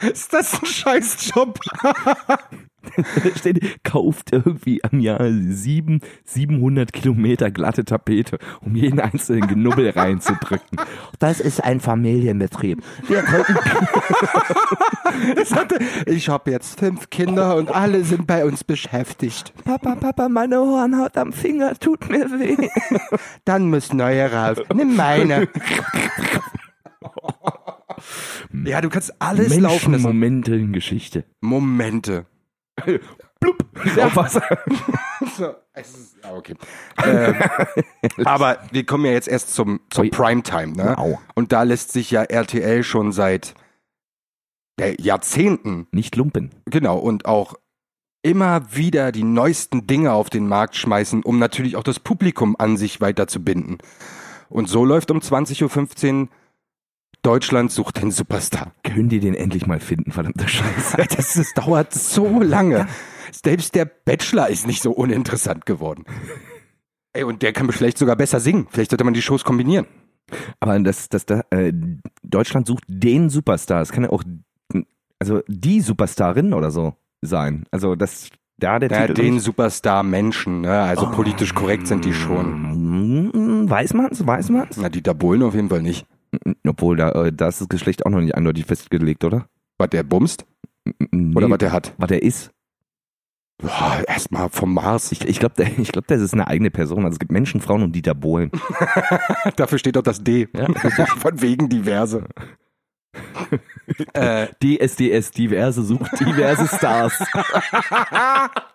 ist 0.01 0.33
das 0.33 0.59
ein 0.59 0.65
Scheißjob? 0.65 1.59
Steht, 3.35 3.83
kauft 3.83 4.31
irgendwie 4.31 4.83
am 4.83 4.99
Jahr 4.99 5.27
sieben, 5.31 6.01
700 6.25 6.93
Kilometer 6.93 7.51
glatte 7.51 7.85
Tapete, 7.85 8.37
um 8.61 8.75
jeden 8.75 8.99
einzelnen 8.99 9.47
Genubbel 9.47 9.89
reinzudrücken. 9.95 10.79
Das 11.19 11.39
ist 11.39 11.63
ein 11.63 11.79
Familienbetrieb. 11.79 12.83
Wir 13.07 13.23
hatte, 15.51 15.79
ich 16.05 16.29
habe 16.29 16.51
jetzt 16.51 16.79
fünf 16.79 17.09
Kinder 17.09 17.55
und 17.55 17.73
alle 17.73 18.03
sind 18.03 18.27
bei 18.27 18.45
uns 18.45 18.63
beschäftigt. 18.63 19.53
Papa, 19.63 19.95
Papa, 19.95 20.29
meine 20.29 20.57
Hornhaut 20.57 21.17
am 21.17 21.33
Finger 21.33 21.73
tut 21.75 22.09
mir 22.09 22.29
weh. 22.39 22.69
Dann 23.45 23.69
muss 23.69 23.93
neue 23.93 24.31
rauf. 24.31 24.61
Nimm 24.73 24.95
meine. 24.95 25.47
Ja, 28.65 28.81
du 28.81 28.89
kannst 28.89 29.13
alles 29.19 29.49
Menschen, 29.49 29.63
laufen 29.63 29.91
lassen. 29.93 30.03
Momente 30.03 30.55
in 30.55 30.73
Geschichte. 30.73 31.25
Momente. 31.41 32.25
Blub. 33.39 33.65
Rauchwasser. 33.97 34.43
So, 35.37 35.55
es 35.71 35.89
ist, 35.97 36.17
ja, 36.21 36.33
okay. 36.35 36.53
ähm, 37.01 37.35
aber 38.25 38.59
wir 38.71 38.85
kommen 38.85 39.05
ja 39.05 39.13
jetzt 39.13 39.29
erst 39.29 39.55
zum, 39.55 39.79
Ui. 39.97 40.09
Primetime, 40.09 40.73
ne? 40.73 40.97
Au. 40.97 41.17
Und 41.33 41.53
da 41.53 41.63
lässt 41.63 41.93
sich 41.93 42.11
ja 42.11 42.23
RTL 42.23 42.83
schon 42.83 43.13
seit 43.13 43.55
äh, 44.79 45.01
Jahrzehnten, 45.01 45.87
Nicht 45.91 46.17
lumpen. 46.17 46.51
genau, 46.65 46.97
und 46.97 47.25
auch 47.25 47.55
immer 48.21 48.75
wieder 48.75 49.13
die 49.13 49.23
neuesten 49.23 49.87
Dinge 49.87 50.11
auf 50.11 50.29
den 50.29 50.47
Markt 50.47 50.75
schmeißen, 50.75 51.23
um 51.23 51.39
natürlich 51.39 51.77
auch 51.77 51.83
das 51.83 51.99
Publikum 51.99 52.55
an 52.59 52.75
sich 52.75 52.99
weiter 52.99 53.27
zu 53.27 53.43
binden. 53.43 53.77
Und 54.49 54.67
so 54.67 54.83
läuft 54.83 55.09
um 55.09 55.19
20.15 55.19 56.21
Uhr 56.23 56.27
Deutschland 57.23 57.71
sucht 57.71 58.01
den 58.01 58.11
Superstar. 58.11 58.73
Können 58.83 59.09
die 59.09 59.19
den 59.19 59.33
endlich 59.33 59.65
mal 59.65 59.79
finden, 59.79 60.11
verdammte 60.11 60.47
Scheiße. 60.47 60.97
Das, 61.15 61.33
das 61.33 61.53
dauert 61.53 61.93
so 61.93 62.39
lange. 62.41 62.87
Selbst 63.31 63.73
der 63.75 63.85
Bachelor 63.85 64.49
ist 64.49 64.67
nicht 64.67 64.81
so 64.83 64.91
uninteressant 64.91 65.65
geworden. 65.65 66.03
Ey, 67.13 67.23
und 67.23 67.41
der 67.41 67.53
kann 67.53 67.71
vielleicht 67.71 67.97
sogar 67.97 68.15
besser 68.15 68.39
singen. 68.39 68.67
Vielleicht 68.69 68.91
sollte 68.91 69.03
man 69.03 69.13
die 69.13 69.21
Shows 69.21 69.43
kombinieren. 69.43 69.85
Aber 70.59 70.77
das, 70.79 71.09
das, 71.09 71.25
da, 71.25 71.41
äh, 71.49 71.71
Deutschland 72.23 72.67
sucht 72.67 72.83
den 72.87 73.29
Superstar. 73.29 73.81
Es 73.81 73.91
kann 73.91 74.03
ja 74.03 74.09
auch, 74.09 74.23
also 75.19 75.41
die 75.47 75.81
Superstarin 75.81 76.53
oder 76.53 76.71
so 76.71 76.95
sein. 77.21 77.65
Also 77.71 77.95
das, 77.95 78.29
da 78.57 78.79
der 78.79 78.89
Ja, 78.91 79.07
Titel. 79.07 79.21
den 79.21 79.39
Superstar-Menschen, 79.39 80.61
ne? 80.61 80.81
also 80.81 81.09
politisch 81.11 81.53
korrekt 81.53 81.87
sind 81.87 82.03
die 82.05 82.13
schon. 82.13 83.31
Mm, 83.63 83.69
Weiß 83.69 83.93
man's, 83.93 84.25
weiß 84.25 84.49
man's? 84.49 84.77
Na, 84.77 84.89
Dieter 84.89 85.13
Bohlen 85.13 85.43
auf 85.43 85.53
jeden 85.55 85.69
Fall 85.69 85.81
nicht. 85.81 86.05
Obwohl, 86.67 86.97
da, 86.97 87.11
äh, 87.11 87.31
da 87.33 87.47
ist 87.47 87.61
das 87.61 87.69
Geschlecht 87.69 88.05
auch 88.05 88.09
noch 88.11 88.21
nicht 88.21 88.35
eindeutig 88.35 88.65
festgelegt, 88.65 89.23
oder? 89.23 89.47
Was 89.77 89.89
der 89.89 90.03
bumst 90.03 90.45
Nee, 91.11 91.35
oder 91.35 91.49
was 91.49 91.57
der 91.59 91.71
hat. 91.71 91.93
was 91.97 92.07
der 92.09 92.21
ist. 92.23 92.51
Boah, 93.57 94.03
erstmal 94.07 94.49
vom 94.49 94.73
Mars. 94.73 95.11
Ich, 95.11 95.25
ich 95.25 95.39
glaube, 95.39 95.63
ich 95.77 95.91
glaub, 95.91 96.07
das 96.07 96.21
ist 96.21 96.33
eine 96.33 96.47
eigene 96.47 96.71
Person. 96.71 97.05
Also 97.05 97.13
es 97.15 97.19
gibt 97.19 97.31
Menschen, 97.31 97.61
Frauen 97.61 97.83
und 97.83 97.93
Dieter 97.93 98.15
Bohlen. 98.15 98.51
Dafür 99.55 99.77
steht 99.79 99.95
doch 99.95 100.01
das 100.01 100.23
D. 100.23 100.49
Ja. 100.55 100.67
Von 101.17 101.41
wegen 101.41 101.69
diverse. 101.69 102.25
äh, 104.13 104.47
DSDS, 104.61 105.31
diverse, 105.31 105.83
sucht 105.83 106.19
diverse 106.19 106.67
Stars. 106.67 107.23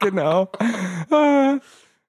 genau. 0.00 0.50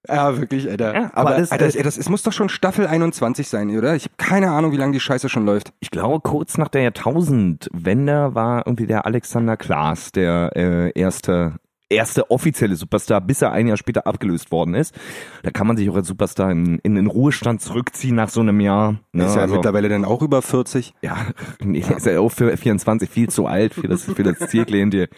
Ja, 0.07 0.37
wirklich, 0.37 0.69
Alter. 0.69 0.93
Ja, 0.93 1.05
aber 1.13 1.31
aber 1.31 1.37
das- 1.39 1.51
Alter, 1.51 1.65
das, 1.65 1.75
ey, 1.75 1.83
das, 1.83 1.97
es 1.97 2.09
muss 2.09 2.23
doch 2.23 2.31
schon 2.33 2.49
Staffel 2.49 2.87
21 2.87 3.47
sein, 3.49 3.69
oder? 3.77 3.95
Ich 3.95 4.03
habe 4.05 4.13
keine 4.17 4.51
Ahnung, 4.51 4.71
wie 4.71 4.77
lange 4.77 4.93
die 4.93 4.99
Scheiße 4.99 5.27
schon 5.29 5.45
läuft. 5.45 5.73
Ich 5.81 5.91
glaube, 5.91 6.21
kurz 6.21 6.57
nach 6.57 6.69
der 6.69 6.83
Jahrtausendwende 6.83 8.33
war 8.35 8.65
irgendwie 8.65 8.87
der 8.87 9.05
Alexander 9.05 9.57
Klaas 9.57 10.11
der 10.11 10.51
äh, 10.55 10.91
erste 10.99 11.55
erste 11.91 12.29
offizielle 12.29 12.75
Superstar, 12.75 13.19
bis 13.19 13.41
er 13.41 13.51
ein 13.51 13.65
Jahr 13.65 13.75
später 13.75 14.05
abgelöst 14.05 14.51
worden 14.51 14.75
ist. 14.75 14.93
Da 15.41 15.49
kann 15.49 15.65
man 15.65 15.75
sich 15.75 15.89
auch 15.89 15.95
als 15.95 16.07
Superstar 16.07 16.51
in, 16.51 16.77
in 16.83 16.93
den 16.93 17.07
Ruhestand 17.07 17.61
zurückziehen 17.63 18.15
nach 18.15 18.29
so 18.29 18.41
einem 18.41 18.59
Jahr. 18.59 18.99
Ne? 19.11 19.25
ist 19.25 19.35
ja 19.35 19.41
Also, 19.41 19.55
mittlerweile 19.55 19.89
dann 19.89 20.05
auch 20.05 20.21
über 20.21 20.43
40. 20.43 20.93
ja, 21.01 21.17
nee, 21.63 21.79
ist 21.79 22.05
ja 22.05 22.19
auch 22.19 22.29
für 22.29 22.55
24 22.55 23.09
viel 23.09 23.29
zu 23.29 23.47
alt 23.47 23.73
für 23.73 23.87
das, 23.87 24.03
für 24.03 24.21
das 24.21 24.37
Zielklientel. 24.51 25.09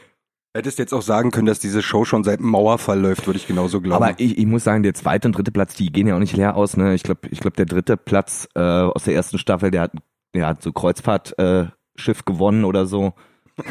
Hättest 0.53 0.79
jetzt 0.79 0.93
auch 0.93 1.01
sagen 1.01 1.31
können, 1.31 1.45
dass 1.45 1.59
diese 1.59 1.81
Show 1.81 2.03
schon 2.03 2.25
seit 2.25 2.39
dem 2.39 2.47
Mauerfall 2.47 2.99
läuft, 2.99 3.25
würde 3.25 3.37
ich 3.37 3.47
genauso 3.47 3.79
glauben. 3.79 4.03
Aber 4.03 4.19
ich, 4.19 4.37
ich 4.37 4.45
muss 4.45 4.65
sagen, 4.65 4.83
der 4.83 4.93
zweite 4.93 5.29
und 5.29 5.37
dritte 5.37 5.51
Platz, 5.51 5.75
die 5.75 5.91
gehen 5.91 6.07
ja 6.07 6.15
auch 6.15 6.19
nicht 6.19 6.35
leer 6.35 6.57
aus. 6.57 6.75
Ne? 6.75 6.93
Ich 6.93 7.03
glaube, 7.03 7.29
ich 7.29 7.39
glaub, 7.39 7.55
der 7.55 7.65
dritte 7.65 7.95
Platz 7.95 8.49
äh, 8.55 8.59
aus 8.59 9.05
der 9.05 9.15
ersten 9.15 9.37
Staffel, 9.37 9.71
der 9.71 9.81
hat, 9.81 9.93
der 10.35 10.47
hat 10.47 10.61
so 10.61 10.73
Kreuzfahrtschiff 10.73 11.39
äh, 11.39 11.67
Schiff 11.95 12.25
gewonnen 12.25 12.65
oder 12.65 12.85
so. 12.85 13.13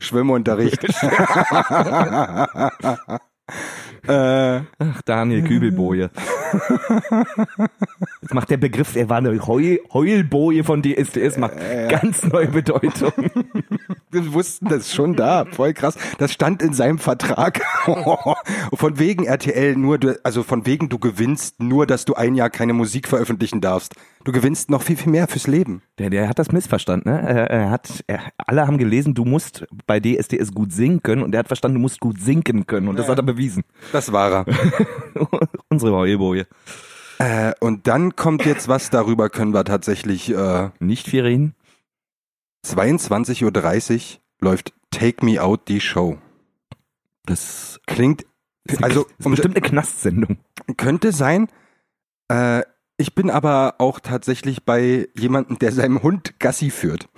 Schwimmunterricht. 0.00 0.82
äh, 4.06 4.60
Ach, 4.78 5.02
Daniel 5.04 5.42
Kübelboje. 5.42 6.10
Jetzt 8.22 8.34
macht 8.34 8.50
der 8.50 8.56
Begriff, 8.56 8.96
er 8.96 9.08
war 9.08 9.18
eine 9.18 9.46
Heul, 9.46 9.80
Heulboje 9.92 10.64
von 10.64 10.82
DSDS, 10.82 11.36
macht 11.38 11.54
ganz 11.88 12.24
neue 12.24 12.48
Bedeutung. 12.48 13.12
wir 14.10 14.32
wussten 14.32 14.68
das 14.68 14.92
schon 14.92 15.14
da. 15.14 15.44
Voll 15.44 15.72
krass. 15.72 15.96
Das 16.18 16.32
stand 16.32 16.62
in 16.62 16.72
seinem 16.72 16.98
Vertrag. 16.98 17.60
von 18.72 18.98
wegen 18.98 19.24
RTL 19.24 19.76
nur, 19.76 19.98
du, 19.98 20.18
also 20.24 20.42
von 20.42 20.66
wegen 20.66 20.88
du 20.88 20.98
gewinnst 20.98 21.60
nur, 21.62 21.86
dass 21.86 22.04
du 22.04 22.14
ein 22.14 22.34
Jahr 22.34 22.50
keine 22.50 22.72
Musik 22.72 23.08
veröffentlichen 23.08 23.60
darfst. 23.60 23.94
Du 24.22 24.32
gewinnst 24.32 24.68
noch 24.68 24.82
viel, 24.82 24.96
viel 24.98 25.10
mehr 25.10 25.26
fürs 25.28 25.46
Leben. 25.46 25.82
Der, 25.98 26.10
der 26.10 26.28
hat 26.28 26.38
das 26.38 26.52
missverstanden. 26.52 27.10
Ne? 27.10 27.20
Er, 27.20 27.50
er 27.50 27.70
hat, 27.70 28.04
er, 28.06 28.20
alle 28.36 28.66
haben 28.66 28.76
gelesen, 28.76 29.14
du 29.14 29.24
musst 29.24 29.66
bei 29.86 29.98
DSDS 29.98 30.52
gut 30.52 30.72
singen 30.72 31.02
können 31.02 31.22
und 31.22 31.34
er 31.34 31.38
hat 31.38 31.46
verstanden, 31.46 31.76
du 31.76 31.80
musst 31.80 32.00
gut 32.00 32.20
sinken 32.20 32.66
können 32.66 32.88
und 32.88 32.98
das 32.98 33.08
hat 33.08 33.18
er 33.18 33.22
bewiesen. 33.22 33.62
Das 33.92 34.12
war 34.12 34.46
er. 34.46 34.46
Unsere 35.70 35.92
Heulboje. 35.92 36.46
äh, 37.18 37.52
und 37.60 37.86
dann 37.86 38.14
kommt 38.14 38.44
jetzt 38.44 38.68
was, 38.68 38.90
darüber 38.90 39.30
können 39.30 39.54
wir 39.54 39.64
tatsächlich 39.64 40.30
äh, 40.34 40.68
Nicht 40.80 41.08
viel 41.08 41.22
reden. 41.22 41.54
22.30 42.66 44.16
Uhr 44.16 44.20
läuft 44.42 44.74
Take 44.90 45.24
Me 45.24 45.42
Out 45.42 45.68
die 45.68 45.80
Show. 45.80 46.18
Das 47.24 47.80
Klingt, 47.86 48.26
ist, 48.64 48.84
also 48.84 49.06
ist 49.18 49.24
um, 49.24 49.32
bestimmt 49.32 49.56
eine 49.56 49.66
Knastsendung. 49.66 50.38
könnte 50.76 51.12
sein. 51.12 51.48
Äh, 52.28 52.62
ich 53.00 53.14
bin 53.14 53.30
aber 53.30 53.76
auch 53.78 53.98
tatsächlich 53.98 54.64
bei 54.64 55.08
jemandem, 55.18 55.58
der 55.58 55.72
seinem 55.72 56.02
Hund 56.02 56.38
Gassi 56.38 56.68
führt. 56.68 57.08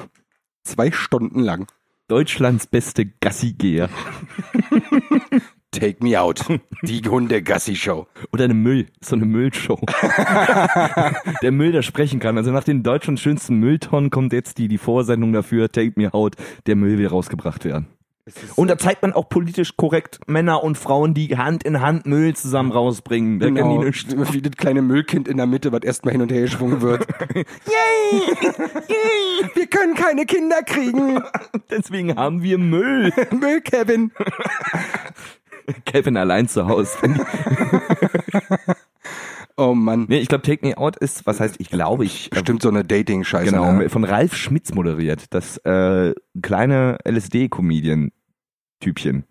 Zwei 0.62 0.92
Stunden 0.92 1.40
lang. 1.40 1.66
Deutschlands 2.06 2.68
beste 2.68 3.06
Gassigeher. 3.06 3.88
Take 5.72 6.04
me 6.04 6.20
out. 6.20 6.44
Die 6.82 7.00
Hunde-Gassi-Show. 7.00 8.06
Oder 8.32 8.44
eine 8.44 8.54
Müll, 8.54 8.86
so 9.00 9.16
eine 9.16 9.24
Müllshow. 9.24 9.80
der 11.42 11.50
Müll, 11.50 11.72
der 11.72 11.82
sprechen 11.82 12.20
kann. 12.20 12.36
Also 12.36 12.52
nach 12.52 12.64
den 12.64 12.82
Deutschlands 12.82 13.22
schönsten 13.22 13.56
Mülltonnen 13.56 14.10
kommt 14.10 14.32
jetzt 14.32 14.58
die, 14.58 14.68
die 14.68 14.78
Vorsendung 14.78 15.32
dafür, 15.32 15.68
Take 15.70 15.94
Me 15.96 16.12
Out, 16.12 16.36
der 16.66 16.76
Müll 16.76 16.98
will 16.98 17.06
rausgebracht 17.08 17.64
werden. 17.64 17.88
Und 18.54 18.68
da 18.68 18.78
zeigt 18.78 19.02
man 19.02 19.12
auch 19.12 19.28
politisch 19.28 19.76
korrekt 19.76 20.20
Männer 20.28 20.62
und 20.62 20.78
Frauen, 20.78 21.12
die 21.12 21.36
Hand 21.36 21.64
in 21.64 21.80
Hand 21.80 22.06
Müll 22.06 22.36
zusammen 22.36 22.70
rausbringen. 22.70 23.40
Da 23.40 23.46
Genau. 23.46 23.60
kann 23.62 23.80
die 23.80 23.86
nicht. 23.86 24.32
Wie 24.32 24.40
das 24.42 24.52
kleine 24.56 24.80
Müllkind 24.80 25.26
in 25.26 25.38
der 25.38 25.46
Mitte, 25.46 25.72
was 25.72 25.82
erstmal 25.82 26.12
hin 26.12 26.22
und 26.22 26.30
her 26.30 26.42
geschwungen 26.42 26.80
wird. 26.82 27.04
Yay! 27.34 28.22
Yay! 28.88 29.50
Wir 29.54 29.66
können 29.66 29.94
keine 29.94 30.24
Kinder 30.24 30.62
kriegen. 30.62 31.20
Deswegen 31.70 32.14
haben 32.14 32.42
wir 32.44 32.58
Müll. 32.58 33.12
Müll, 33.32 33.60
Kevin. 33.60 34.12
Kevin 35.84 36.16
allein 36.16 36.46
zu 36.48 36.66
Hause. 36.68 36.96
Oh 39.72 39.74
Mann. 39.74 40.06
nee, 40.08 40.18
ich 40.18 40.28
glaube, 40.28 40.42
Take 40.42 40.66
Me 40.66 40.76
Out 40.76 40.96
ist, 40.96 41.26
was 41.26 41.40
heißt, 41.40 41.56
ich 41.58 41.70
glaube, 41.70 42.04
ich. 42.04 42.26
äh, 42.26 42.30
Bestimmt 42.36 42.62
so 42.62 42.68
eine 42.68 42.84
Dating-Scheiße. 42.84 43.50
Genau, 43.50 43.72
ne? 43.72 43.88
von 43.88 44.04
Ralf 44.04 44.36
Schmitz 44.36 44.72
moderiert. 44.74 45.24
Das 45.30 45.56
äh, 45.58 46.14
kleine 46.42 46.98
LSD-Comedian-Typchen. 47.08 49.24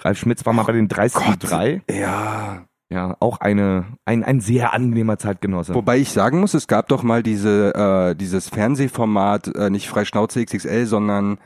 Ralf 0.00 0.18
Schmitz 0.18 0.44
war 0.46 0.52
mal 0.52 0.64
bei 0.64 0.72
den 0.72 0.88
30.3. 0.88 1.82
Ja. 1.90 2.64
Ja, 2.90 3.16
auch 3.18 3.40
eine, 3.40 3.86
ein, 4.04 4.22
ein 4.22 4.40
sehr 4.40 4.72
angenehmer 4.74 5.18
Zeitgenosse. 5.18 5.74
Wobei 5.74 5.98
ich 5.98 6.10
sagen 6.10 6.38
muss, 6.40 6.54
es 6.54 6.68
gab 6.68 6.88
doch 6.88 7.02
mal 7.02 7.22
diese, 7.22 7.74
äh, 7.74 8.14
dieses 8.14 8.48
Fernsehformat, 8.50 9.48
äh, 9.56 9.70
nicht 9.70 9.88
Freischnauze 9.88 10.44
XXL, 10.44 10.86
sondern 10.86 11.38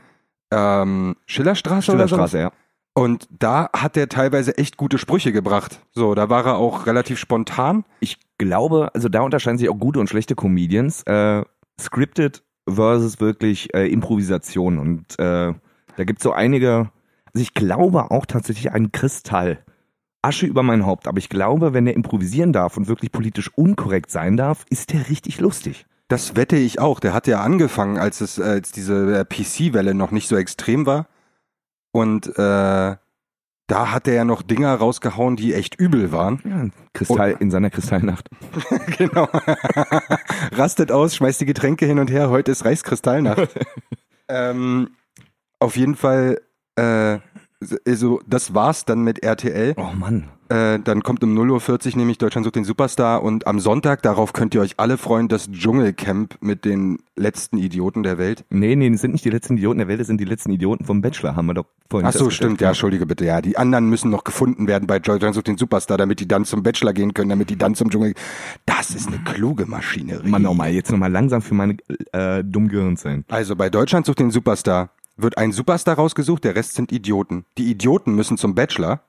ähm, 0.51 1.15
Schillerstraße, 1.25 1.93
oder 1.93 2.07
so. 2.07 2.15
Schillerstraße, 2.15 2.39
ja. 2.39 2.51
Und 2.93 3.27
da 3.31 3.69
hat 3.73 3.95
er 3.97 4.09
teilweise 4.09 4.57
echt 4.57 4.75
gute 4.75 4.97
Sprüche 4.97 5.31
gebracht. 5.31 5.79
So, 5.91 6.13
da 6.15 6.29
war 6.29 6.45
er 6.45 6.57
auch 6.57 6.85
relativ 6.85 7.17
spontan. 7.17 7.85
Ich 8.01 8.17
glaube, 8.39 8.89
also 8.95 9.07
da 9.07 9.21
unterscheiden 9.21 9.59
sich 9.59 9.69
auch 9.69 9.77
gute 9.77 9.99
und 9.99 10.09
schlechte 10.09 10.33
Comedians. 10.33 11.03
Äh, 11.03 11.43
scripted 11.79 12.41
versus 12.67 13.19
wirklich 13.19 13.73
äh, 13.75 13.87
Improvisation. 13.87 14.79
Und 14.79 15.19
äh, 15.19 15.53
da 15.53 16.03
gibt's 16.03 16.23
so 16.23 16.31
einige, 16.31 16.89
also 17.33 17.41
ich 17.41 17.53
glaube 17.53 18.09
auch 18.09 18.25
tatsächlich 18.25 18.71
einen 18.71 18.91
Kristall. 18.91 19.59
Asche 20.21 20.45
über 20.45 20.63
mein 20.63 20.85
Haupt, 20.85 21.07
aber 21.07 21.17
ich 21.17 21.29
glaube, 21.29 21.73
wenn 21.73 21.87
er 21.87 21.95
improvisieren 21.95 22.51
darf 22.51 22.75
und 22.75 22.89
wirklich 22.89 23.11
politisch 23.11 23.49
unkorrekt 23.55 24.11
sein 24.11 24.35
darf, 24.35 24.65
ist 24.69 24.91
der 24.91 25.09
richtig 25.09 25.39
lustig. 25.39 25.85
Das 26.09 26.35
wette 26.35 26.57
ich 26.57 26.79
auch. 26.79 26.99
Der 26.99 27.13
hat 27.13 27.27
ja 27.27 27.41
angefangen, 27.41 27.97
als 27.97 28.19
es 28.19 28.37
äh, 28.37 28.43
als 28.43 28.71
diese 28.71 29.19
äh, 29.19 29.23
PC-Welle 29.23 29.93
noch 29.93 30.11
nicht 30.11 30.27
so 30.27 30.35
extrem 30.35 30.85
war. 30.85 31.07
Und 31.91 32.27
äh, 32.37 32.95
da 33.69 33.91
hat 33.91 34.07
er 34.07 34.15
ja 34.15 34.25
noch 34.25 34.41
Dinger 34.41 34.73
rausgehauen, 34.75 35.35
die 35.35 35.53
echt 35.53 35.79
übel 35.79 36.11
waren. 36.11 36.41
Ja, 36.43 36.81
Kristall 36.93 37.37
in 37.39 37.51
seiner 37.51 37.69
Kristallnacht. 37.69 38.27
genau. 38.97 39.29
Rastet 40.51 40.91
aus, 40.91 41.15
schmeißt 41.15 41.39
die 41.39 41.45
Getränke 41.45 41.85
hin 41.85 41.99
und 41.99 42.09
her. 42.09 42.29
Heute 42.29 42.51
ist 42.51 42.65
Reichskristallnacht. 42.65 43.47
ähm, 44.27 44.89
auf 45.59 45.77
jeden 45.77 45.95
Fall, 45.95 46.41
äh, 46.75 47.19
also 47.85 48.21
das 48.25 48.53
war's 48.53 48.85
dann 48.85 49.01
mit 49.01 49.23
RTL. 49.23 49.73
Oh 49.77 49.91
Mann. 49.93 50.29
Äh, 50.49 50.79
dann 50.79 51.03
kommt 51.03 51.23
um 51.23 51.37
0.40 51.37 51.91
Uhr 51.91 51.97
nämlich 51.97 52.17
Deutschland 52.17 52.43
sucht 52.43 52.55
den 52.55 52.63
Superstar 52.63 53.21
und 53.21 53.45
am 53.45 53.59
Sonntag, 53.59 54.01
darauf 54.01 54.33
könnt 54.33 54.55
ihr 54.55 54.61
euch 54.61 54.75
alle 54.77 54.97
freuen, 54.97 55.27
das 55.27 55.51
Dschungelcamp 55.51 56.37
mit 56.41 56.65
den 56.65 56.97
letzten 57.15 57.59
Idioten 57.59 58.01
der 58.01 58.17
Welt. 58.17 58.45
Nee, 58.49 58.75
nee, 58.75 58.89
das 58.89 59.01
sind 59.01 59.11
nicht 59.11 59.23
die 59.23 59.29
letzten 59.29 59.57
Idioten 59.57 59.77
der 59.77 59.87
Welt, 59.87 59.99
das 59.99 60.07
sind 60.07 60.19
die 60.19 60.25
letzten 60.25 60.49
Idioten 60.49 60.85
vom 60.85 61.01
Bachelor, 61.01 61.35
haben 61.35 61.45
wir 61.45 61.53
doch 61.53 61.65
vorhin 61.87 62.07
Ach 62.07 62.13
so, 62.13 62.31
stimmt, 62.31 62.61
ja, 62.61 62.69
entschuldige 62.69 63.05
bitte. 63.05 63.25
Ja, 63.25 63.41
die 63.41 63.57
anderen 63.57 63.89
müssen 63.89 64.09
noch 64.09 64.23
gefunden 64.23 64.65
werden 64.65 64.87
bei 64.87 64.97
Deutschland 64.97 65.35
sucht 65.35 65.47
den 65.47 65.57
Superstar, 65.57 65.97
damit 65.99 66.19
die 66.19 66.27
dann 66.27 66.45
zum 66.45 66.63
Bachelor 66.63 66.93
gehen 66.93 67.13
können, 67.13 67.29
damit 67.29 67.51
die 67.51 67.57
dann 67.57 67.75
zum 67.75 67.91
Dschungel. 67.91 68.15
Das 68.65 68.89
ist 68.95 69.07
eine 69.07 69.19
kluge 69.19 69.67
Maschinerie. 69.67 70.29
Mann, 70.29 70.41
nochmal, 70.41 70.71
jetzt 70.71 70.91
nochmal 70.91 71.11
langsam 71.11 71.43
für 71.43 71.53
meine 71.53 71.77
äh, 72.11 72.43
dummen 72.43 72.69
Gehirnzellen. 72.69 73.23
Also 73.27 73.55
bei 73.55 73.69
Deutschland 73.69 74.07
sucht 74.07 74.17
den 74.17 74.31
Superstar 74.31 74.89
wird 75.21 75.37
ein 75.37 75.51
Superstar 75.51 75.95
rausgesucht, 75.95 76.43
der 76.43 76.55
Rest 76.55 76.75
sind 76.75 76.91
Idioten. 76.91 77.45
Die 77.57 77.69
Idioten 77.69 78.15
müssen 78.15 78.37
zum 78.37 78.55
Bachelor. 78.55 79.01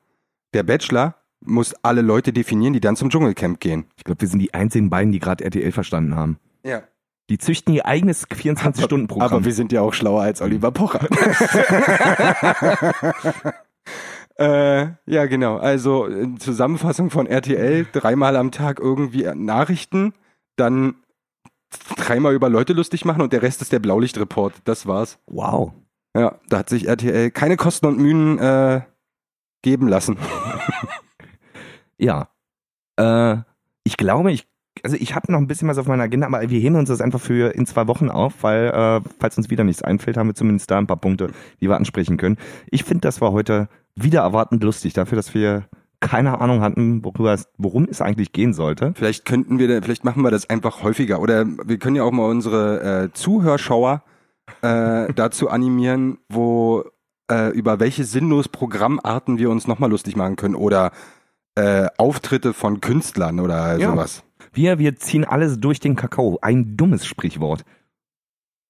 Der 0.55 0.63
Bachelor 0.63 1.17
muss 1.41 1.75
alle 1.83 2.03
Leute 2.03 2.33
definieren, 2.33 2.73
die 2.73 2.81
dann 2.81 2.97
zum 2.97 3.11
Dschungelcamp 3.11 3.61
gehen. 3.61 3.87
Ich 3.97 4.05
glaube, 4.05 4.21
wir 4.21 4.29
sind 4.29 4.41
die 4.41 4.55
einzigen 4.55 4.91
beiden, 4.91 5.13
die 5.13 5.19
gerade 5.19 5.45
RTL 5.45 5.73
verstanden 5.73 6.15
haben. 6.15 6.39
Ja. 6.65 6.83
Die 7.31 7.39
züchten 7.39 7.73
ihr 7.73 7.87
eigenes 7.87 8.29
24-Stunden-Programm. 8.29 9.33
Aber 9.33 9.45
wir 9.45 9.53
sind 9.53 9.73
ja 9.73 9.83
auch 9.83 9.95
schlauer 9.95 10.23
als 10.23 10.43
Oliver 10.43 10.73
Pocher. 10.73 11.01
äh, 14.37 14.89
ja, 15.07 15.27
genau. 15.27 15.57
Also 15.57 16.09
äh, 16.09 16.35
Zusammenfassung 16.39 17.11
von 17.11 17.27
RTL, 17.27 17.87
dreimal 17.93 18.37
am 18.37 18.51
Tag 18.51 18.81
irgendwie 18.81 19.31
Nachrichten, 19.35 20.13
dann 20.57 20.97
dreimal 21.97 22.35
über 22.35 22.49
Leute 22.49 22.73
lustig 22.73 23.05
machen 23.05 23.23
und 23.23 23.33
der 23.33 23.43
Rest 23.43 23.63
ist 23.63 23.73
der 23.73 23.79
Blaulichtreport. 23.79 24.55
Das 24.65 24.89
war's. 24.89 25.21
Wow. 25.27 25.73
Ja, 26.17 26.39
da 26.49 26.59
hat 26.59 26.69
sich 26.69 26.89
RTL 26.89 27.31
keine 27.31 27.57
Kosten 27.57 27.87
und 27.87 27.99
Mühen 27.99 28.39
äh, 28.39 28.83
geben 29.63 29.89
lassen. 29.89 30.17
Ja. 32.01 32.29
Äh, 32.97 33.37
ich 33.85 33.97
glaube, 33.97 34.33
ich, 34.33 34.49
also 34.83 34.97
ich 34.97 35.15
habe 35.15 35.31
noch 35.31 35.39
ein 35.39 35.47
bisschen 35.47 35.69
was 35.69 35.79
auf 35.79 35.87
meiner 35.87 36.05
Agenda, 36.05 36.27
aber 36.27 36.41
wir 36.49 36.59
heben 36.59 36.77
uns 36.77 36.89
das 36.89 37.01
einfach 37.01 37.21
für 37.21 37.55
in 37.55 37.67
zwei 37.67 37.87
Wochen 37.87 38.09
auf, 38.09 38.43
weil, 38.43 38.69
äh, 38.69 39.01
falls 39.19 39.37
uns 39.37 39.51
wieder 39.51 39.65
nichts 39.65 39.83
einfällt, 39.83 40.17
haben 40.17 40.29
wir 40.29 40.35
zumindest 40.35 40.71
da 40.71 40.79
ein 40.79 40.87
paar 40.87 40.97
Punkte, 40.97 41.31
die 41.61 41.69
wir 41.69 41.77
ansprechen 41.77 42.17
können. 42.17 42.39
Ich 42.71 42.85
finde, 42.85 43.03
das 43.03 43.21
war 43.21 43.33
heute 43.33 43.69
wieder 43.95 44.23
erwartend 44.23 44.65
lustig, 44.65 44.95
dafür, 44.95 45.17
dass 45.17 45.35
wir 45.35 45.65
keine 46.01 46.41
Ahnung 46.41 46.63
hatten, 46.63 47.05
worüber 47.05 47.35
es, 47.35 47.51
worum 47.59 47.85
es 47.85 48.01
eigentlich 48.01 48.33
gehen 48.33 48.55
sollte. 48.55 48.95
Vielleicht 48.97 49.27
könnten 49.27 49.59
wir, 49.59 49.83
vielleicht 49.83 50.05
machen 50.05 50.23
wir 50.23 50.31
das 50.31 50.49
einfach 50.49 50.83
häufiger. 50.83 51.21
Oder 51.21 51.45
wir 51.47 51.79
können 51.79 51.97
ja 51.97 52.05
auch 52.05 52.13
mal 52.13 52.31
unsere 52.31 53.05
äh, 53.05 53.13
Zuhörschauer 53.13 54.03
äh, 54.63 55.13
dazu 55.15 55.49
animieren, 55.51 56.19
wo 56.29 56.85
äh, 57.31 57.51
über 57.51 57.81
welche 57.81 58.05
sinnlos 58.05 58.49
Programmarten 58.49 59.39
wir 59.39 59.51
uns 59.51 59.67
nochmal 59.67 59.91
lustig 59.91 60.17
machen 60.17 60.37
können. 60.37 60.55
Oder 60.55 60.93
äh, 61.55 61.87
Auftritte 61.99 62.53
von 62.55 62.81
Künstlern 62.81 63.41
oder 63.41 63.77
Ja. 63.79 63.91
sowas. 63.91 64.23
Wir, 64.53 64.79
wir 64.79 64.97
ziehen 64.97 65.25
alles 65.25 65.61
durch 65.61 65.79
den 65.81 65.95
Kakao. 65.97 66.39
Ein 66.43 66.77
dummes 66.77 67.07
Sprichwort. 67.07 67.65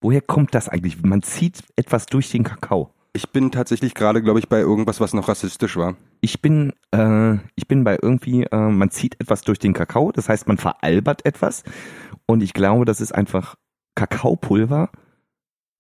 Woher 0.03 0.21
kommt 0.21 0.55
das 0.55 0.69
eigentlich? 0.69 1.03
Man 1.03 1.23
zieht 1.23 1.63
etwas 1.77 2.07
durch 2.07 2.31
den 2.31 2.43
Kakao. 2.43 2.91
Ich 3.13 3.31
bin 3.31 3.51
tatsächlich 3.51 3.95
gerade, 3.95 4.23
glaube 4.23 4.39
ich, 4.39 4.49
bei 4.49 4.61
irgendwas, 4.61 5.01
was 5.01 5.15
noch 5.15 5.29
rassistisch 5.29 5.77
war. 5.77 5.97
Ich 6.21 6.41
bin, 6.41 6.73
äh, 6.95 7.35
ich 7.57 7.67
bin 7.67 7.83
bei 7.83 7.99
irgendwie, 8.01 8.45
äh, 8.45 8.57
man 8.57 8.91
zieht 8.91 9.21
etwas 9.21 9.43
durch 9.43 9.59
den 9.59 9.73
Kakao, 9.73 10.13
das 10.13 10.29
heißt, 10.29 10.47
man 10.47 10.59
veralbert 10.59 11.27
etwas. 11.27 11.65
Und 12.27 12.43
ich 12.43 12.53
glaube, 12.55 12.85
das 12.85 13.01
ist 13.01 13.13
einfach 13.13 13.57
Kakaopulver 13.97 14.91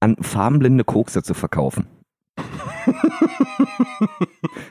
an 0.00 0.16
farbenblinde 0.20 0.84
Kokser 0.84 1.22
zu 1.22 1.34
verkaufen. 1.34 1.86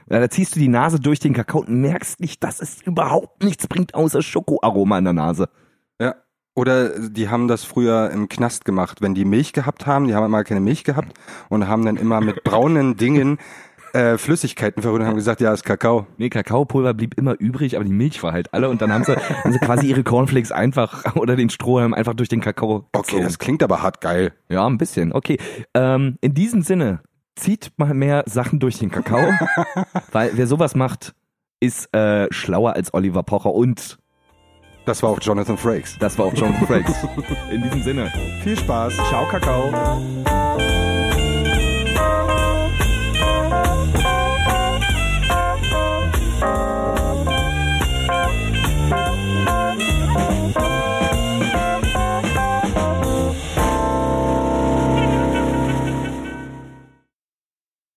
ja, 0.10 0.20
da 0.20 0.30
ziehst 0.30 0.56
du 0.56 0.60
die 0.60 0.68
Nase 0.68 1.00
durch 1.00 1.20
den 1.20 1.34
Kakao 1.34 1.62
und 1.62 1.70
merkst 1.70 2.20
nicht, 2.20 2.44
dass 2.44 2.60
es 2.60 2.82
überhaupt 2.82 3.44
nichts 3.44 3.68
bringt, 3.68 3.94
außer 3.94 4.22
Schokoaroma 4.22 4.98
in 4.98 5.04
der 5.06 5.14
Nase. 5.14 5.50
Ja. 6.02 6.16
Oder 6.56 7.10
die 7.10 7.30
haben 7.30 7.48
das 7.48 7.64
früher 7.64 8.10
im 8.12 8.28
Knast 8.28 8.66
gemacht, 8.66 9.02
wenn 9.02 9.14
die 9.14 9.24
Milch 9.24 9.54
gehabt 9.54 9.86
haben, 9.86 10.08
die 10.08 10.16
haben 10.16 10.26
immer 10.26 10.44
keine 10.44 10.60
Milch 10.60 10.84
gehabt 10.84 11.18
und 11.48 11.68
haben 11.68 11.86
dann 11.86 11.96
immer 11.96 12.22
mit 12.22 12.44
braunen 12.44 12.98
Dingen 12.98 13.38
äh, 13.94 14.18
Flüssigkeiten 14.18 14.82
verrührt 14.82 15.02
und 15.02 15.08
haben 15.08 15.16
gesagt, 15.16 15.42
ja, 15.42 15.54
ist 15.54 15.64
Kakao. 15.64 16.08
Nee, 16.18 16.30
Kakaopulver 16.30 16.94
blieb 16.94 17.16
immer 17.18 17.36
übrig, 17.40 17.76
aber 17.76 17.86
die 17.86 17.92
Milch 17.94 18.22
war 18.24 18.34
halt 18.34 18.54
alle 18.54 18.70
und 18.70 18.82
dann 18.82 18.92
haben 18.94 19.04
sie, 19.04 19.16
haben 19.16 19.52
sie 19.54 19.60
quasi 19.60 19.88
ihre 19.88 20.04
Cornflakes 20.04 20.52
einfach 20.52 21.16
oder 21.16 21.36
den 21.36 21.50
Strohhalm 21.50 21.94
einfach 21.94 22.14
durch 22.14 22.30
den 22.30 22.42
Kakao 22.42 22.86
Okay, 22.92 23.02
gezogen. 23.02 23.24
das 23.24 23.40
klingt 23.40 23.64
aber 23.64 23.82
hart 23.82 24.02
geil. 24.02 24.34
Ja, 24.50 24.66
ein 24.68 24.78
bisschen. 24.78 25.12
Okay. 25.14 25.38
Ähm, 25.74 26.18
in 26.22 26.34
diesem 26.34 26.62
Sinne, 26.62 27.02
zieht 27.36 27.72
mal 27.78 27.94
mehr 27.94 28.24
Sachen 28.26 28.60
durch 28.60 28.80
den 28.80 28.92
Kakao, 28.92 29.32
weil 30.12 30.32
wer 30.34 30.46
sowas 30.48 30.76
macht, 30.76 31.14
ist 31.62 31.94
äh, 31.96 32.28
schlauer 32.32 32.74
als 32.74 32.94
Oliver 32.94 33.24
Pocher 33.24 33.54
und 33.54 33.98
Das 34.86 35.02
war 35.04 35.10
auch 35.12 35.20
Jonathan 35.22 35.58
Frakes. 35.58 35.98
das 36.00 36.18
war 36.18 36.26
auch 36.26 36.34
John 36.34 36.54
Frakes. 36.66 36.96
In 37.52 37.64
diesem 37.64 37.82
Sinne, 37.84 38.12
Viel 38.44 38.58
Spaß. 38.58 38.94
ciao 39.10 39.26
Kakao. 39.30 39.72